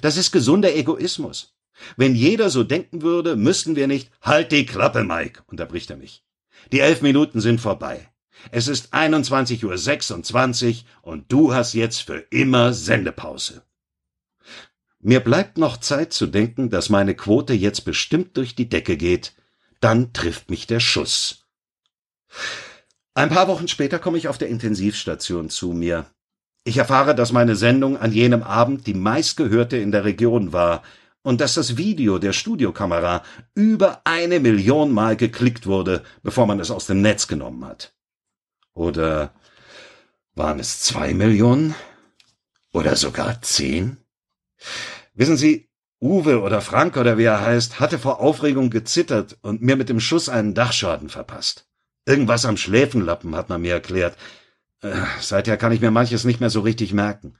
[0.00, 1.54] Das ist gesunder Egoismus.
[1.96, 4.10] Wenn jeder so denken würde, müssten wir nicht.
[4.20, 6.24] Halt die Klappe, Mike, unterbricht er mich.
[6.72, 8.08] Die elf Minuten sind vorbei.
[8.50, 13.62] Es ist 21.26 Uhr und du hast jetzt für immer Sendepause.
[15.00, 19.34] Mir bleibt noch Zeit zu denken, dass meine Quote jetzt bestimmt durch die Decke geht.
[19.80, 21.46] Dann trifft mich der Schuss.
[23.18, 26.06] Ein paar Wochen später komme ich auf der Intensivstation zu mir.
[26.62, 30.84] Ich erfahre, dass meine Sendung an jenem Abend die meistgehörte in der Region war
[31.22, 33.24] und dass das Video der Studiokamera
[33.56, 37.92] über eine Million Mal geklickt wurde, bevor man es aus dem Netz genommen hat.
[38.72, 39.34] Oder
[40.36, 41.74] waren es zwei Millionen?
[42.72, 43.96] Oder sogar zehn?
[45.14, 45.68] Wissen Sie,
[46.00, 49.98] Uwe oder Frank oder wie er heißt, hatte vor Aufregung gezittert und mir mit dem
[49.98, 51.67] Schuss einen Dachschaden verpasst.
[52.08, 54.16] Irgendwas am Schläfenlappen, hat man mir erklärt.
[54.80, 57.36] Äh, seither kann ich mir manches nicht mehr so richtig merken.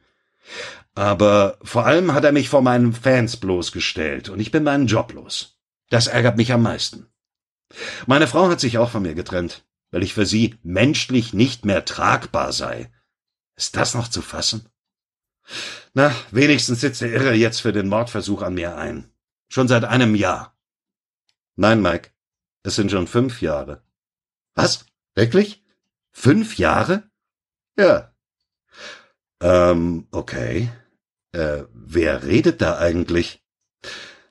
[0.95, 5.13] Aber vor allem hat er mich vor meinen Fans bloßgestellt und ich bin meinen Job
[5.13, 5.59] los.
[5.91, 7.07] Das ärgert mich am meisten.
[8.07, 11.85] Meine Frau hat sich auch von mir getrennt weil ich für sie menschlich nicht mehr
[11.85, 12.91] tragbar sei.
[13.57, 14.69] Ist das noch zu fassen?
[15.95, 19.11] Na, wenigstens sitzt der Irre jetzt für den Mordversuch an mir ein.
[19.49, 20.57] Schon seit einem Jahr.
[21.57, 22.11] Nein, Mike,
[22.63, 23.83] es sind schon fünf Jahre.
[24.59, 24.87] Was?
[25.15, 25.63] Wirklich?
[26.11, 27.05] Fünf Jahre?
[27.79, 28.13] Ja.
[29.41, 30.71] Ähm, okay.
[31.31, 33.41] Äh, wer redet da eigentlich?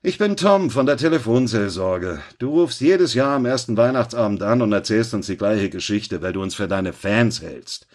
[0.02, 2.22] Ich bin Tom von der Telefonseelsorge.
[2.40, 6.34] Du rufst jedes Jahr am ersten Weihnachtsabend an und erzählst uns die gleiche Geschichte, weil
[6.34, 7.88] du uns für deine Fans hältst.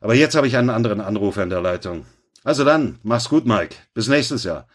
[0.00, 2.04] Aber jetzt habe ich einen anderen Anrufer in der Leitung.
[2.44, 3.76] Also dann, mach's gut, Mike.
[3.94, 4.66] Bis nächstes Jahr.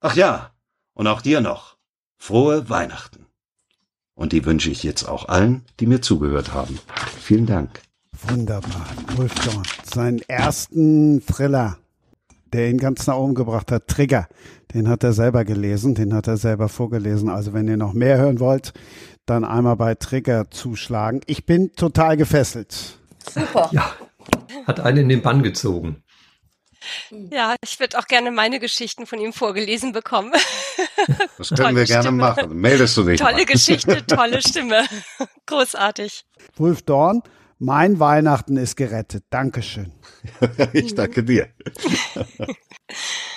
[0.00, 0.52] Ach ja,
[0.92, 1.76] und auch dir noch.
[2.18, 3.21] Frohe Weihnachten.
[4.14, 6.78] Und die wünsche ich jetzt auch allen, die mir zugehört haben.
[7.20, 7.80] Vielen Dank.
[8.28, 8.86] Wunderbar.
[9.16, 9.62] Wolf Dawn.
[9.84, 11.78] Seinen ersten Thriller,
[12.52, 14.28] der ihn ganz nach oben gebracht hat, Trigger.
[14.74, 17.28] Den hat er selber gelesen, den hat er selber vorgelesen.
[17.28, 18.72] Also wenn ihr noch mehr hören wollt,
[19.26, 21.20] dann einmal bei Trigger zuschlagen.
[21.26, 22.98] Ich bin total gefesselt.
[23.28, 23.70] Super.
[23.72, 23.92] Ja,
[24.66, 26.02] hat einen in den Bann gezogen.
[27.30, 30.32] Ja, ich würde auch gerne meine Geschichten von ihm vorgelesen bekommen.
[31.38, 32.16] Das können wir gerne Stimme.
[32.18, 32.56] machen.
[32.56, 33.20] Meldest du dich?
[33.20, 33.44] Tolle mal.
[33.44, 34.84] Geschichte, tolle Stimme.
[35.46, 36.24] Großartig.
[36.56, 37.22] Wolf Dorn,
[37.58, 39.24] mein Weihnachten ist gerettet.
[39.30, 39.92] Dankeschön.
[40.72, 41.48] ich danke dir.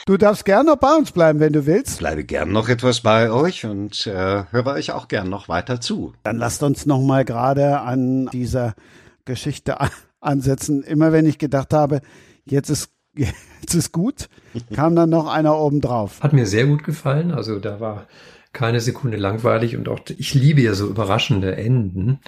[0.05, 1.97] Du darfst gern noch bei uns bleiben, wenn du willst.
[1.99, 6.13] Bleibe gern noch etwas bei euch und äh, höre euch auch gern noch weiter zu.
[6.23, 8.75] Dann lasst uns noch mal gerade an dieser
[9.25, 9.77] Geschichte
[10.21, 10.83] ansetzen.
[10.83, 12.01] Immer wenn ich gedacht habe,
[12.45, 12.89] jetzt ist
[13.61, 14.29] jetzt ist gut,
[14.73, 16.21] kam dann noch einer oben drauf.
[16.21, 17.31] Hat mir sehr gut gefallen.
[17.31, 18.07] Also da war
[18.53, 22.19] keine Sekunde langweilig und auch ich liebe ja so überraschende Enden.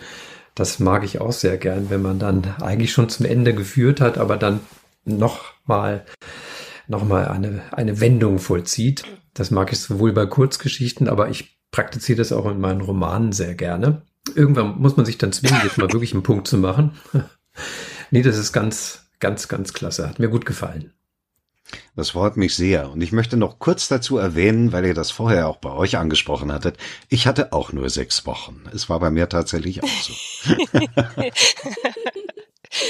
[0.55, 4.17] Das mag ich auch sehr gern, wenn man dann eigentlich schon zum Ende geführt hat,
[4.17, 4.59] aber dann
[5.05, 6.03] noch mal
[6.87, 9.03] nochmal eine, eine Wendung vollzieht.
[9.33, 13.53] Das mag ich sowohl bei Kurzgeschichten, aber ich praktiziere das auch in meinen Romanen sehr
[13.55, 14.01] gerne.
[14.35, 16.91] Irgendwann muss man sich dann zwingen, jetzt mal wirklich einen Punkt zu machen.
[18.11, 20.07] nee, das ist ganz, ganz, ganz klasse.
[20.07, 20.93] Hat mir gut gefallen.
[21.95, 22.89] Das freut mich sehr.
[22.89, 26.51] Und ich möchte noch kurz dazu erwähnen, weil ihr das vorher auch bei euch angesprochen
[26.51, 26.77] hattet.
[27.09, 28.63] Ich hatte auch nur sechs Wochen.
[28.73, 30.13] Es war bei mir tatsächlich auch so.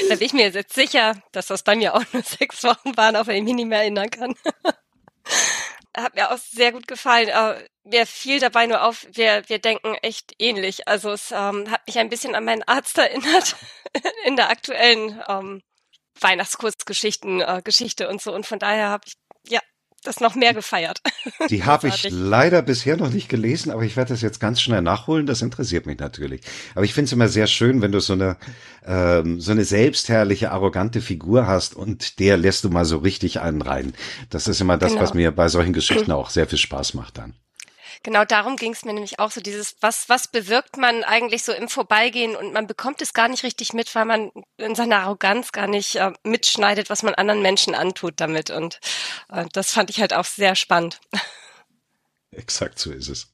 [0.10, 3.16] Da bin ich mir jetzt sicher, dass das bei mir auch nur sechs Wochen waren,
[3.16, 4.36] auch wenn ich mich nicht mehr erinnern kann.
[5.96, 7.30] Hat mir auch sehr gut gefallen.
[7.32, 10.88] Aber mir fiel dabei nur auf, wir, wir denken echt ähnlich.
[10.88, 13.56] Also es ähm, hat mich ein bisschen an meinen Arzt erinnert
[14.26, 15.62] in der aktuellen ähm,
[16.22, 18.34] Weihnachtskurzgeschichten, äh, Geschichte und so.
[18.34, 19.16] Und von daher habe ich
[20.08, 21.02] das noch mehr gefeiert.
[21.50, 24.82] Die habe ich leider bisher noch nicht gelesen, aber ich werde das jetzt ganz schnell
[24.82, 25.26] nachholen.
[25.26, 26.42] Das interessiert mich natürlich.
[26.76, 28.38] Aber ich finde es immer sehr schön, wenn du so eine
[28.86, 33.62] ähm, so eine selbstherrliche, arrogante Figur hast und der lässt du mal so richtig einen
[33.62, 33.94] rein.
[34.30, 35.04] Das ist immer das, genau.
[35.04, 37.34] was mir bei solchen Geschichten auch sehr viel Spaß macht dann.
[38.04, 41.52] Genau darum ging es mir nämlich auch so, dieses, was, was bewirkt man eigentlich so
[41.52, 45.52] im Vorbeigehen und man bekommt es gar nicht richtig mit, weil man in seiner Arroganz
[45.52, 48.50] gar nicht äh, mitschneidet, was man anderen Menschen antut damit.
[48.50, 48.80] Und
[49.30, 51.00] äh, das fand ich halt auch sehr spannend.
[52.32, 53.34] Exakt so ist es.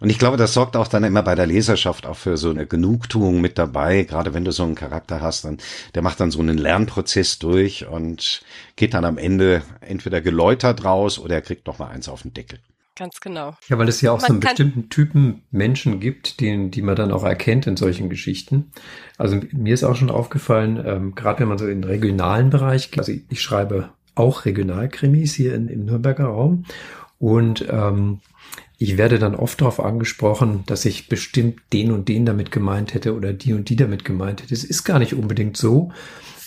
[0.00, 2.66] Und ich glaube, das sorgt auch dann immer bei der Leserschaft auch für so eine
[2.66, 4.04] Genugtuung mit dabei.
[4.04, 5.58] Gerade wenn du so einen Charakter hast, dann,
[5.94, 8.40] der macht dann so einen Lernprozess durch und
[8.76, 12.32] geht dann am Ende entweder geläutert raus oder er kriegt noch mal eins auf den
[12.32, 12.60] Deckel.
[13.00, 13.54] Ganz genau.
[13.68, 16.96] Ja, weil es ja auch Man so einen bestimmten Typen Menschen gibt, den, die man
[16.96, 18.72] dann auch erkennt in solchen Geschichten.
[19.16, 22.90] Also mir ist auch schon aufgefallen, ähm, gerade wenn man so in den regionalen Bereich
[22.90, 26.66] geht, also ich, ich schreibe auch Regionalkrimis hier in, im Nürnberger Raum
[27.18, 28.20] und ähm,
[28.76, 33.14] ich werde dann oft darauf angesprochen, dass ich bestimmt den und den damit gemeint hätte
[33.14, 34.52] oder die und die damit gemeint hätte.
[34.52, 35.90] Es ist gar nicht unbedingt so.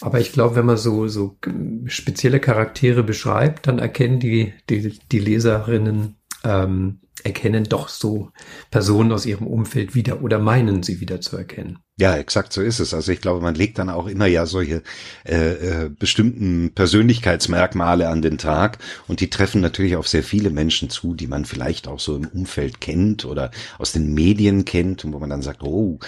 [0.01, 4.99] Aber ich glaube, wenn man so, so ähm, spezielle Charaktere beschreibt, dann erkennen die, die,
[5.11, 8.31] die Leserinnen, ähm, erkennen doch so
[8.71, 11.79] Personen aus ihrem Umfeld wieder oder meinen sie wieder zu erkennen.
[11.97, 12.93] Ja, exakt so ist es.
[12.93, 14.81] Also ich glaube, man legt dann auch immer ja solche
[15.25, 20.89] äh, äh, bestimmten Persönlichkeitsmerkmale an den Tag und die treffen natürlich auf sehr viele Menschen
[20.89, 25.13] zu, die man vielleicht auch so im Umfeld kennt oder aus den Medien kennt und
[25.13, 25.99] wo man dann sagt, oh,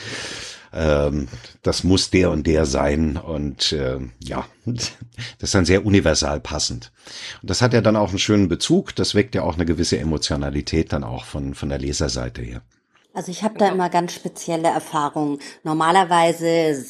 [0.76, 1.28] ähm,
[1.64, 4.92] das muss der und der sein und äh, ja, das
[5.40, 6.92] ist dann sehr universal passend.
[7.42, 9.98] Und das hat ja dann auch einen schönen Bezug, das weckt ja auch eine gewisse
[9.98, 12.62] Emotionalität dann auch von, von der Leserseite her.
[13.16, 15.40] Also ich habe da immer ganz spezielle Erfahrungen.
[15.64, 16.84] Normalerweise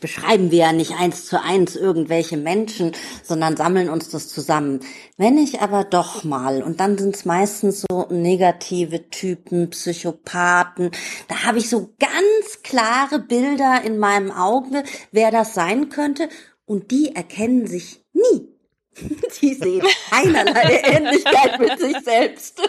[0.00, 2.92] beschreiben wir ja nicht eins zu eins irgendwelche Menschen,
[3.24, 4.78] sondern sammeln uns das zusammen.
[5.16, 10.92] Wenn ich aber doch mal, und dann sind es meistens so negative Typen, Psychopathen,
[11.26, 16.28] da habe ich so ganz klare Bilder in meinem Auge, wer das sein könnte,
[16.64, 18.55] und die erkennen sich nie.
[19.40, 22.62] Die sehen keinerlei Ähnlichkeit mit sich selbst.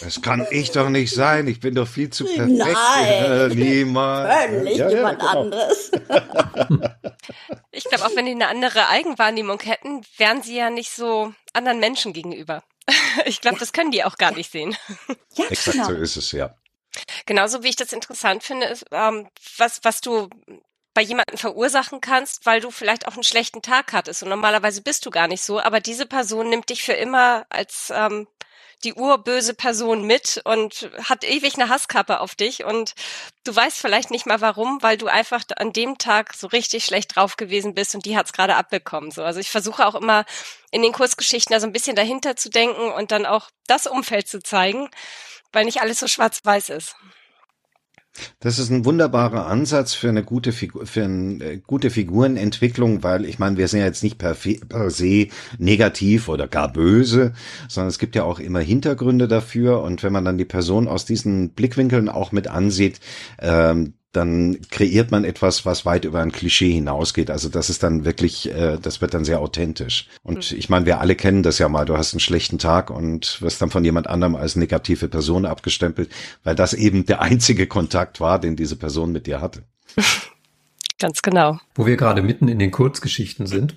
[0.00, 1.46] Das kann ich doch nicht sein.
[1.48, 2.48] Ich bin doch viel zu perfekt.
[2.48, 3.24] Nein.
[3.24, 4.50] Äh, Niemals.
[4.50, 5.40] Völlig Ja, ja, jemand genau.
[5.40, 5.90] anderes.
[7.72, 11.80] Ich glaube, auch wenn die eine andere Eigenwahrnehmung hätten, wären sie ja nicht so anderen
[11.80, 12.62] Menschen gegenüber.
[13.26, 14.76] Ich glaube, das können die auch gar nicht sehen.
[15.36, 15.88] Ja, Exakt genau.
[15.88, 16.54] so ist es, ja.
[17.26, 20.28] Genauso wie ich das interessant finde, ist, ähm, was, was du
[20.94, 24.22] bei jemandem verursachen kannst, weil du vielleicht auch einen schlechten Tag hattest.
[24.22, 27.92] Und normalerweise bist du gar nicht so, aber diese Person nimmt dich für immer als
[27.94, 28.28] ähm,
[28.84, 32.94] die urböse Person mit und hat ewig eine Hasskappe auf dich und
[33.44, 37.16] du weißt vielleicht nicht mal warum, weil du einfach an dem Tag so richtig schlecht
[37.16, 39.10] drauf gewesen bist und die hat's gerade abbekommen.
[39.10, 40.24] So, also ich versuche auch immer
[40.70, 44.28] in den Kurzgeschichten da so ein bisschen dahinter zu denken und dann auch das Umfeld
[44.28, 44.90] zu zeigen,
[45.52, 46.96] weil nicht alles so schwarz-weiß ist.
[48.40, 53.24] Das ist ein wunderbarer Ansatz für eine gute Figur, für eine äh, gute Figurenentwicklung, weil
[53.24, 55.28] ich meine, wir sind ja jetzt nicht per, per se
[55.58, 57.32] negativ oder gar böse,
[57.68, 59.82] sondern es gibt ja auch immer Hintergründe dafür.
[59.82, 63.00] Und wenn man dann die Person aus diesen Blickwinkeln auch mit ansieht,
[63.40, 67.30] ähm, dann kreiert man etwas, was weit über ein Klischee hinausgeht.
[67.30, 70.08] Also das ist dann wirklich, äh, das wird dann sehr authentisch.
[70.22, 71.84] Und ich meine, wir alle kennen das ja mal.
[71.84, 76.10] Du hast einen schlechten Tag und wirst dann von jemand anderem als negative Person abgestempelt,
[76.44, 79.62] weil das eben der einzige Kontakt war, den diese Person mit dir hatte.
[81.00, 81.58] Ganz genau.
[81.74, 83.74] Wo wir gerade mitten in den Kurzgeschichten sind.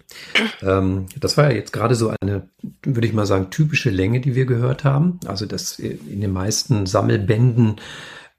[0.61, 2.47] Ähm, das war ja jetzt gerade so eine,
[2.83, 5.19] würde ich mal sagen, typische Länge, die wir gehört haben.
[5.25, 7.77] Also das in den meisten Sammelbänden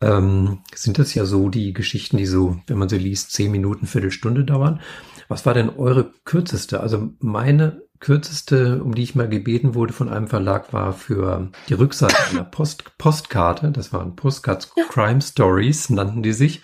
[0.00, 3.86] ähm, sind das ja so die Geschichten, die so, wenn man sie liest, zehn Minuten,
[3.86, 4.80] Viertelstunde dauern.
[5.28, 6.80] Was war denn eure kürzeste?
[6.80, 11.74] Also meine kürzeste, um die ich mal gebeten wurde von einem Verlag, war für die
[11.74, 13.70] Rückseite einer Post Postkarte.
[13.72, 16.62] Das waren Postcards Crime Stories, nannten die sich.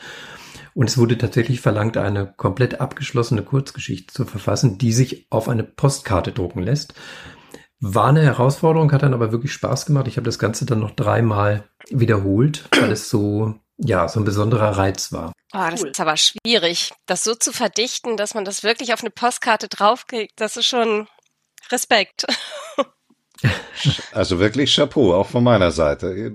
[0.75, 5.63] Und es wurde tatsächlich verlangt, eine komplett abgeschlossene Kurzgeschichte zu verfassen, die sich auf eine
[5.63, 6.95] Postkarte drucken lässt.
[7.87, 10.09] War eine Herausforderung, hat dann aber wirklich Spaß gemacht.
[10.09, 14.79] Ich habe das Ganze dann noch dreimal wiederholt, weil es so, ja, so ein besonderer
[14.79, 15.33] Reiz war.
[15.53, 15.91] Ah, das Cool.
[15.91, 20.33] ist aber schwierig, das so zu verdichten, dass man das wirklich auf eine Postkarte draufkriegt.
[20.37, 21.09] Das ist schon
[21.71, 22.25] Respekt.
[24.13, 26.33] Also wirklich Chapeau, auch von meiner Seite.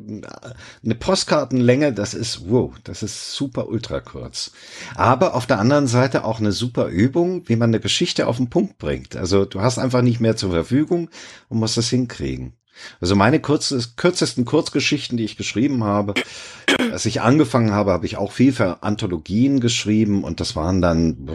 [0.83, 4.51] Eine Postkartenlänge, das ist, wow, das ist super ultra kurz.
[4.95, 8.49] Aber auf der anderen Seite auch eine super Übung, wie man eine Geschichte auf den
[8.49, 9.15] Punkt bringt.
[9.15, 11.09] Also du hast einfach nicht mehr zur Verfügung
[11.47, 12.53] und musst das hinkriegen.
[13.01, 16.13] Also meine kurzes, kürzesten Kurzgeschichten, die ich geschrieben habe,
[16.91, 21.29] als ich angefangen habe, habe ich auch viel für Anthologien geschrieben und das waren dann,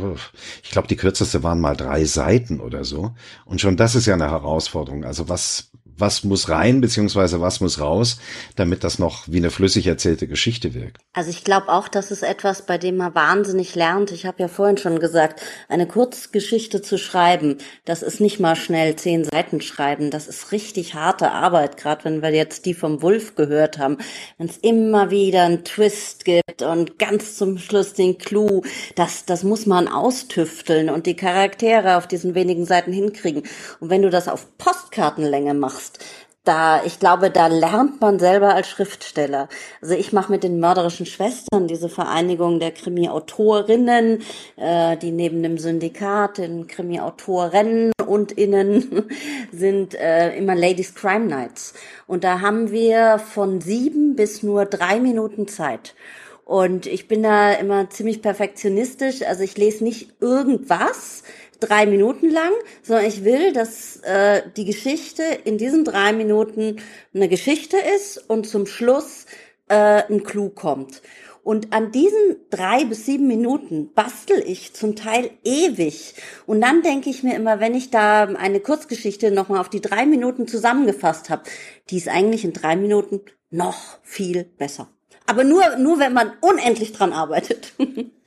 [0.63, 3.15] ich glaube, die kürzeste waren mal drei Seiten oder so.
[3.45, 5.05] Und schon das ist ja eine Herausforderung.
[5.05, 8.19] Also was, was muss rein, beziehungsweise was muss raus,
[8.57, 10.99] damit das noch wie eine flüssig erzählte Geschichte wirkt.
[11.13, 14.11] Also ich glaube auch, das ist etwas, bei dem man wahnsinnig lernt.
[14.11, 18.97] Ich habe ja vorhin schon gesagt, eine Kurzgeschichte zu schreiben, das ist nicht mal schnell
[18.97, 20.11] zehn Seiten schreiben.
[20.11, 23.99] Das ist richtig harte Arbeit, gerade wenn wir jetzt die vom Wolf gehört haben.
[24.39, 28.63] Wenn es immer wieder einen Twist gibt und ganz zum Schluss den Clou,
[28.97, 33.45] das, das muss man austüfteln und die Charaktere auf diesen wenigen Seiten hinkriegen.
[33.81, 35.99] Und wenn du das auf Postkartenlänge machst, machst,
[36.45, 39.49] da, ich glaube, da lernt man selber als Schriftsteller.
[39.81, 44.23] Also ich mache mit den mörderischen Schwestern diese Vereinigung der Krimi-Autorinnen,
[44.57, 49.09] äh, die neben dem Syndikat, den Krimi-Autorinnen und Innen
[49.53, 51.73] sind äh, immer Ladies Crime Nights.
[52.07, 55.95] Und da haben wir von sieben bis nur drei Minuten Zeit.
[56.45, 59.23] Und ich bin da immer ziemlich perfektionistisch.
[59.23, 61.23] Also ich lese nicht irgendwas,
[61.61, 62.53] drei Minuten lang,
[62.83, 66.81] sondern ich will, dass äh, die Geschichte in diesen drei Minuten
[67.15, 69.27] eine Geschichte ist und zum Schluss
[69.69, 71.03] äh, ein Clou kommt.
[71.45, 76.15] Und an diesen drei bis sieben Minuten bastel ich zum Teil ewig.
[76.47, 80.07] Und dann denke ich mir immer, wenn ich da eine Kurzgeschichte nochmal auf die drei
[80.07, 81.43] Minuten zusammengefasst habe,
[81.91, 83.21] die ist eigentlich in drei Minuten
[83.51, 84.89] noch viel besser.
[85.27, 87.75] Aber nur, nur wenn man unendlich dran arbeitet.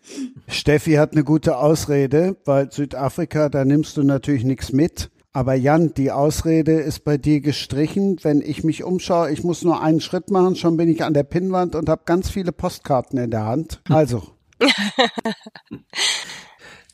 [0.48, 5.10] Steffi hat eine gute Ausrede, weil Südafrika, da nimmst du natürlich nichts mit.
[5.34, 8.18] Aber Jan, die Ausrede ist bei dir gestrichen.
[8.24, 11.24] Wenn ich mich umschaue, ich muss nur einen Schritt machen, schon bin ich an der
[11.24, 13.82] Pinnwand und habe ganz viele Postkarten in der Hand.
[13.90, 14.24] Also.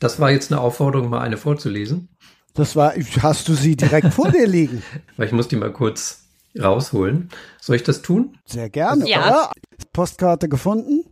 [0.00, 2.08] Das war jetzt eine Aufforderung, mal eine vorzulesen.
[2.52, 2.92] Das war,
[3.22, 4.82] hast du sie direkt vor dir liegen?
[5.16, 6.24] Weil ich muss die mal kurz
[6.60, 7.30] rausholen.
[7.60, 8.36] Soll ich das tun?
[8.44, 9.08] Sehr gerne.
[9.08, 9.50] Ja.
[9.94, 11.04] Postkarte gefunden?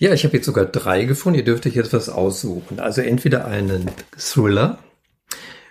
[0.00, 1.40] Ja, ich habe jetzt sogar drei gefunden.
[1.40, 2.80] Ihr dürft euch jetzt was aussuchen.
[2.80, 4.78] Also entweder einen Thriller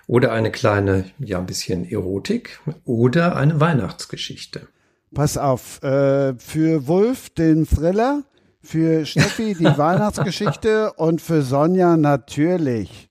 [0.05, 4.67] oder eine kleine, ja, ein bisschen Erotik oder eine Weihnachtsgeschichte.
[5.15, 8.21] Pass auf, äh, für Wolf den Thriller,
[8.61, 13.09] für Steffi die Weihnachtsgeschichte und für Sonja natürlich.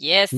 [0.00, 0.34] Yes.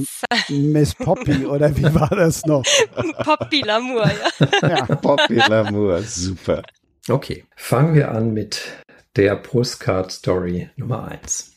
[0.48, 2.64] Miss Poppy, oder wie war das noch?
[3.24, 4.68] Poppy Lamour, ja.
[4.68, 4.86] Ja.
[4.96, 6.62] Poppy Lamour, super.
[7.08, 8.60] Okay, fangen wir an mit
[9.16, 11.52] der Postcard Story Nummer 1.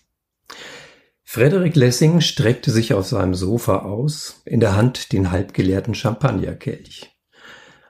[1.24, 7.12] Frederik Lessing streckte sich auf seinem Sofa aus, in der Hand den halbgeleerten Champagnerkelch.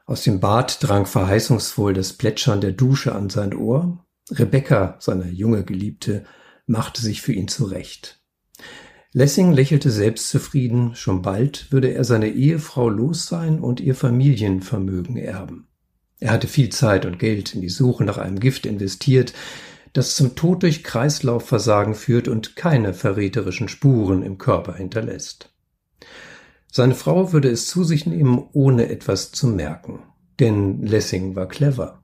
[0.08, 4.04] Aus dem Bad drang verheißungsvoll das Plätschern der Dusche an sein Ohr.
[4.32, 6.26] Rebecca, seine junge Geliebte,
[6.66, 8.24] machte sich für ihn zurecht.
[9.12, 15.69] Lessing lächelte selbstzufrieden, schon bald würde er seine Ehefrau los sein und ihr Familienvermögen erben.
[16.20, 19.34] Er hatte viel Zeit und Geld in die Suche nach einem Gift investiert,
[19.94, 25.54] das zum Tod durch Kreislaufversagen führt und keine verräterischen Spuren im Körper hinterlässt.
[26.72, 30.04] Seine Frau würde es zu sich nehmen, ohne etwas zu merken.
[30.40, 32.04] Denn Lessing war clever.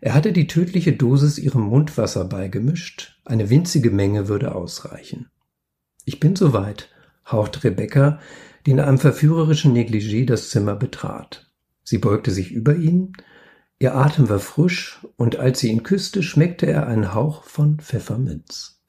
[0.00, 3.18] Er hatte die tödliche Dosis ihrem Mundwasser beigemischt.
[3.24, 5.30] Eine winzige Menge würde ausreichen.
[6.04, 6.90] Ich bin soweit,
[7.26, 8.20] haucht Rebecca,
[8.66, 11.50] die in einem verführerischen Negligé das Zimmer betrat.
[11.82, 13.14] Sie beugte sich über ihn,
[13.78, 18.80] Ihr Atem war frisch, und als sie ihn küsste, schmeckte er einen Hauch von Pfefferminz.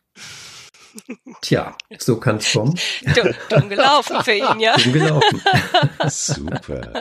[1.42, 2.80] Tja, so kann's kommen.
[3.16, 4.76] Dumm, dumm gelaufen für ihn, ja.
[4.78, 5.42] Dumm gelaufen.
[6.08, 6.94] Super.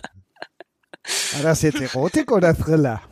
[1.32, 3.02] War das jetzt Erotik oder Thriller?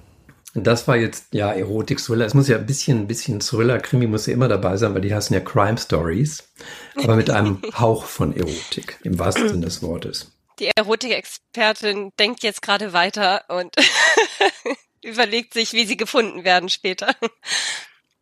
[0.54, 2.26] Das war jetzt, ja, Erotik-Thriller.
[2.26, 5.00] Es muss ja ein bisschen, ein bisschen Thriller, Krimi muss ja immer dabei sein, weil
[5.00, 6.44] die heißen ja Crime Stories.
[6.96, 10.33] Aber mit einem Hauch von Erotik, im wahrsten Sinne des Wortes.
[10.60, 13.74] Die Erotikexpertin denkt jetzt gerade weiter und
[15.02, 17.14] überlegt sich, wie sie gefunden werden später.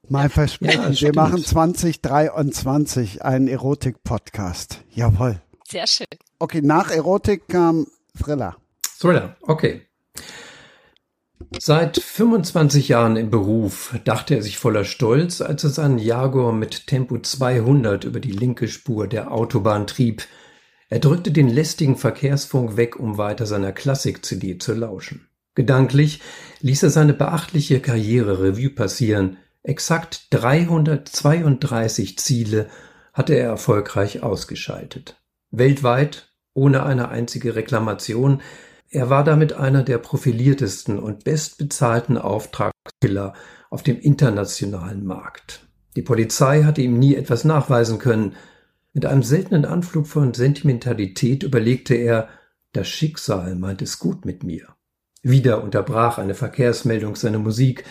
[0.09, 4.81] Mein Versprechen, Ja, wir machen 2023 einen Erotik-Podcast.
[4.91, 5.41] Jawohl.
[5.69, 6.07] Sehr schön.
[6.39, 7.87] Okay, nach Erotik kam
[8.19, 8.57] Thriller.
[8.99, 9.83] Thriller, okay.
[11.59, 16.87] Seit 25 Jahren im Beruf dachte er sich voller Stolz, als er seinen Jaguar mit
[16.87, 20.23] Tempo 200 über die linke Spur der Autobahn trieb.
[20.93, 25.27] Er drückte den lästigen Verkehrsfunk weg, um weiter seiner Klassik-CD zu lauschen.
[25.55, 26.21] Gedanklich
[26.61, 29.39] ließ er seine beachtliche Karriere Revue passieren.
[29.63, 32.69] Exakt 332 Ziele
[33.15, 35.17] hatte er erfolgreich ausgeschaltet.
[35.51, 38.43] Weltweit, ohne eine einzige Reklamation,
[38.91, 43.33] er war damit einer der profiliertesten und bestbezahlten Auftragskiller
[43.71, 45.67] auf dem internationalen Markt.
[45.97, 48.35] Die Polizei hatte ihm nie etwas nachweisen können.
[48.93, 52.29] Mit einem seltenen Anflug von Sentimentalität überlegte er,
[52.73, 54.69] das Schicksal meint es gut mit mir.
[55.23, 57.85] Wieder unterbrach eine Verkehrsmeldung seine Musik,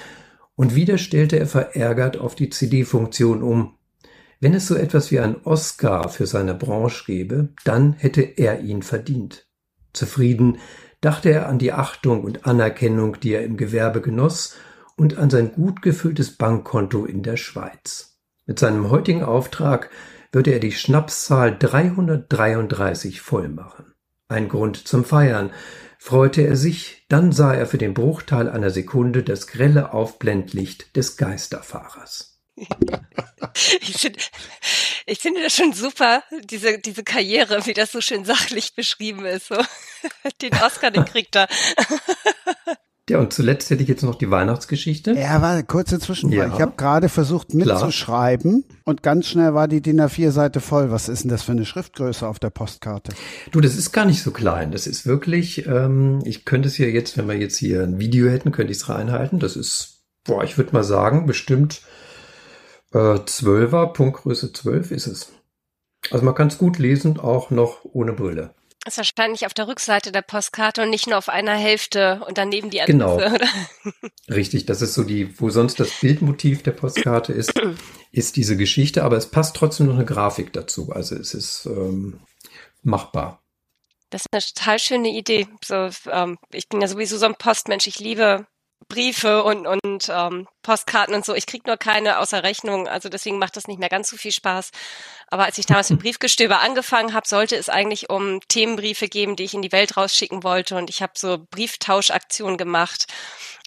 [0.55, 3.77] und wieder stellte er verärgert auf die CD-Funktion um.
[4.39, 8.83] Wenn es so etwas wie ein Oscar für seine Branche gäbe, dann hätte er ihn
[8.83, 9.47] verdient.
[9.93, 10.57] Zufrieden
[10.99, 14.55] dachte er an die Achtung und Anerkennung, die er im Gewerbe genoss,
[14.97, 18.19] und an sein gut gefülltes Bankkonto in der Schweiz.
[18.45, 19.89] Mit seinem heutigen Auftrag
[20.31, 23.93] würde er die Schnapszahl 333 voll machen.
[24.27, 25.51] Ein Grund zum Feiern.
[25.97, 31.17] Freute er sich, dann sah er für den Bruchteil einer Sekunde das grelle Aufblendlicht des
[31.17, 32.39] Geisterfahrers.
[33.81, 34.19] ich, finde,
[35.05, 39.47] ich finde das schon super, diese, diese Karriere, wie das so schön sachlich beschrieben ist.
[39.47, 39.57] So.
[40.41, 41.47] Den Oscar, den kriegt er.
[43.09, 45.13] Ja, und zuletzt hätte ich jetzt noch die Weihnachtsgeschichte.
[45.13, 46.49] Ja, war kurze Zwischenfrage.
[46.49, 46.55] Ja.
[46.55, 48.79] Ich habe gerade versucht mitzuschreiben Klar.
[48.85, 50.91] und ganz schnell war die DIN A4-Seite voll.
[50.91, 53.11] Was ist denn das für eine Schriftgröße auf der Postkarte?
[53.51, 54.71] Du, das ist gar nicht so klein.
[54.71, 58.29] Das ist wirklich, ähm, ich könnte es hier jetzt, wenn wir jetzt hier ein Video
[58.29, 59.39] hätten, könnte ich es reinhalten.
[59.39, 61.81] Das ist, boah, ich würde mal sagen, bestimmt
[62.93, 65.31] äh, 12er, Punktgröße 12 ist es.
[66.11, 68.53] Also man kann es gut lesen, auch noch ohne Brille
[68.85, 72.69] ist wahrscheinlich auf der Rückseite der Postkarte und nicht nur auf einer Hälfte und daneben
[72.69, 73.15] die Adresse, genau.
[73.15, 73.47] oder?
[74.29, 77.53] Richtig, das ist so die, wo sonst das Bildmotiv der Postkarte ist,
[78.11, 80.91] ist diese Geschichte, aber es passt trotzdem noch eine Grafik dazu.
[80.91, 82.21] Also es ist ähm,
[82.81, 83.41] machbar.
[84.09, 85.47] Das ist eine total schöne Idee.
[85.63, 87.87] So, ähm, ich bin ja sowieso so ein Postmensch.
[87.87, 88.45] Ich liebe
[88.89, 91.33] Briefe und, und ähm, Postkarten und so.
[91.33, 94.31] Ich krieg nur keine außer Rechnung, also deswegen macht das nicht mehr ganz so viel
[94.31, 94.71] Spaß.
[95.27, 99.43] Aber als ich damals mit Briefgestöber angefangen habe, sollte es eigentlich um Themenbriefe geben, die
[99.43, 100.75] ich in die Welt rausschicken wollte.
[100.75, 103.07] Und ich habe so Brieftauschaktionen gemacht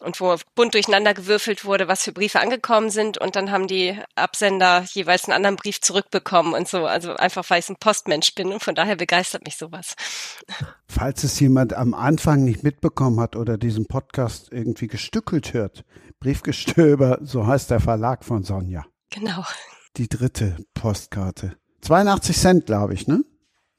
[0.03, 3.19] und wo bunt durcheinander gewürfelt wurde, was für Briefe angekommen sind.
[3.19, 6.87] Und dann haben die Absender jeweils einen anderen Brief zurückbekommen und so.
[6.87, 9.95] Also einfach, weil ich ein Postmensch bin und von daher begeistert mich sowas.
[10.87, 15.85] Falls es jemand am Anfang nicht mitbekommen hat oder diesen Podcast irgendwie gestückelt hört,
[16.21, 16.84] Briefgestöber,
[17.23, 18.85] so heißt der Verlag von Sonja.
[19.11, 19.45] Genau
[19.97, 21.57] die dritte Postkarte.
[21.83, 23.25] 82 Cent, glaube ich, ne?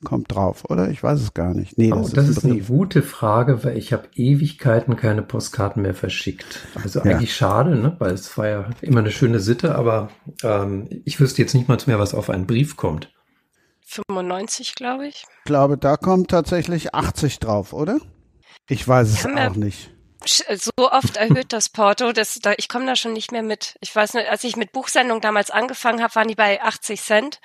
[0.04, 0.90] Kommt drauf, oder?
[0.90, 1.78] Ich weiß es gar nicht.
[1.78, 5.82] Nee, das, oh, ist, das ist eine gute Frage, weil ich habe Ewigkeiten keine Postkarten
[5.82, 6.60] mehr verschickt.
[6.76, 7.06] Also ja.
[7.06, 7.96] eigentlich schade, ne?
[7.98, 10.10] weil es war ja immer eine schöne Sitte, aber
[10.44, 13.12] ähm, ich wüsste jetzt nicht mal mehr, was auf einen Brief kommt.
[13.88, 15.26] 95, glaube ich.
[15.40, 17.98] Ich glaube, da kommt tatsächlich 80 drauf, oder?
[18.68, 22.96] Ich weiß es auch nicht so oft erhöht das Porto, dass da, ich komme da
[22.96, 23.76] schon nicht mehr mit.
[23.82, 27.40] Ich weiß nicht, als ich mit Buchsendung damals angefangen habe, waren die bei 80 Cent.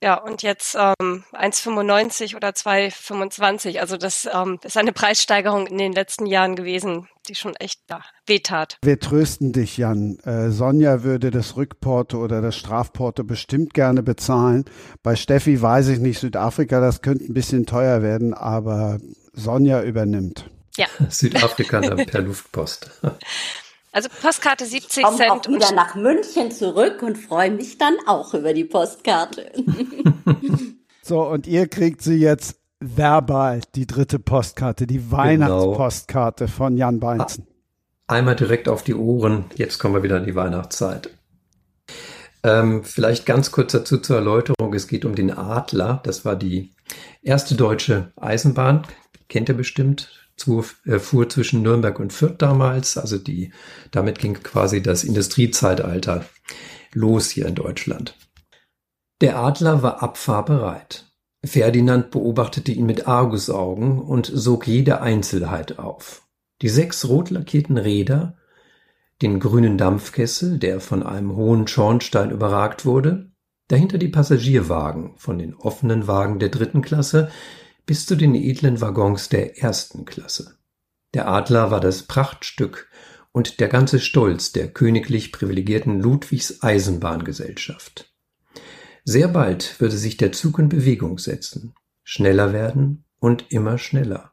[0.00, 3.80] Ja, und jetzt ähm, 1,95 oder 2,25.
[3.80, 8.00] Also das ähm, ist eine Preissteigerung in den letzten Jahren gewesen, die schon echt ja,
[8.26, 8.78] wehtat.
[8.82, 10.18] Wir trösten dich, Jan.
[10.20, 14.66] Äh, Sonja würde das Rückporto oder das Strafporto bestimmt gerne bezahlen.
[15.02, 18.98] Bei Steffi weiß ich nicht, Südafrika, das könnte ein bisschen teuer werden, aber
[19.32, 20.48] Sonja übernimmt.
[20.78, 20.86] Ja.
[21.10, 22.90] Südafrika dann per Luftpost.
[23.90, 25.30] Also Postkarte 70 Komm Cent.
[25.30, 29.50] auch wieder nach München zurück und freue mich dann auch über die Postkarte.
[31.02, 35.16] so, und ihr kriegt sie jetzt verbal, die dritte Postkarte, die genau.
[35.16, 36.56] Weihnachtspostkarte genau.
[36.56, 37.46] von Jan Beinzen.
[38.06, 41.08] Einmal direkt auf die Ohren, jetzt kommen wir wieder in die Weihnachtszeit.
[42.44, 44.74] Ähm, vielleicht ganz kurz dazu zur Erläuterung.
[44.74, 46.00] Es geht um den Adler.
[46.04, 46.72] Das war die
[47.22, 48.86] erste deutsche Eisenbahn.
[49.28, 52.96] Kennt ihr bestimmt fuhr zwischen Nürnberg und Fürth damals.
[52.96, 53.52] Also die,
[53.90, 56.24] damit ging quasi das Industriezeitalter
[56.92, 58.16] los hier in Deutschland.
[59.20, 61.06] Der Adler war abfahrbereit.
[61.44, 66.22] Ferdinand beobachtete ihn mit Argusaugen und sog jede Einzelheit auf.
[66.62, 68.36] Die sechs rot lackierten Räder,
[69.22, 73.30] den grünen Dampfkessel, der von einem hohen Schornstein überragt wurde,
[73.68, 77.30] dahinter die Passagierwagen, von den offenen Wagen der dritten Klasse
[77.88, 80.58] bis zu den edlen Waggons der ersten Klasse.
[81.14, 82.86] Der Adler war das Prachtstück
[83.32, 88.12] und der ganze Stolz der königlich privilegierten Ludwigs Eisenbahngesellschaft.
[89.04, 91.74] Sehr bald würde sich der Zug in Bewegung setzen,
[92.04, 94.32] schneller werden und immer schneller.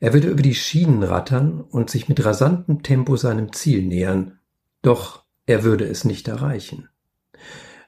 [0.00, 4.38] Er würde über die Schienen rattern und sich mit rasantem Tempo seinem Ziel nähern,
[4.80, 6.88] doch er würde es nicht erreichen.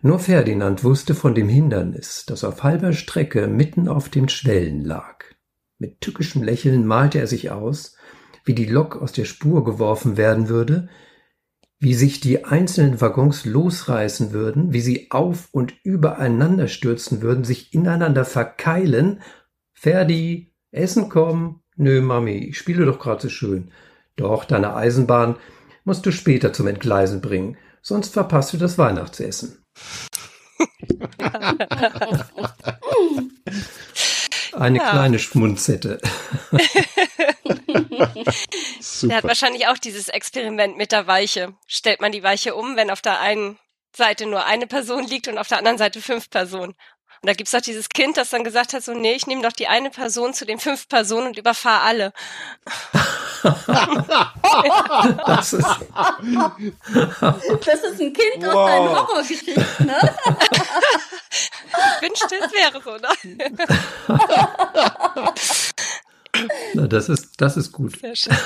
[0.06, 5.24] Nur Ferdinand wusste von dem Hindernis, das auf halber Strecke mitten auf den Schwellen lag.
[5.78, 7.96] Mit tückischem Lächeln malte er sich aus,
[8.44, 10.90] wie die Lok aus der Spur geworfen werden würde,
[11.78, 17.72] wie sich die einzelnen Waggons losreißen würden, wie sie auf und übereinander stürzen würden, sich
[17.72, 19.22] ineinander verkeilen.
[19.72, 21.62] Ferdi, Essen kommen?
[21.76, 23.70] Nö, Mami, ich spiele doch gerade so schön.
[24.16, 25.36] Doch, deine Eisenbahn
[25.84, 29.63] musst du später zum Entgleisen bringen, sonst verpasst du das Weihnachtsessen.
[34.52, 34.90] Eine ja.
[34.90, 36.00] kleine Schmunzette.
[39.02, 41.54] der hat wahrscheinlich auch dieses Experiment mit der Weiche.
[41.66, 43.58] Stellt man die Weiche um, wenn auf der einen
[43.96, 46.74] Seite nur eine Person liegt und auf der anderen Seite fünf Personen.
[47.24, 49.52] Und da gibt's doch dieses Kind, das dann gesagt hat, so, nee, ich nehme doch
[49.52, 52.12] die eine Person zu den fünf Personen und überfahre alle.
[55.26, 55.66] das, ist
[57.64, 58.54] das ist ein Kind wow.
[58.54, 59.96] aus deinen Horrorgeschichten, ne?
[61.30, 63.08] ich wünschte, es wäre so, ne?
[66.74, 67.98] Na, das ist, das ist gut.
[68.00, 68.36] Sehr schön.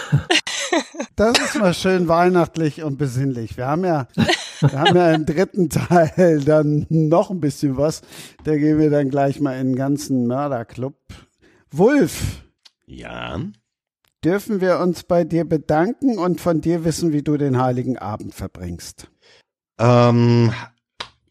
[1.17, 3.57] Das ist mal schön weihnachtlich und besinnlich.
[3.57, 4.07] Wir haben ja,
[4.61, 8.03] wir haben ja im dritten Teil dann noch ein bisschen was.
[8.45, 10.97] Da gehen wir dann gleich mal in den ganzen Mörderclub.
[11.71, 12.45] Wulf.
[12.87, 13.41] Ja.
[14.25, 18.35] Dürfen wir uns bei dir bedanken und von dir wissen, wie du den Heiligen Abend
[18.35, 19.09] verbringst?
[19.79, 20.53] Ähm,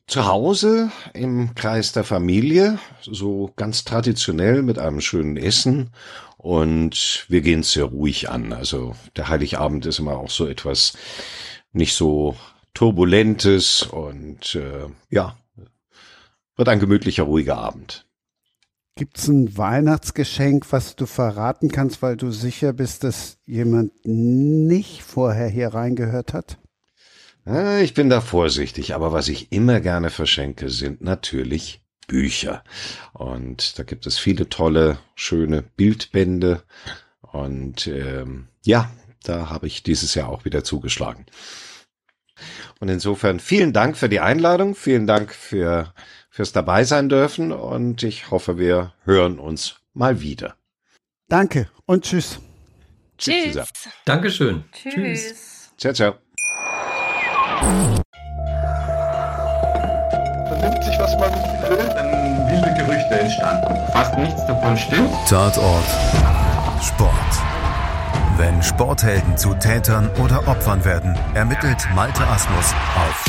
[0.07, 5.89] zu Hause im Kreis der Familie, so ganz traditionell mit einem schönen Essen
[6.37, 8.53] und wir gehen es sehr ruhig an.
[8.53, 10.93] Also der Heiligabend ist immer auch so etwas
[11.73, 12.37] nicht so
[12.77, 15.35] turbulentes und äh, ja,
[16.55, 18.05] wird ein gemütlicher, ruhiger Abend.
[18.95, 25.47] Gibt's ein Weihnachtsgeschenk, was du verraten kannst, weil du sicher bist, dass jemand nicht vorher
[25.47, 26.59] hier reingehört hat?
[27.81, 32.63] Ich bin da vorsichtig, aber was ich immer gerne verschenke, sind natürlich Bücher.
[33.13, 36.61] Und da gibt es viele tolle, schöne Bildbände.
[37.21, 38.91] Und ähm, ja,
[39.23, 41.25] da habe ich dieses Jahr auch wieder zugeschlagen.
[42.79, 45.93] Und insofern vielen Dank für die Einladung, vielen Dank für
[46.37, 50.55] fürs dabei sein dürfen und ich hoffe, wir hören uns mal wieder.
[51.27, 52.39] Danke und tschüss.
[53.17, 53.55] Tschüss.
[53.55, 53.89] tschüss.
[54.05, 54.63] Dankeschön.
[54.71, 54.93] Tschüss.
[54.93, 55.71] tschüss.
[55.77, 56.13] Ciao, ciao.
[60.47, 61.33] Vernimmt sich, was man
[61.69, 63.91] will, dann wilde Gerüchte entstanden.
[63.91, 65.09] Fast nichts davon stimmt.
[65.27, 65.85] Tatort.
[66.83, 67.56] Sport.
[68.37, 73.25] Wenn Sporthelden zu Tätern oder Opfern werden, ermittelt Malte Asmus auf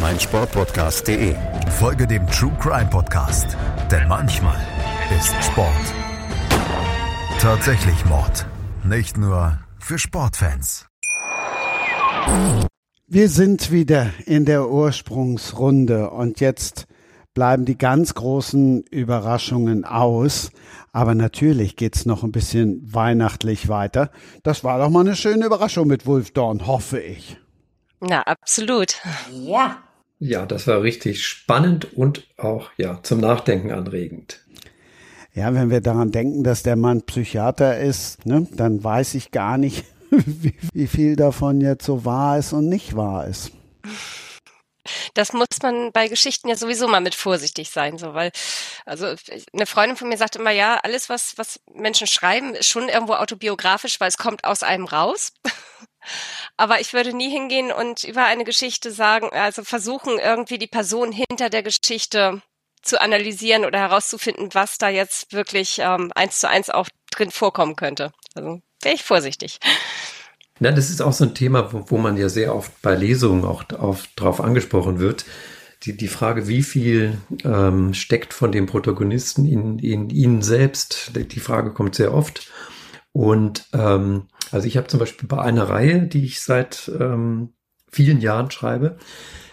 [0.00, 1.34] meinsportpodcast.de.
[1.78, 3.56] Folge dem True Crime Podcast,
[3.90, 4.58] denn manchmal
[5.16, 5.70] ist Sport
[7.40, 8.44] tatsächlich Mord.
[8.82, 10.86] Nicht nur für Sportfans.
[13.06, 16.86] Wir sind wieder in der Ursprungsrunde und jetzt
[17.36, 20.50] bleiben die ganz großen Überraschungen aus.
[20.92, 24.10] Aber natürlich geht's noch ein bisschen weihnachtlich weiter.
[24.42, 27.36] Das war doch mal eine schöne Überraschung mit Wolf Dorn, hoffe ich.
[28.00, 28.96] Na, absolut.
[29.30, 29.82] Ja.
[30.18, 34.40] Ja, das war richtig spannend und auch ja zum Nachdenken anregend.
[35.34, 39.58] Ja, wenn wir daran denken, dass der Mann Psychiater ist, ne, dann weiß ich gar
[39.58, 43.52] nicht, wie, wie viel davon jetzt so wahr ist und nicht wahr ist.
[45.14, 48.32] Das muss man bei Geschichten ja sowieso mal mit vorsichtig sein, so weil
[48.84, 49.14] also
[49.52, 53.14] eine Freundin von mir sagt immer ja, alles was was Menschen schreiben ist schon irgendwo
[53.14, 55.32] autobiografisch, weil es kommt aus einem raus.
[56.56, 61.12] Aber ich würde nie hingehen und über eine Geschichte sagen, also versuchen irgendwie die Person
[61.12, 62.42] hinter der Geschichte
[62.82, 67.76] zu analysieren oder herauszufinden, was da jetzt wirklich ähm, eins zu eins auch drin vorkommen
[67.76, 68.12] könnte.
[68.34, 69.58] Also wäre ich vorsichtig.
[70.58, 73.44] Na, das ist auch so ein Thema, wo, wo man ja sehr oft bei Lesungen
[73.44, 75.26] auch auf, drauf angesprochen wird.
[75.82, 81.40] Die, die Frage, wie viel ähm, steckt von dem Protagonisten in, in ihnen selbst, die
[81.40, 82.50] Frage kommt sehr oft.
[83.12, 87.52] Und ähm, also ich habe zum Beispiel bei einer Reihe, die ich seit ähm,
[87.90, 88.98] vielen Jahren schreibe,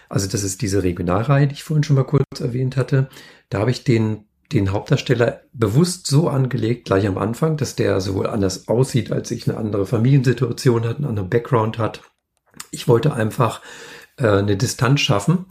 [0.10, 3.10] also das ist diese Regionalreihe, die ich vorhin schon mal kurz erwähnt hatte,
[3.50, 4.26] da habe ich den
[4.60, 9.48] den Hauptdarsteller bewusst so angelegt, gleich am Anfang, dass der sowohl anders aussieht, als ich
[9.48, 12.02] eine andere Familiensituation hat, einen anderen Background hat.
[12.72, 13.62] Ich wollte einfach
[14.18, 15.46] äh, eine Distanz schaffen,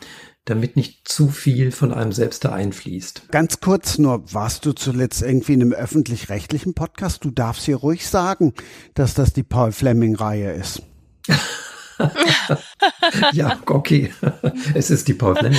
[0.45, 3.29] damit nicht zu viel von einem selbst da einfließt.
[3.31, 7.25] Ganz kurz nur, warst du zuletzt irgendwie in einem öffentlich-rechtlichen Podcast?
[7.25, 8.55] Du darfst hier ruhig sagen,
[8.95, 10.83] dass das die Paul Fleming-Reihe ist.
[13.33, 14.13] ja, okay.
[14.75, 15.59] es ist die Paul Fleming.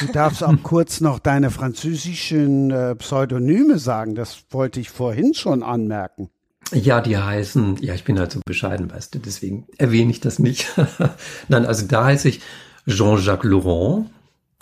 [0.00, 4.14] Du darfst auch kurz noch deine französischen äh, Pseudonyme sagen.
[4.14, 6.30] Das wollte ich vorhin schon anmerken.
[6.72, 10.38] Ja, die heißen, ja, ich bin halt so bescheiden, weißt du, deswegen erwähne ich das
[10.38, 10.66] nicht.
[11.48, 12.40] Nein, also da heiße ich
[12.88, 14.10] Jean-Jacques Laurent.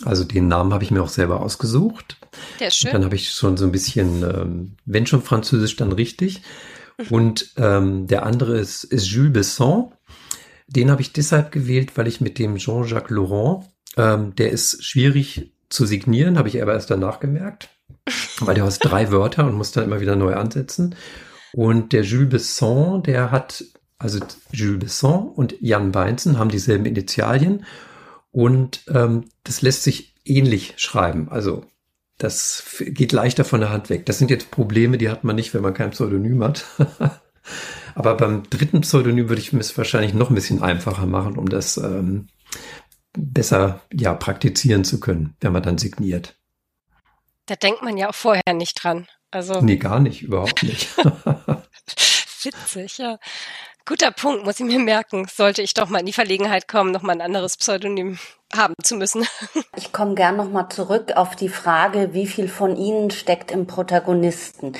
[0.04, 2.18] Also den Namen habe ich mir auch selber ausgesucht.
[2.60, 2.88] Der ist schön.
[2.88, 6.42] Und dann habe ich schon so ein bisschen, ähm, wenn schon Französisch, dann richtig.
[7.10, 9.92] Und ähm, der andere ist, ist Jules Besson.
[10.66, 13.64] Den habe ich deshalb gewählt, weil ich mit dem Jean-Jacques Laurent,
[13.96, 17.68] ähm, der ist schwierig zu signieren, habe ich aber erst danach gemerkt,
[18.40, 20.94] weil der hat drei Wörter und muss dann immer wieder neu ansetzen.
[21.52, 23.64] Und der Jules Besson, der hat,
[23.98, 24.20] also
[24.52, 27.64] Jules Besson und Jan Beinzen haben dieselben Initialien
[28.32, 31.28] und ähm, das lässt sich ähnlich schreiben.
[31.28, 31.64] Also
[32.18, 34.06] das geht leichter von der Hand weg.
[34.06, 36.64] Das sind jetzt Probleme, die hat man nicht, wenn man kein Pseudonym hat.
[37.94, 41.76] Aber beim dritten Pseudonym würde ich es wahrscheinlich noch ein bisschen einfacher machen, um das,
[41.76, 42.28] ähm,
[43.16, 46.36] besser ja praktizieren zu können, wenn man dann signiert.
[47.46, 49.06] Da denkt man ja auch vorher nicht dran.
[49.30, 50.88] Also nee, gar nicht, überhaupt nicht.
[52.42, 53.18] Witzig, ja.
[53.86, 55.26] Guter Punkt, muss ich mir merken.
[55.28, 58.18] Sollte ich doch mal in die Verlegenheit kommen, noch mal ein anderes Pseudonym
[58.56, 59.26] haben zu müssen.
[59.76, 63.66] Ich komme gern noch mal zurück auf die Frage, wie viel von Ihnen steckt im
[63.66, 64.72] Protagonisten.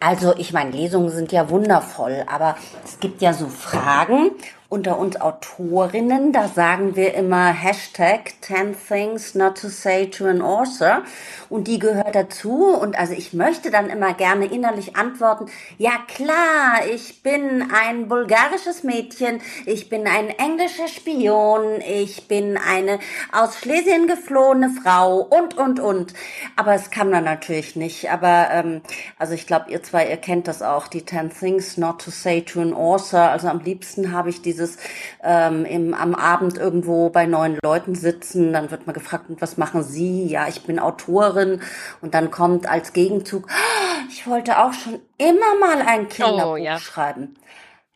[0.00, 4.32] Also ich meine, Lesungen sind ja wundervoll, aber es gibt ja so Fragen
[4.72, 10.40] unter uns Autorinnen, da sagen wir immer Hashtag 10 things not to say to an
[10.40, 11.02] author.
[11.50, 12.68] Und die gehört dazu.
[12.68, 18.82] Und also ich möchte dann immer gerne innerlich antworten, ja klar, ich bin ein bulgarisches
[18.82, 22.98] Mädchen, ich bin ein englischer Spion, ich bin eine
[23.30, 25.18] aus Schlesien geflohene Frau.
[25.18, 26.14] Und, und, und.
[26.56, 28.10] Aber es kam dann natürlich nicht.
[28.10, 28.80] Aber ähm,
[29.18, 32.40] also ich glaube, ihr zwei, ihr kennt das auch, die 10 things not to say
[32.40, 33.20] to an author.
[33.20, 34.78] Also am liebsten habe ich diese dieses
[35.22, 39.82] ähm, im, am Abend irgendwo bei neuen Leuten sitzen, dann wird man gefragt, was machen
[39.82, 40.26] Sie?
[40.26, 41.60] Ja, ich bin Autorin
[42.00, 46.56] und dann kommt als Gegenzug, ah, ich wollte auch schon immer mal ein Kinderbuch oh,
[46.56, 46.78] ja.
[46.78, 47.34] schreiben.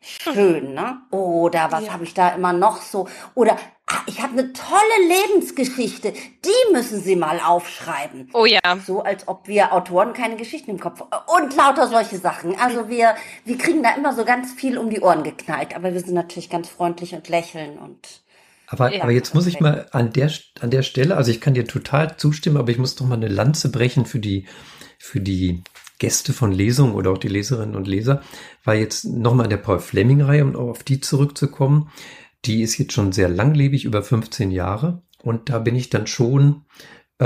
[0.01, 0.99] Schön, ne?
[1.11, 1.93] Oder was ja.
[1.93, 3.09] habe ich da immer noch so?
[3.35, 3.57] Oder
[4.07, 6.13] ich habe eine tolle Lebensgeschichte.
[6.13, 8.31] Die müssen Sie mal aufschreiben.
[8.33, 8.61] Oh ja.
[8.85, 12.59] So als ob wir Autoren keine Geschichten im Kopf und lauter solche Sachen.
[12.59, 13.15] Also wir
[13.45, 16.51] wir kriegen da immer so ganz viel um die Ohren geknallt, aber wir sind natürlich
[16.51, 18.23] ganz freundlich und lächeln und
[18.69, 20.31] aber, ja, aber jetzt muss ich mal an der,
[20.61, 23.29] an der Stelle, also ich kann dir total zustimmen, aber ich muss doch mal eine
[23.29, 24.47] Lanze brechen für die,
[24.99, 25.63] für die
[26.01, 28.23] Gäste von Lesungen oder auch die Leserinnen und Leser,
[28.65, 31.91] weil jetzt nochmal in der Paul Fleming-Reihe, um auf die zurückzukommen,
[32.47, 35.03] die ist jetzt schon sehr langlebig, über 15 Jahre.
[35.23, 36.63] Und da bin ich dann schon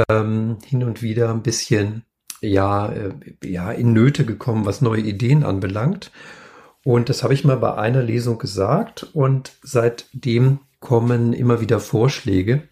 [0.09, 2.05] ähm, hin und wieder ein bisschen
[2.40, 3.12] ja, äh,
[3.44, 6.10] ja, in Nöte gekommen, was neue Ideen anbelangt.
[6.84, 9.02] Und das habe ich mal bei einer Lesung gesagt.
[9.12, 12.68] Und seitdem kommen immer wieder Vorschläge,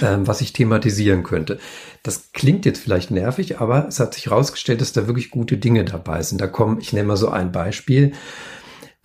[0.00, 1.58] ähm, was ich thematisieren könnte.
[2.02, 5.84] Das klingt jetzt vielleicht nervig, aber es hat sich herausgestellt, dass da wirklich gute Dinge
[5.84, 6.40] dabei sind.
[6.40, 8.12] Da kommen, ich nenne mal so ein Beispiel.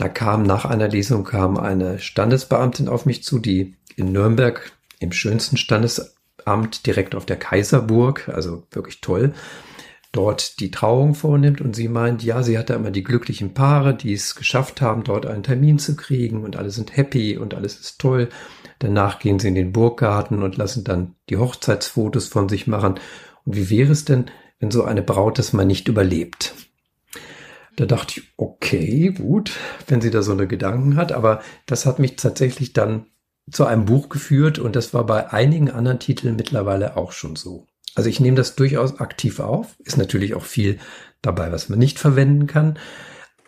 [0.01, 5.11] Da kam nach einer Lesung kam eine Standesbeamtin auf mich zu, die in Nürnberg im
[5.11, 9.35] schönsten Standesamt direkt auf der Kaiserburg, also wirklich toll,
[10.11, 13.93] dort die Trauung vornimmt und sie meint, ja, sie hat da immer die glücklichen Paare,
[13.93, 17.79] die es geschafft haben, dort einen Termin zu kriegen und alle sind happy und alles
[17.79, 18.29] ist toll.
[18.79, 22.95] Danach gehen sie in den Burggarten und lassen dann die Hochzeitsfotos von sich machen.
[23.45, 26.55] Und wie wäre es denn, wenn so eine Braut das mal nicht überlebt?
[27.75, 29.51] Da dachte ich, okay, gut,
[29.87, 33.05] wenn sie da so eine Gedanken hat, aber das hat mich tatsächlich dann
[33.49, 37.67] zu einem Buch geführt und das war bei einigen anderen Titeln mittlerweile auch schon so.
[37.95, 40.79] Also ich nehme das durchaus aktiv auf, ist natürlich auch viel
[41.21, 42.77] dabei, was man nicht verwenden kann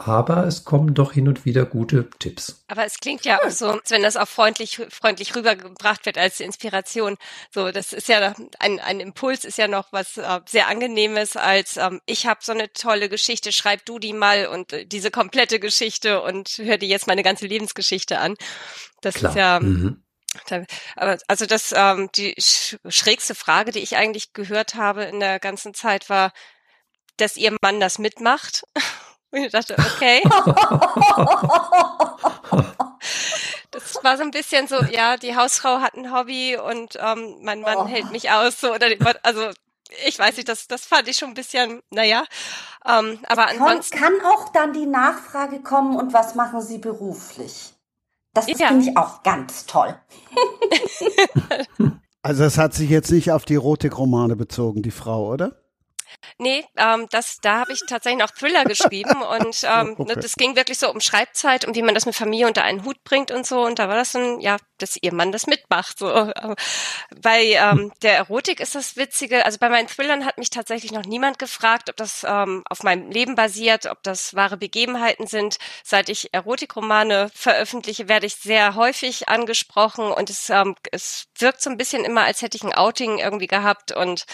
[0.08, 2.64] aber es kommen doch hin und wieder gute Tipps.
[2.68, 6.40] Aber es klingt ja auch so, als wenn das auch freundlich, freundlich rübergebracht wird als
[6.40, 7.18] Inspiration.
[7.52, 11.78] So, das ist ja ein, ein Impuls, ist ja noch was äh, sehr angenehmes als
[11.78, 15.60] ähm, ich habe so eine tolle Geschichte, schreib du die mal und äh, diese komplette
[15.60, 18.36] Geschichte und hör dir jetzt meine ganze Lebensgeschichte an.
[19.02, 19.32] Das Klar.
[19.32, 20.04] ist ja mhm.
[20.96, 25.74] Aber also das ähm, die schrägste Frage, die ich eigentlich gehört habe in der ganzen
[25.74, 26.34] Zeit war,
[27.18, 28.64] dass ihr Mann das mitmacht.
[29.34, 30.22] Und ich dachte, okay.
[33.72, 37.62] das war so ein bisschen so, ja, die Hausfrau hat ein Hobby und ähm, mein
[37.62, 37.88] Mann oh.
[37.88, 38.86] hält mich aus, so oder
[39.24, 39.50] also
[40.06, 42.26] ich weiß nicht, das, das fand ich schon ein bisschen, naja.
[42.86, 43.98] Ähm, aber ansonsten.
[43.98, 47.74] Kann auch dann die Nachfrage kommen und was machen Sie beruflich?
[48.36, 48.68] Das ja.
[48.68, 49.96] finde ich auch ganz toll.
[52.22, 55.63] also es hat sich jetzt nicht auf die Erotikromane bezogen, die Frau, oder?
[56.38, 60.16] Nee, ähm, das, da habe ich tatsächlich noch Thriller geschrieben und ähm, okay.
[60.16, 63.04] das ging wirklich so um Schreibzeit, um wie man das mit Familie unter einen Hut
[63.04, 63.64] bringt und so.
[63.64, 66.00] Und da war das dann, ja, dass ihr Mann das mitmacht.
[66.00, 66.32] So.
[67.22, 71.06] Bei ähm, der Erotik ist das Witzige, also bei meinen Thrillern hat mich tatsächlich noch
[71.06, 75.58] niemand gefragt, ob das ähm, auf meinem Leben basiert, ob das wahre Begebenheiten sind.
[75.84, 81.70] Seit ich Erotikromane veröffentliche, werde ich sehr häufig angesprochen und es, ähm, es wirkt so
[81.70, 84.26] ein bisschen immer, als hätte ich ein Outing irgendwie gehabt und,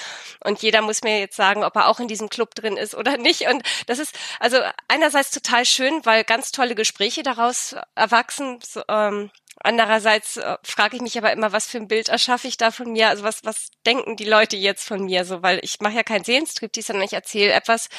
[0.43, 3.17] und jeder muss mir jetzt sagen, ob er auch in diesem Club drin ist oder
[3.17, 3.47] nicht.
[3.47, 8.59] Und das ist also einerseits total schön, weil ganz tolle Gespräche daraus erwachsen.
[8.65, 9.31] So, ähm,
[9.61, 12.93] Andererseits äh, frage ich mich aber immer, was für ein Bild erschaffe ich da von
[12.93, 13.09] mir?
[13.09, 15.43] Also was, was denken die Leute jetzt von mir so?
[15.43, 17.89] Weil ich mache ja kein Seelenstriptease, sondern ich erzähle etwas,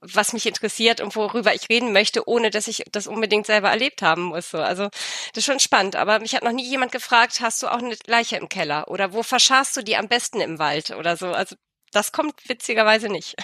[0.00, 4.00] was mich interessiert und worüber ich reden möchte, ohne dass ich das unbedingt selber erlebt
[4.00, 4.50] haben muss.
[4.50, 4.58] So.
[4.58, 5.94] Also das ist schon spannend.
[5.94, 8.88] Aber mich hat noch nie jemand gefragt, hast du auch eine Leiche im Keller?
[8.88, 11.32] Oder wo verscharst du die am besten im Wald oder so?
[11.32, 11.54] Also
[11.92, 13.36] das kommt witzigerweise nicht.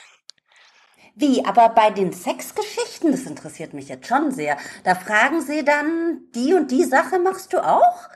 [1.18, 6.20] Wie, aber bei den Sexgeschichten, das interessiert mich jetzt schon sehr, da fragen sie dann,
[6.34, 8.10] die und die Sache machst du auch?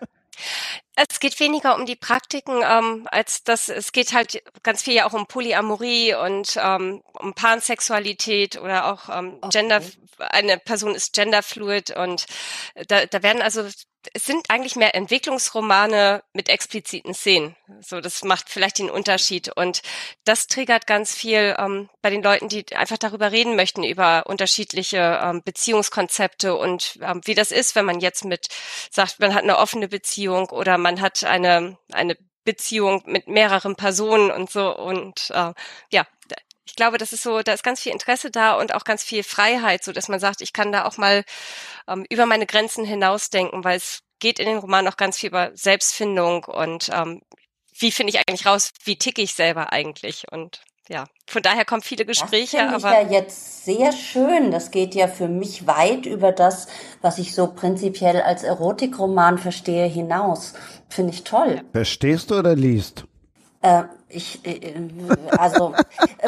[0.97, 5.07] Es geht weniger um die Praktiken, ähm, als das, es geht halt ganz viel ja
[5.07, 9.49] auch um Polyamorie und ähm, um Pansexualität oder auch ähm, okay.
[9.51, 9.81] Gender,
[10.19, 12.27] eine Person ist genderfluid und
[12.89, 13.67] da, da werden also
[14.15, 17.57] es sind eigentlich mehr Entwicklungsromane mit expliziten Szenen.
[17.81, 19.51] So, das macht vielleicht den Unterschied.
[19.55, 19.83] Und
[20.25, 25.21] das triggert ganz viel ähm, bei den Leuten, die einfach darüber reden möchten, über unterschiedliche
[25.23, 28.49] ähm, Beziehungskonzepte und ähm, wie das ist, wenn man jetzt mit
[28.91, 34.31] sagt, man hat eine offene Beziehung oder man hat eine, eine Beziehung mit mehreren Personen
[34.31, 34.77] und so.
[34.77, 35.53] Und äh,
[35.93, 36.07] ja,
[36.71, 39.25] ich glaube, das ist so, da ist ganz viel Interesse da und auch ganz viel
[39.25, 41.25] Freiheit, so dass man sagt, ich kann da auch mal
[41.89, 45.51] ähm, über meine Grenzen hinausdenken, weil es geht in den Roman auch ganz viel über
[45.55, 47.23] Selbstfindung und ähm,
[47.77, 51.83] wie finde ich eigentlich raus, wie ticke ich selber eigentlich und ja, von daher kommen
[51.83, 52.57] viele Gespräche.
[52.59, 54.51] Das finde ich ja jetzt sehr schön.
[54.51, 56.67] Das geht ja für mich weit über das,
[57.01, 60.55] was ich so prinzipiell als Erotikroman verstehe, hinaus.
[60.89, 61.63] Finde ich toll.
[61.73, 63.05] Verstehst du oder liest?
[63.63, 64.73] Äh, ich, äh,
[65.37, 65.73] also,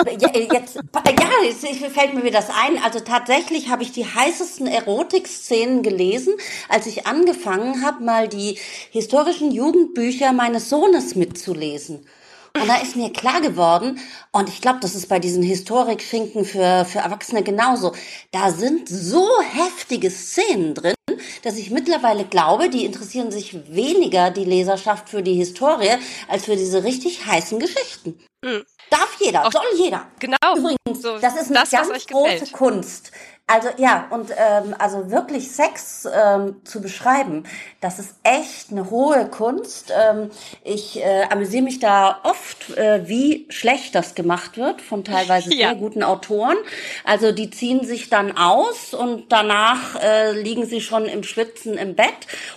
[0.04, 0.16] äh,
[0.52, 2.82] jetzt, ja, jetzt fällt mir wieder das ein.
[2.82, 6.34] Also tatsächlich habe ich die heißesten Erotikszenen gelesen,
[6.68, 8.58] als ich angefangen habe, mal die
[8.90, 12.06] historischen Jugendbücher meines Sohnes mitzulesen.
[12.54, 13.98] Und da ist mir klar geworden,
[14.30, 17.94] und ich glaube, das ist bei diesen Historikfinken für, für Erwachsene genauso,
[18.30, 20.94] da sind so heftige Szenen drin,
[21.42, 25.96] dass ich mittlerweile glaube, die interessieren sich weniger die Leserschaft für die Historie
[26.28, 28.18] als für diese richtig heißen Geschichten.
[28.44, 28.64] Mhm.
[28.90, 30.06] Darf jeder, Auch, soll jeder.
[30.18, 30.36] Genau.
[30.56, 33.12] Übrigens, so, das ist eine das, ganz große Kunst.
[33.48, 37.42] Also ja, und ähm, also wirklich Sex ähm, zu beschreiben,
[37.80, 39.92] das ist echt eine hohe Kunst.
[39.94, 40.30] Ähm,
[40.64, 45.68] ich äh, amüsiere mich da oft, äh, wie schlecht das gemacht wird von teilweise ja.
[45.68, 46.56] sehr guten Autoren.
[47.04, 51.94] Also die ziehen sich dann aus und danach äh, liegen sie schon im Schwitzen im
[51.94, 52.08] Bett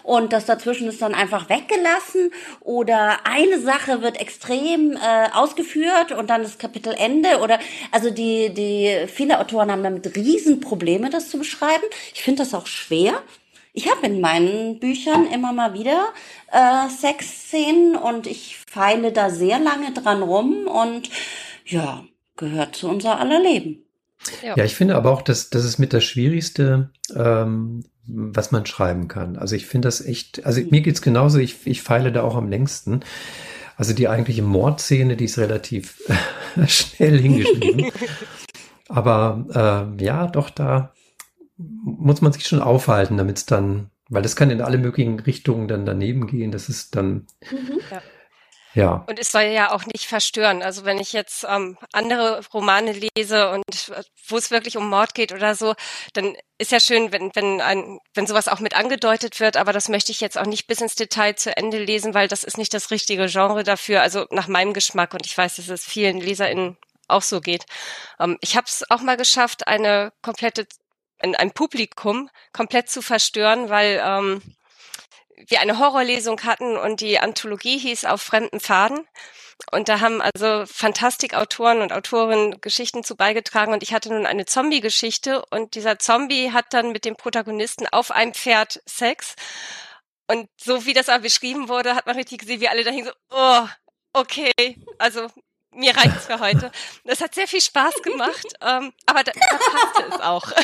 [0.04, 2.32] und das dazwischen ist dann einfach weggelassen
[2.62, 4.98] oder eine Sache wird extrem äh,
[5.34, 7.60] ausgeführt und dann ist Kapitel Ende oder
[7.92, 11.84] also die die viele Autoren haben damit Riesenprobleme Probleme, das zu beschreiben.
[12.14, 13.22] Ich finde das auch schwer.
[13.74, 16.14] Ich habe in meinen Büchern immer mal wieder
[16.52, 21.10] äh, Sexszenen und ich feile da sehr lange dran rum und
[21.66, 22.06] ja,
[22.38, 23.84] gehört zu unser aller Leben.
[24.42, 24.56] Ja.
[24.56, 29.08] ja, ich finde aber auch, dass das ist mit das Schwierigste, ähm, was man schreiben
[29.08, 29.36] kann.
[29.38, 32.50] Also ich finde das echt, also mir geht's genauso, ich, ich feile da auch am
[32.50, 33.02] längsten.
[33.78, 36.02] Also die eigentliche Mordszene, die ist relativ
[36.68, 37.92] schnell hingeschrieben.
[38.88, 40.94] Aber äh, ja, doch, da
[41.58, 45.68] muss man sich schon aufhalten, damit es dann, weil das kann in alle möglichen Richtungen
[45.68, 46.52] dann daneben gehen.
[46.52, 47.28] Das ist dann.
[47.50, 47.80] Mhm.
[47.92, 48.02] Ja.
[48.76, 49.06] Ja.
[49.08, 50.62] Und es soll ja auch nicht verstören.
[50.62, 55.16] Also wenn ich jetzt ähm, andere Romane lese und äh, wo es wirklich um Mord
[55.16, 55.76] geht oder so,
[56.12, 59.88] dann ist ja schön, wenn, wenn, ein, wenn sowas auch mit angedeutet wird, aber das
[59.88, 62.74] möchte ich jetzt auch nicht bis ins Detail zu Ende lesen, weil das ist nicht
[62.74, 65.14] das richtige Genre dafür, also nach meinem Geschmack.
[65.14, 66.76] Und ich weiß, dass es vielen LeserInnen
[67.08, 67.66] auch so geht.
[68.20, 70.68] Ähm, ich habe es auch mal geschafft, eine komplette,
[71.20, 74.42] ein, ein, Publikum komplett zu verstören, weil ähm,
[75.48, 79.08] wir eine Horrorlesung hatten und die Anthologie hieß auf fremden Faden.
[79.72, 83.74] Und da haben also Fantastikautoren und Autorinnen Geschichten zu beigetragen.
[83.74, 88.12] Und ich hatte nun eine Zombie-Geschichte und dieser Zombie hat dann mit dem Protagonisten auf
[88.12, 89.36] einem Pferd Sex.
[90.28, 93.12] Und so wie das aber beschrieben wurde, hat man richtig gesehen, wie alle dahin so,
[93.30, 93.68] oh,
[94.14, 94.52] okay,
[94.98, 95.28] also
[95.76, 96.72] mir reicht's für heute.
[97.04, 100.52] Das hat sehr viel Spaß gemacht, ähm, aber da, da passte es auch.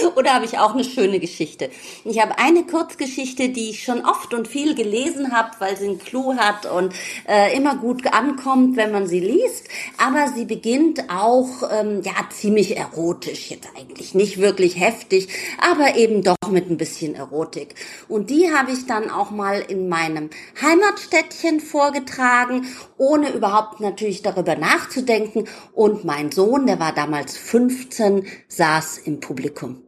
[0.16, 1.70] Oder habe ich auch eine schöne Geschichte?
[2.04, 5.98] Ich habe eine Kurzgeschichte, die ich schon oft und viel gelesen habe, weil sie einen
[5.98, 6.94] Clou hat und
[7.28, 9.68] äh, immer gut ankommt, wenn man sie liest.
[9.98, 15.28] Aber sie beginnt auch ähm, ja ziemlich erotisch, jetzt eigentlich nicht wirklich heftig,
[15.58, 17.74] aber eben doch mit ein bisschen Erotik.
[18.08, 22.66] Und die habe ich dann auch mal in meinem Heimatstädtchen vorgetragen,
[22.98, 25.44] ohne überhaupt natürlich darüber nachzudenken.
[25.74, 29.85] Und mein Sohn, der war damals 15, saß im Publikum.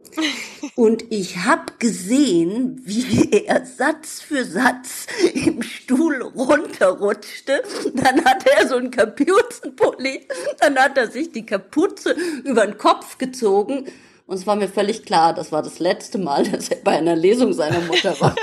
[0.75, 7.63] Und ich habe gesehen, wie er Satz für Satz im Stuhl runterrutschte.
[7.93, 10.27] Dann hatte er so einen Kapuzenpulli,
[10.59, 13.85] dann hat er sich die Kapuze über den Kopf gezogen.
[14.25, 17.15] Und es war mir völlig klar, das war das letzte Mal, dass er bei einer
[17.15, 18.35] Lesung seiner Mutter war.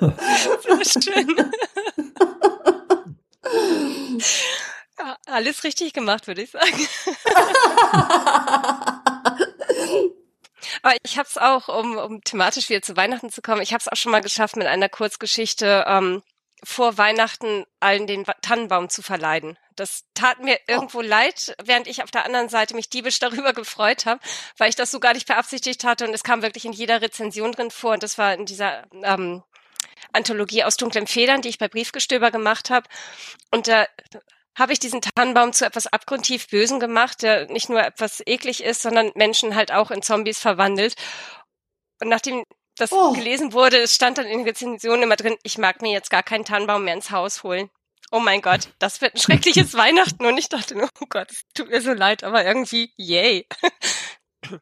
[0.00, 1.36] Sehr schön.
[4.98, 6.88] Ja, alles richtig gemacht, würde ich sagen.
[10.82, 13.80] Aber ich habe es auch, um, um thematisch wieder zu Weihnachten zu kommen, ich habe
[13.80, 16.22] es auch schon mal geschafft, mit einer Kurzgeschichte ähm,
[16.62, 19.56] vor Weihnachten allen den Tannenbaum zu verleiden.
[19.76, 24.04] das tat mir irgendwo leid, während ich auf der anderen Seite mich diebisch darüber gefreut
[24.04, 24.20] habe,
[24.58, 27.52] weil ich das so gar nicht beabsichtigt hatte und es kam wirklich in jeder Rezension
[27.52, 29.42] drin vor und das war in dieser ähm,
[30.12, 32.88] Anthologie aus dunklen Federn, die ich bei Briefgestöber gemacht habe.
[33.50, 33.86] Und da
[34.58, 38.82] habe ich diesen Tannenbaum zu etwas abgrundtief Bösen gemacht, der nicht nur etwas eklig ist,
[38.82, 40.94] sondern Menschen halt auch in Zombies verwandelt.
[42.00, 42.44] Und nachdem
[42.76, 43.12] das oh.
[43.12, 46.22] gelesen wurde, es stand dann in den Rezensionen immer drin, ich mag mir jetzt gar
[46.22, 47.70] keinen Tannenbaum mehr ins Haus holen.
[48.10, 50.24] Oh mein Gott, das wird ein schreckliches Weihnachten.
[50.26, 53.46] Und ich dachte, oh Gott, es tut mir so leid, aber irgendwie, yay.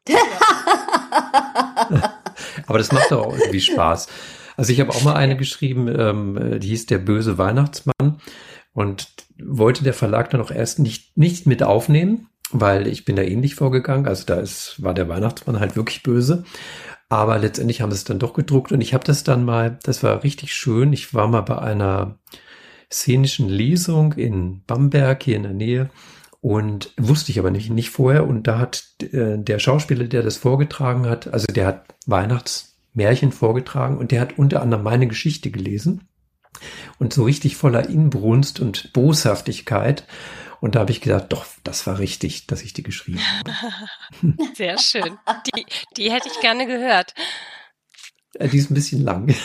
[2.67, 4.07] aber das macht doch auch irgendwie Spaß.
[4.55, 8.21] Also ich habe auch mal eine geschrieben, ähm, die hieß Der böse Weihnachtsmann
[8.73, 9.07] und
[9.43, 13.55] wollte der Verlag dann auch erst nicht, nicht mit aufnehmen, weil ich bin da ähnlich
[13.55, 14.07] vorgegangen.
[14.07, 16.43] Also da ist, war der Weihnachtsmann halt wirklich böse.
[17.09, 20.03] Aber letztendlich haben sie es dann doch gedruckt und ich habe das dann mal, das
[20.03, 20.93] war richtig schön.
[20.93, 22.19] Ich war mal bei einer
[22.91, 25.89] szenischen Lesung in Bamberg hier in der Nähe
[26.41, 28.27] und wusste ich aber nicht, nicht vorher.
[28.27, 33.31] Und da hat äh, der Schauspieler, der das vorgetragen hat, also der hat Weihnachts Märchen
[33.31, 36.07] vorgetragen und der hat unter anderem meine Geschichte gelesen
[36.97, 40.03] und so richtig voller Inbrunst und Boshaftigkeit.
[40.61, 43.53] Und da habe ich gedacht, doch, das war richtig, dass ich die geschrieben habe.
[44.55, 45.17] Sehr schön.
[45.47, 45.65] Die,
[45.95, 47.13] die hätte ich gerne gehört.
[48.39, 49.29] Die ist ein bisschen lang.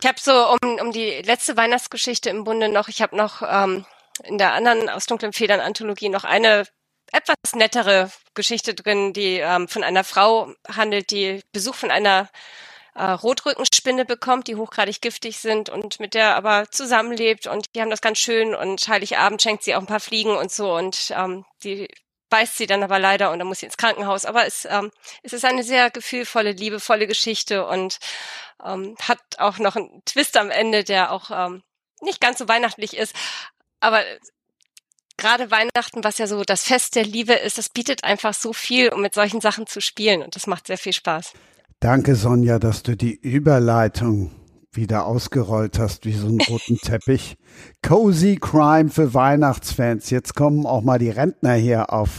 [0.00, 3.84] ich habe so um, um die letzte Weihnachtsgeschichte im Bunde noch, ich habe noch ähm,
[4.24, 6.64] in der anderen aus dunklen Federn Anthologie noch eine
[7.12, 12.28] etwas nettere Geschichte drin, die ähm, von einer Frau handelt, die Besuch von einer
[12.98, 17.90] äh, Rotrückenspinne bekommt, die hochgradig giftig sind und mit der aber zusammenlebt und die haben
[17.90, 21.44] das ganz schön und Heiligabend schenkt sie auch ein paar Fliegen und so und ähm,
[21.62, 21.88] die
[22.28, 24.24] beißt sie dann aber leider und dann muss sie ins Krankenhaus.
[24.24, 24.90] Aber es, ähm,
[25.22, 27.98] es ist eine sehr gefühlvolle, liebevolle Geschichte und
[28.64, 31.62] ähm, hat auch noch einen Twist am Ende, der auch ähm,
[32.00, 33.14] nicht ganz so weihnachtlich ist,
[33.80, 34.02] aber
[35.16, 38.90] gerade Weihnachten, was ja so das Fest der Liebe ist, das bietet einfach so viel,
[38.90, 41.32] um mit solchen Sachen zu spielen und das macht sehr viel Spaß.
[41.80, 44.32] Danke, Sonja, dass du die Überleitung
[44.72, 47.36] wieder ausgerollt hast wie so einen roten Teppich.
[47.86, 50.10] Cozy Crime für Weihnachtsfans.
[50.10, 52.10] Jetzt kommen auch mal die Rentner hier auf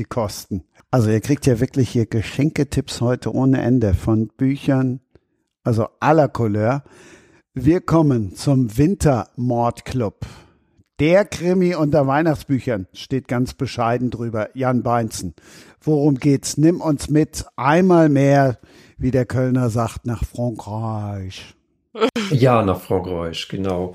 [0.00, 0.64] die Kosten.
[0.90, 4.98] Also ihr kriegt ja wirklich hier Geschenketipps heute ohne Ende von Büchern,
[5.62, 6.82] also aller Couleur.
[7.54, 10.26] Wir kommen zum Wintermordclub.
[10.98, 14.48] Der Krimi unter Weihnachtsbüchern steht ganz bescheiden drüber.
[14.54, 15.34] Jan Beinzen.
[15.80, 16.56] Worum geht's?
[16.56, 17.46] Nimm uns mit.
[17.54, 18.58] Einmal mehr,
[18.96, 21.54] wie der Kölner sagt, nach Frankreich.
[22.30, 23.92] Ja, nach Frankreich, genau.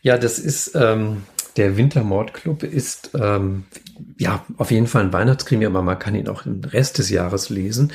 [0.00, 1.24] Ja, das ist ähm,
[1.56, 3.64] der Wintermordclub ist ähm,
[4.18, 7.48] ja auf jeden Fall ein Weihnachtskrimi, aber man kann ihn auch den Rest des Jahres
[7.48, 7.92] lesen.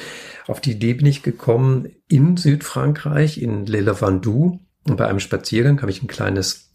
[0.48, 4.60] Auf die Idee bin ich gekommen in Südfrankreich, in Le Lavandou.
[4.88, 6.72] Und bei einem Spaziergang habe ich ein kleines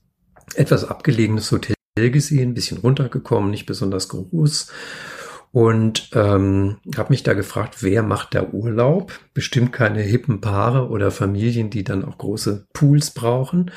[0.54, 4.68] etwas abgelegenes Hotel gesehen, ein bisschen runtergekommen, nicht besonders groß.
[5.56, 9.18] Und ähm, habe mich da gefragt, wer macht da Urlaub?
[9.32, 13.70] Bestimmt keine hippen Paare oder Familien, die dann auch große Pools brauchen.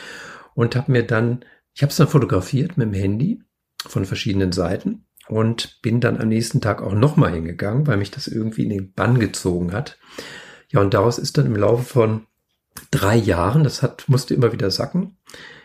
[0.56, 3.44] Und habe mir dann, ich habe es dann fotografiert mit dem Handy
[3.88, 8.28] von verschiedenen Seiten und bin dann am nächsten Tag auch nochmal hingegangen, weil mich das
[8.28, 9.98] irgendwie in den Bann gezogen hat.
[10.68, 12.28] Ja, und daraus ist dann im Laufe von
[12.92, 15.16] drei Jahren, das hat, musste immer wieder sacken,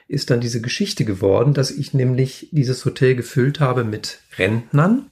[0.07, 5.11] ist dann diese Geschichte geworden, dass ich nämlich dieses Hotel gefüllt habe mit Rentnern,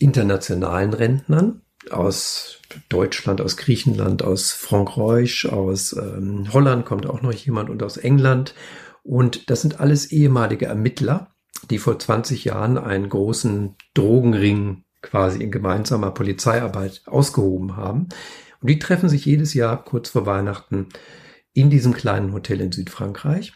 [0.00, 2.58] internationalen Rentnern aus
[2.88, 8.54] Deutschland, aus Griechenland, aus Frankreich, aus ähm, Holland kommt auch noch jemand und aus England.
[9.02, 11.34] Und das sind alles ehemalige Ermittler,
[11.70, 18.08] die vor 20 Jahren einen großen Drogenring quasi in gemeinsamer Polizeiarbeit ausgehoben haben.
[18.60, 20.88] Und die treffen sich jedes Jahr kurz vor Weihnachten
[21.54, 23.54] in diesem kleinen Hotel in Südfrankreich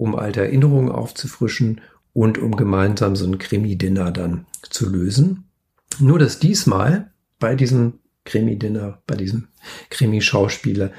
[0.00, 1.82] um alte Erinnerungen aufzufrischen
[2.14, 5.49] und um gemeinsam so ein Krimi-Dinner dann zu lösen.
[5.98, 9.48] Nur dass diesmal bei diesem Krimi-Dinner, bei diesem
[9.90, 10.92] Krimi-Schauspieler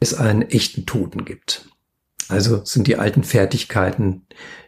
[0.00, 1.68] es einen echten Toten gibt.
[2.28, 4.26] Also sind die alten Fertigkeiten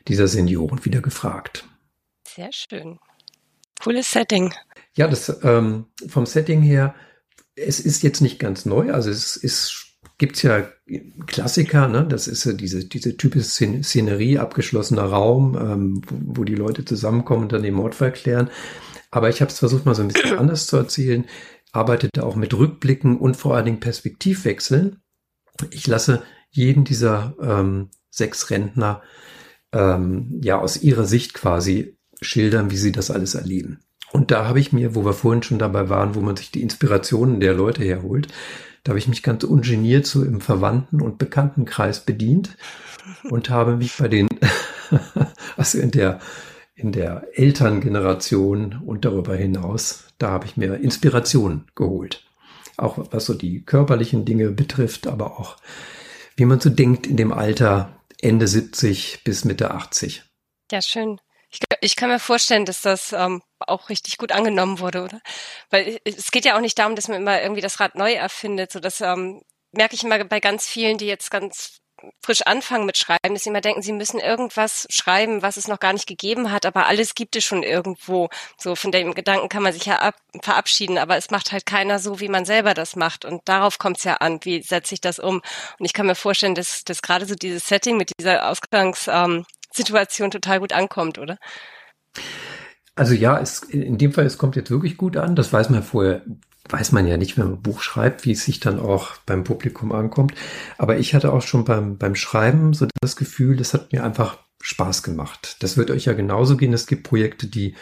[0.09, 1.67] dieser Senioren wieder gefragt.
[2.27, 2.99] Sehr schön.
[3.83, 4.55] Cooles Setting.
[4.97, 6.95] Ja, das ähm, vom Setting her,
[7.55, 10.69] es ist jetzt nicht ganz neu, also es ist gibt's ja
[11.27, 12.07] Klassiker, ne?
[12.07, 17.45] das ist ja diese, diese typische Szenerie, abgeschlossener Raum, ähm, wo, wo die Leute zusammenkommen
[17.45, 18.51] und dann den Mordfall klären.
[19.11, 21.27] Aber ich habe es versucht, mal so ein bisschen anders zu erzählen,
[21.73, 25.01] arbeitete auch mit Rückblicken und vor allen Dingen Perspektivwechseln.
[25.71, 29.03] Ich lasse jeden dieser ähm, sechs Rentner
[29.73, 33.81] ähm, ja aus ihrer Sicht quasi schildern, wie sie das alles erleben.
[34.13, 36.63] Und da habe ich mir, wo wir vorhin schon dabei waren, wo man sich die
[36.63, 38.29] Inspirationen der Leute herholt,
[38.83, 42.57] da habe ich mich ganz ungeniert so im Verwandten- und Bekanntenkreis bedient
[43.25, 44.29] und habe mich bei den
[45.57, 46.21] also in der,
[46.81, 52.25] in der Elterngeneration und darüber hinaus, da habe ich mir Inspiration geholt.
[52.77, 55.57] Auch was so die körperlichen Dinge betrifft, aber auch
[56.37, 60.23] wie man so denkt in dem Alter Ende 70 bis Mitte 80.
[60.73, 61.21] Ja, schön.
[61.51, 65.21] Ich, ich kann mir vorstellen, dass das ähm, auch richtig gut angenommen wurde, oder?
[65.69, 68.73] Weil es geht ja auch nicht darum, dass man immer irgendwie das Rad neu erfindet.
[68.73, 69.43] So das ähm,
[69.73, 71.80] merke ich immer bei ganz vielen, die jetzt ganz
[72.23, 75.81] frisch anfangen mit Schreiben, dass sie immer denken, sie müssen irgendwas schreiben, was es noch
[75.81, 78.29] gar nicht gegeben hat, aber alles gibt es schon irgendwo.
[78.57, 81.99] So von dem Gedanken kann man sich ja ab, verabschieden, aber es macht halt keiner
[81.99, 83.25] so, wie man selber das macht.
[83.25, 85.37] Und darauf kommt es ja an, wie setze ich das um.
[85.79, 89.45] Und ich kann mir vorstellen, dass, dass gerade so dieses Setting mit dieser Ausgangs, ähm,
[89.73, 91.39] total gut ankommt, oder?
[92.95, 95.37] Also ja, es, in dem Fall, es kommt jetzt wirklich gut an.
[95.37, 96.23] Das weiß man vorher,
[96.73, 99.45] weiß man ja nicht, wenn man ein Buch schreibt, wie es sich dann auch beim
[99.45, 100.35] Publikum ankommt.
[100.79, 104.39] Aber ich hatte auch schon beim, beim Schreiben so das Gefühl, es hat mir einfach
[104.63, 105.57] Spaß gemacht.
[105.61, 106.73] Das wird euch ja genauso gehen.
[106.73, 107.75] Es gibt Projekte, die,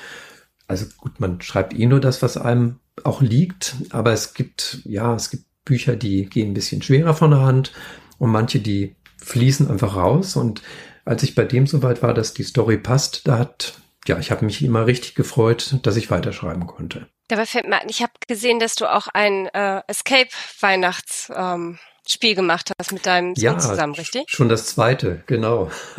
[0.67, 3.77] also gut, man schreibt eh nur das, was einem auch liegt.
[3.91, 7.73] Aber es gibt, ja, es gibt Bücher, die gehen ein bisschen schwerer von der Hand
[8.19, 10.63] und manche, die fließen einfach raus und
[11.05, 14.45] als ich bei dem soweit war, dass die Story passt, da hat, ja, ich habe
[14.45, 17.09] mich immer richtig gefreut, dass ich weiterschreiben konnte.
[17.29, 21.31] Dabei fällt mir ein, ich habe gesehen, dass du auch ein äh, Escape-Weihnachts...
[21.35, 21.79] Ähm
[22.11, 24.25] Spiel gemacht hast mit deinem Sohn ja, zusammen, richtig?
[24.29, 25.71] Schon das zweite, genau.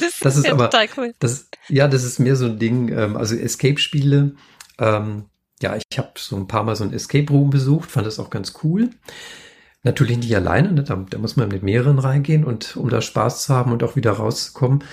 [0.00, 1.14] das, das ist, aber total cool.
[1.18, 2.88] Das, ja, das ist mehr so ein Ding.
[2.88, 4.34] Ähm, also Escape-Spiele.
[4.78, 5.26] Ähm,
[5.60, 8.30] ja, ich habe so ein paar Mal so ein Escape Room besucht, fand das auch
[8.30, 8.90] ganz cool.
[9.82, 10.82] Natürlich nicht alleine, ne?
[10.82, 13.94] da, da, muss man mit mehreren reingehen und um da Spaß zu haben und auch
[13.94, 14.84] wieder rauszukommen.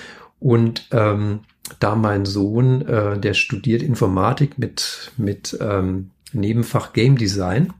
[0.44, 1.40] Und ähm,
[1.80, 7.72] da mein Sohn, äh, der studiert Informatik mit, mit ähm, Nebenfach Game Design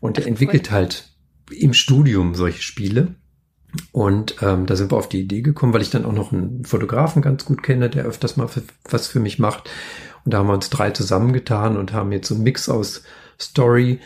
[0.00, 1.08] und der entwickelt halt
[1.52, 3.14] im Studium solche Spiele.
[3.92, 6.64] Und ähm, da sind wir auf die Idee gekommen, weil ich dann auch noch einen
[6.64, 9.70] Fotografen ganz gut kenne, der öfters mal für, was für mich macht.
[10.24, 13.04] Und da haben wir uns drei zusammengetan und haben jetzt so einen Mix aus
[13.40, 14.00] Story,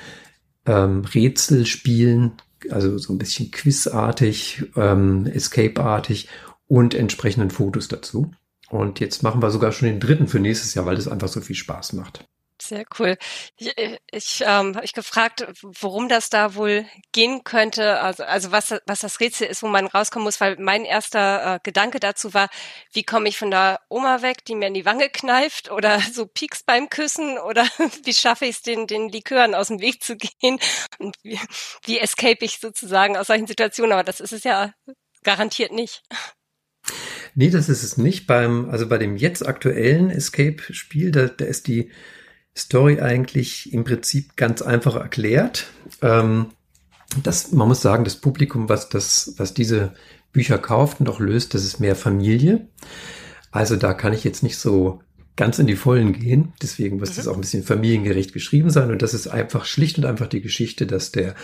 [0.66, 2.32] ähm, Rätsel spielen,
[2.70, 6.28] also so ein bisschen quizartig, ähm, Escape-artig
[6.74, 8.32] und entsprechenden Fotos dazu.
[8.68, 11.40] Und jetzt machen wir sogar schon den dritten für nächstes Jahr, weil das einfach so
[11.40, 12.26] viel Spaß macht.
[12.60, 13.16] Sehr cool.
[13.56, 13.72] Ich,
[14.10, 19.00] ich ähm, habe ich gefragt, worum das da wohl gehen könnte, also, also was, was
[19.00, 22.48] das Rätsel ist, wo man rauskommen muss, weil mein erster äh, Gedanke dazu war,
[22.92, 26.26] wie komme ich von der Oma weg, die mir in die Wange kneift oder so
[26.26, 27.62] Pieks beim Küssen oder
[28.04, 30.58] wie schaffe ich es, den, den Likören aus dem Weg zu gehen
[30.98, 31.38] und wie,
[31.84, 34.72] wie escape ich sozusagen aus solchen Situationen, aber das ist es ja
[35.22, 36.02] garantiert nicht.
[37.34, 38.26] Nee, das ist es nicht.
[38.26, 41.90] Beim, also bei dem jetzt aktuellen Escape-Spiel, da, da ist die
[42.56, 45.66] Story eigentlich im Prinzip ganz einfach erklärt.
[46.02, 46.46] Ähm,
[47.22, 49.94] das, man muss sagen, das Publikum, was das, was diese
[50.32, 52.68] Bücher kauft und auch löst, das ist mehr Familie.
[53.50, 55.00] Also da kann ich jetzt nicht so
[55.36, 56.52] ganz in die Vollen gehen.
[56.62, 57.16] Deswegen muss mhm.
[57.16, 58.90] das auch ein bisschen familiengerecht geschrieben sein.
[58.90, 61.34] Und das ist einfach schlicht und einfach die Geschichte, dass der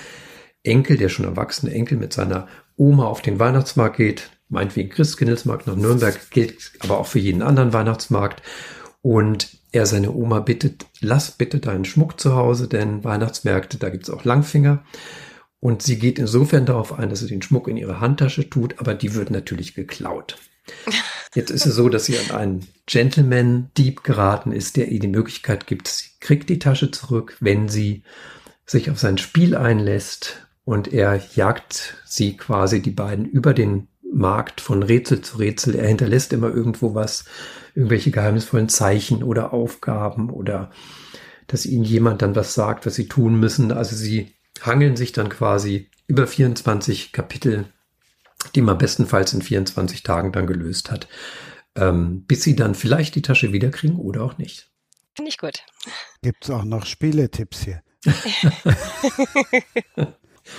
[0.63, 2.47] Enkel, der schon erwachsene Enkel mit seiner
[2.77, 7.73] Oma auf den Weihnachtsmarkt geht, meinetwegen Christkindlesmarkt nach Nürnberg, gilt aber auch für jeden anderen
[7.73, 8.43] Weihnachtsmarkt.
[9.03, 14.11] Und er seine Oma bittet, lass bitte deinen Schmuck zu Hause, denn Weihnachtsmärkte, da gibt's
[14.11, 14.85] auch Langfinger.
[15.61, 18.95] Und sie geht insofern darauf ein, dass sie den Schmuck in ihre Handtasche tut, aber
[18.95, 20.37] die wird natürlich geklaut.
[21.35, 25.67] Jetzt ist es so, dass sie an einen Gentleman-Dieb geraten ist, der ihr die Möglichkeit
[25.67, 28.03] gibt, sie kriegt die Tasche zurück, wenn sie
[28.67, 34.61] sich auf sein Spiel einlässt und er jagt sie quasi die beiden über den Markt
[34.61, 35.75] von Rätsel zu Rätsel.
[35.75, 37.25] Er hinterlässt immer irgendwo was,
[37.75, 40.71] irgendwelche geheimnisvollen Zeichen oder Aufgaben oder
[41.47, 43.73] dass ihnen jemand dann was sagt, was sie tun müssen.
[43.73, 47.67] Also sie hangeln sich dann quasi über 24 Kapitel,
[48.55, 51.09] die man bestenfalls in 24 Tagen dann gelöst hat,
[51.77, 54.71] ähm, bis sie dann vielleicht die Tasche wiederkriegen oder auch nicht.
[55.15, 55.65] Finde ich gut.
[56.23, 57.83] Gibt es auch noch Spieletipps hier?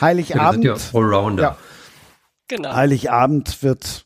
[0.02, 0.64] Heiligabend.
[0.64, 1.44] Ja, Allrounder.
[1.44, 1.58] Ja.
[2.52, 2.74] Genau.
[2.74, 4.06] Heiligabend wird,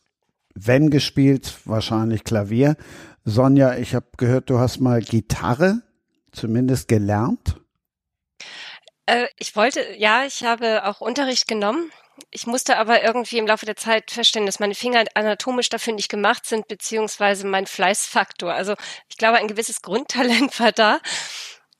[0.53, 2.77] wenn gespielt, wahrscheinlich Klavier.
[3.23, 5.81] Sonja, ich habe gehört, du hast mal Gitarre
[6.31, 7.59] zumindest gelernt.
[9.07, 11.89] Äh, ich wollte, ja, ich habe auch Unterricht genommen.
[12.29, 16.09] Ich musste aber irgendwie im Laufe der Zeit feststellen, dass meine Finger anatomisch dafür nicht
[16.09, 18.53] gemacht sind, beziehungsweise mein Fleißfaktor.
[18.53, 18.75] Also
[19.09, 20.99] ich glaube, ein gewisses Grundtalent war da.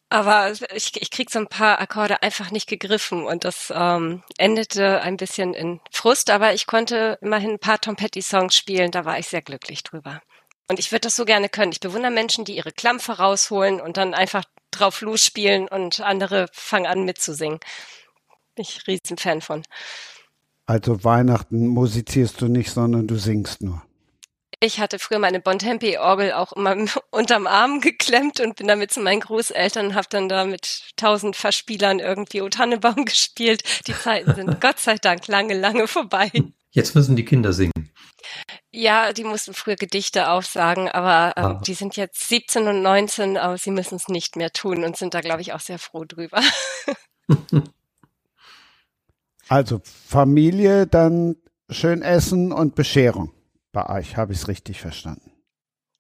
[0.10, 5.02] Aber ich, ich krieg so ein paar Akkorde einfach nicht gegriffen und das ähm, endete
[5.02, 9.18] ein bisschen in Frust, aber ich konnte immerhin ein paar Tom Petty-Songs spielen, da war
[9.18, 10.22] ich sehr glücklich drüber.
[10.68, 11.72] Und ich würde das so gerne können.
[11.72, 16.88] Ich bewundere Menschen, die ihre Klampfe rausholen und dann einfach drauf losspielen und andere fangen
[16.88, 17.60] an mitzusingen.
[18.56, 19.64] Bin ich riesen Fan von.
[20.66, 23.84] Also Weihnachten musizierst du nicht, sondern du singst nur.
[24.60, 26.76] Ich hatte früher meine Bontempi-Orgel auch immer
[27.12, 31.36] unterm Arm geklemmt und bin damit zu meinen Großeltern und habe dann da mit tausend
[31.36, 33.64] Verspielern irgendwie O Tannebaum gespielt.
[33.88, 36.32] Die Zeiten sind Gott sei Dank lange, lange vorbei.
[36.72, 37.72] Jetzt müssen die Kinder singen.
[38.72, 41.62] Ja, die mussten früher Gedichte aufsagen, aber ähm, ah.
[41.66, 45.14] die sind jetzt 17 und 19, aber sie müssen es nicht mehr tun und sind
[45.14, 46.42] da, glaube ich, auch sehr froh drüber.
[49.48, 51.38] also Familie, dann
[51.70, 53.35] schön essen und Bescherung
[53.76, 55.32] bei euch, habe ich es richtig verstanden.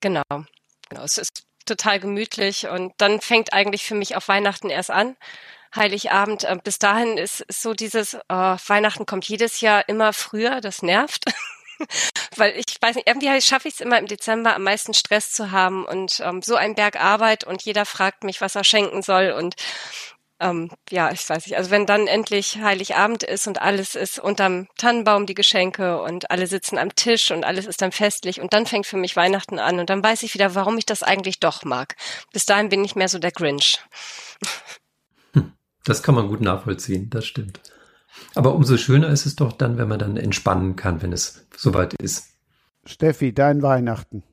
[0.01, 1.03] Genau, genau.
[1.03, 5.17] Es ist total gemütlich und dann fängt eigentlich für mich auch Weihnachten erst an.
[5.75, 6.45] Heiligabend.
[6.45, 10.83] Äh, bis dahin ist, ist so dieses, oh, Weihnachten kommt jedes Jahr immer früher, das
[10.83, 11.25] nervt.
[12.37, 15.51] Weil ich weiß nicht, irgendwie schaffe ich es immer im Dezember am meisten Stress zu
[15.51, 19.31] haben und ähm, so ein Berg Arbeit und jeder fragt mich, was er schenken soll
[19.31, 19.55] und
[20.39, 21.57] ähm, ja, ich weiß nicht.
[21.57, 26.47] Also wenn dann endlich Heiligabend ist und alles ist unterm Tannenbaum die Geschenke und alle
[26.47, 29.79] sitzen am Tisch und alles ist dann festlich und dann fängt für mich Weihnachten an
[29.79, 31.95] und dann weiß ich wieder, warum ich das eigentlich doch mag.
[32.33, 33.79] Bis dahin bin ich mehr so der Grinch.
[35.33, 35.53] Hm,
[35.85, 37.61] das kann man gut nachvollziehen, das stimmt.
[38.33, 41.93] Aber umso schöner ist es doch dann, wenn man dann entspannen kann, wenn es soweit
[41.95, 42.27] ist.
[42.85, 44.23] Steffi, dein Weihnachten.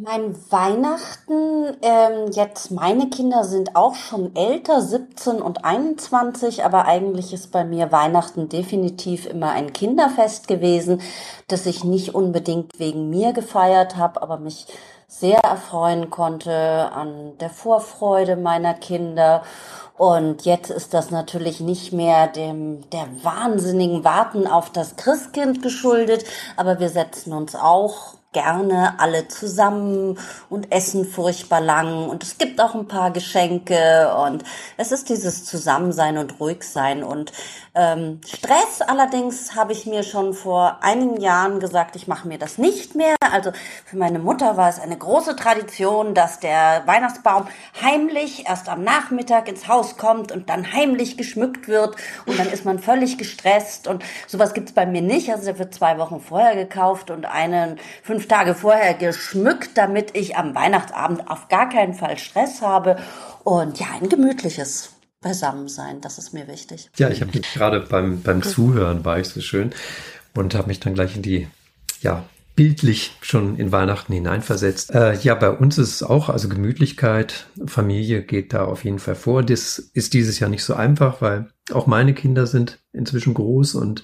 [0.00, 7.32] Mein Weihnachten, ähm, jetzt meine Kinder sind auch schon älter, 17 und 21, aber eigentlich
[7.32, 11.00] ist bei mir Weihnachten definitiv immer ein Kinderfest gewesen,
[11.48, 14.66] das ich nicht unbedingt wegen mir gefeiert habe, aber mich
[15.08, 19.42] sehr erfreuen konnte an der Vorfreude meiner Kinder.
[19.96, 26.24] Und jetzt ist das natürlich nicht mehr dem, der wahnsinnigen Warten auf das Christkind geschuldet,
[26.56, 30.18] aber wir setzen uns auch gerne alle zusammen
[30.50, 32.08] und essen furchtbar lang.
[32.08, 34.14] Und es gibt auch ein paar Geschenke.
[34.14, 34.44] Und
[34.76, 37.02] es ist dieses Zusammensein und Ruhigsein.
[37.02, 37.32] Und
[37.78, 42.58] ähm, Stress allerdings habe ich mir schon vor einigen Jahren gesagt, ich mache mir das
[42.58, 43.14] nicht mehr.
[43.32, 43.52] Also
[43.84, 47.46] für meine Mutter war es eine große Tradition, dass der Weihnachtsbaum
[47.80, 51.94] heimlich erst am Nachmittag ins Haus kommt und dann heimlich geschmückt wird
[52.26, 55.30] und dann ist man völlig gestresst und sowas gibt's bei mir nicht.
[55.30, 60.36] Also der wird zwei Wochen vorher gekauft und einen fünf Tage vorher geschmückt, damit ich
[60.36, 62.96] am Weihnachtsabend auf gar keinen Fall Stress habe
[63.44, 66.00] und ja, ein gemütliches beisammen sein.
[66.00, 66.90] Das ist mir wichtig.
[66.96, 69.72] Ja, ich habe mich gerade beim, beim Zuhören war ich so schön
[70.34, 71.48] und habe mich dann gleich in die,
[72.00, 72.24] ja,
[72.54, 74.92] bildlich schon in Weihnachten hineinversetzt.
[74.92, 79.14] Äh, ja, bei uns ist es auch, also Gemütlichkeit, Familie geht da auf jeden Fall
[79.14, 79.44] vor.
[79.44, 84.02] Das ist dieses Jahr nicht so einfach, weil auch meine Kinder sind inzwischen groß und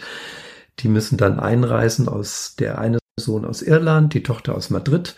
[0.79, 5.17] die müssen dann einreisen aus der eine Sohn aus Irland, die Tochter aus Madrid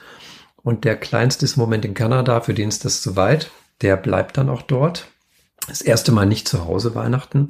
[0.67, 3.51] und der kleinste ist im Moment in Kanada, für den ist das zu weit.
[3.83, 5.09] Der bleibt dann auch dort
[5.69, 7.49] das erste Mal nicht zu Hause Weihnachten,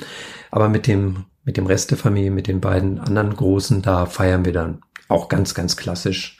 [0.50, 4.44] aber mit dem, mit dem Rest der Familie, mit den beiden anderen Großen, da feiern
[4.44, 6.38] wir dann auch ganz, ganz klassisch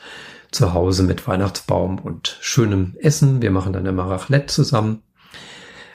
[0.51, 3.43] zu Hause mit Weihnachtsbaum und schönem Essen.
[3.43, 5.03] Wir machen dann immer Raclette zusammen.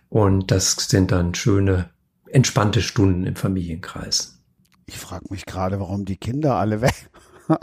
[0.10, 1.90] Und das sind dann schöne,
[2.28, 4.41] entspannte Stunden im Familienkreis.
[4.86, 7.10] Ich frage mich gerade, warum die Kinder alle weg,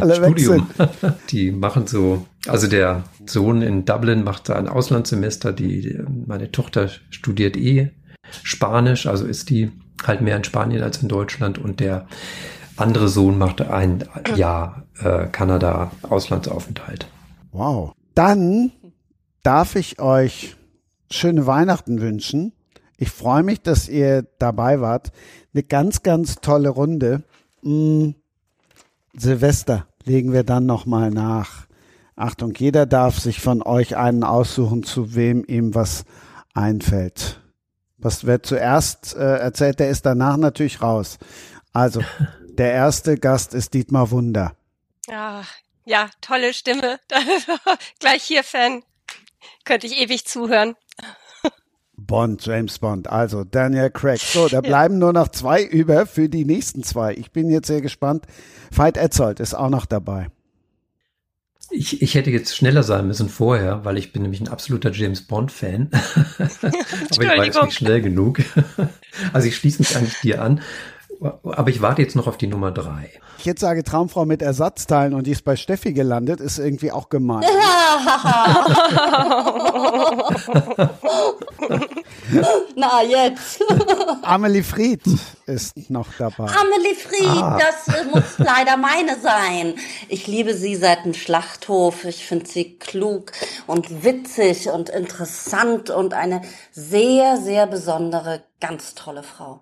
[0.00, 0.68] Alle Studium.
[1.30, 7.56] Die machen so, also der Sohn in Dublin macht ein Auslandssemester, die, meine Tochter studiert
[7.56, 7.90] eh
[8.42, 9.72] Spanisch, also ist die
[10.04, 12.06] halt mehr in Spanien als in Deutschland und der
[12.76, 14.04] andere Sohn macht ein
[14.36, 17.06] Jahr äh, Kanada Auslandsaufenthalt.
[17.52, 17.92] Wow.
[18.14, 18.72] Dann
[19.42, 20.56] darf ich euch
[21.10, 22.52] schöne Weihnachten wünschen.
[22.96, 25.12] Ich freue mich, dass ihr dabei wart.
[25.52, 27.24] Eine ganz, ganz tolle Runde.
[27.62, 28.10] Mm,
[29.12, 31.66] Silvester legen wir dann nochmal nach.
[32.16, 36.04] Achtung, jeder darf sich von euch einen aussuchen, zu wem ihm was
[36.54, 37.40] einfällt.
[37.96, 41.18] Was wer zuerst äh, erzählt, der ist danach natürlich raus.
[41.72, 42.02] Also,
[42.48, 44.54] der erste Gast ist Dietmar Wunder.
[45.08, 45.42] Ja,
[45.84, 47.00] ja, tolle Stimme.
[48.00, 48.82] Gleich hier Fan.
[49.64, 50.76] Könnte ich ewig zuhören.
[52.10, 54.18] Bond, James Bond, also Daniel Craig.
[54.20, 54.98] So, da bleiben ja.
[54.98, 57.14] nur noch zwei über für die nächsten zwei.
[57.14, 58.26] Ich bin jetzt sehr gespannt.
[58.72, 60.26] Veit Etzold ist auch noch dabei.
[61.70, 65.22] Ich, ich hätte jetzt schneller sein müssen vorher, weil ich bin nämlich ein absoluter James
[65.22, 65.90] Bond-Fan.
[65.92, 66.72] Aber
[67.12, 68.40] ich war jetzt nicht schnell genug.
[69.32, 70.62] also ich schließe mich eigentlich dir an.
[71.20, 73.10] Aber ich warte jetzt noch auf die Nummer drei.
[73.38, 77.10] Ich jetzt sage Traumfrau mit Ersatzteilen und die ist bei Steffi gelandet, ist irgendwie auch
[77.10, 77.42] gemein.
[82.74, 83.62] Na, jetzt.
[84.22, 85.02] Amelie Fried
[85.46, 86.44] ist noch dabei.
[86.44, 87.58] Amelie Fried, ah.
[87.58, 89.74] das muss leider meine sein.
[90.08, 92.04] Ich liebe sie seit dem Schlachthof.
[92.04, 93.32] Ich finde sie klug
[93.66, 96.40] und witzig und interessant und eine
[96.72, 99.60] sehr, sehr besondere, ganz tolle Frau.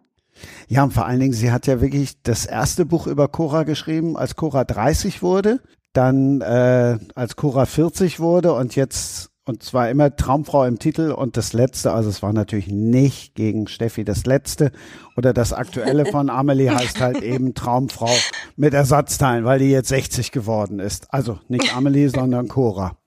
[0.68, 4.16] Ja, und vor allen Dingen, sie hat ja wirklich das erste Buch über Cora geschrieben,
[4.16, 5.60] als Cora 30 wurde.
[5.94, 11.38] dann äh, als Cora 40 wurde und jetzt und zwar immer Traumfrau im Titel und
[11.38, 14.72] das letzte, also es war natürlich nicht gegen Steffi das letzte
[15.16, 18.14] oder das aktuelle von Amelie heißt halt eben Traumfrau
[18.56, 21.06] mit Ersatzteilen, weil die jetzt 60 geworden ist.
[21.12, 22.98] Also nicht Amelie, sondern Cora.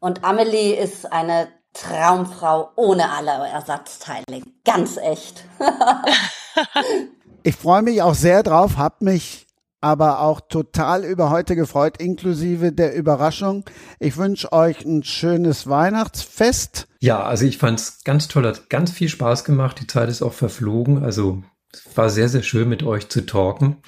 [0.00, 4.42] Und Amelie ist eine Traumfrau ohne alle Ersatzteile.
[4.64, 5.44] Ganz echt.
[7.42, 9.46] ich freue mich auch sehr drauf, hab mich
[9.82, 13.64] aber auch total über heute gefreut, inklusive der Überraschung.
[14.00, 16.88] Ich wünsche euch ein schönes Weihnachtsfest.
[17.00, 19.78] Ja, also ich fand es ganz toll, hat ganz viel Spaß gemacht.
[19.80, 21.04] Die Zeit ist auch verflogen.
[21.04, 21.42] Also
[21.72, 23.82] es war sehr, sehr schön mit euch zu talken.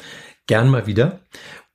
[0.46, 1.20] Gern mal wieder.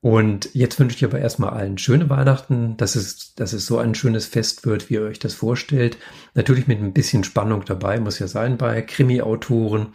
[0.03, 3.95] Und jetzt wünsche ich aber erstmal allen schöne Weihnachten, dass es, dass es so ein
[3.95, 5.97] schönes Fest wird, wie ihr euch das vorstellt.
[6.33, 9.93] Natürlich mit ein bisschen Spannung dabei, muss ja sein bei Krimi-Autoren.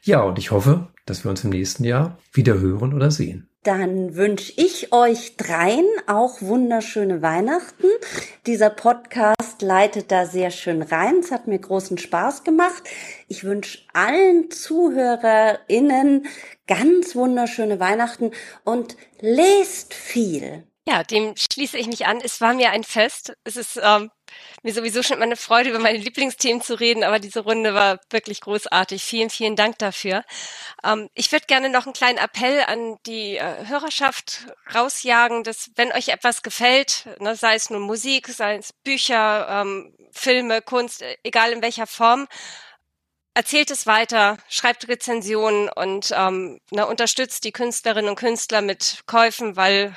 [0.00, 3.48] Ja, und ich hoffe, dass wir uns im nächsten Jahr wieder hören oder sehen.
[3.64, 7.86] Dann wünsche ich euch dreien auch wunderschöne Weihnachten.
[8.46, 11.18] Dieser Podcast leitet da sehr schön rein.
[11.18, 12.84] Es hat mir großen Spaß gemacht.
[13.28, 16.26] Ich wünsche allen ZuhörerInnen
[16.66, 18.30] ganz wunderschöne Weihnachten
[18.64, 20.64] und lest viel.
[20.88, 22.20] Ja, dem schließe ich mich an.
[22.24, 23.34] Es war mir ein Fest.
[23.44, 24.10] Es ist ähm,
[24.62, 28.00] mir sowieso schon immer eine Freude, über meine Lieblingsthemen zu reden, aber diese Runde war
[28.10, 29.02] wirklich großartig.
[29.02, 30.24] Vielen, vielen Dank dafür.
[30.84, 35.92] Ähm, ich würde gerne noch einen kleinen Appell an die äh, Hörerschaft rausjagen, dass wenn
[35.92, 41.16] euch etwas gefällt, ne, sei es nur Musik, sei es Bücher, ähm, Filme, Kunst, äh,
[41.22, 42.28] egal in welcher Form,
[43.34, 49.56] erzählt es weiter, schreibt Rezensionen und ähm, ne, unterstützt die Künstlerinnen und Künstler mit Käufen,
[49.56, 49.96] weil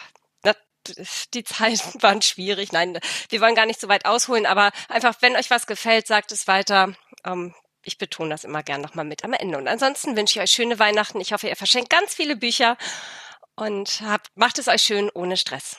[1.34, 2.72] die Zeiten waren schwierig.
[2.72, 3.00] Nein,
[3.30, 6.48] wir wollen gar nicht so weit ausholen, aber einfach, wenn euch was gefällt, sagt es
[6.48, 6.94] weiter.
[7.26, 7.54] Ähm,
[7.86, 9.58] ich betone das immer gern nochmal mit am Ende.
[9.58, 11.20] Und ansonsten wünsche ich euch schöne Weihnachten.
[11.20, 12.78] Ich hoffe, ihr verschenkt ganz viele Bücher
[13.56, 15.78] und habt, macht es euch schön ohne Stress.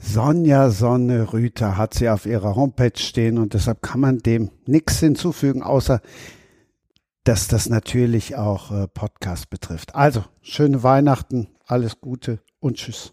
[0.00, 5.00] Sonja Sonne Rüther hat sie auf ihrer Homepage stehen und deshalb kann man dem nichts
[5.00, 6.00] hinzufügen, außer
[7.24, 9.94] dass das natürlich auch äh, Podcast betrifft.
[9.94, 13.12] Also, schöne Weihnachten, alles Gute und tschüss.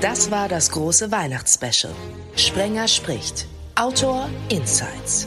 [0.00, 1.92] Das war das große Weihnachtsspecial.
[2.36, 3.46] Sprenger spricht.
[3.76, 5.26] Autor Insights.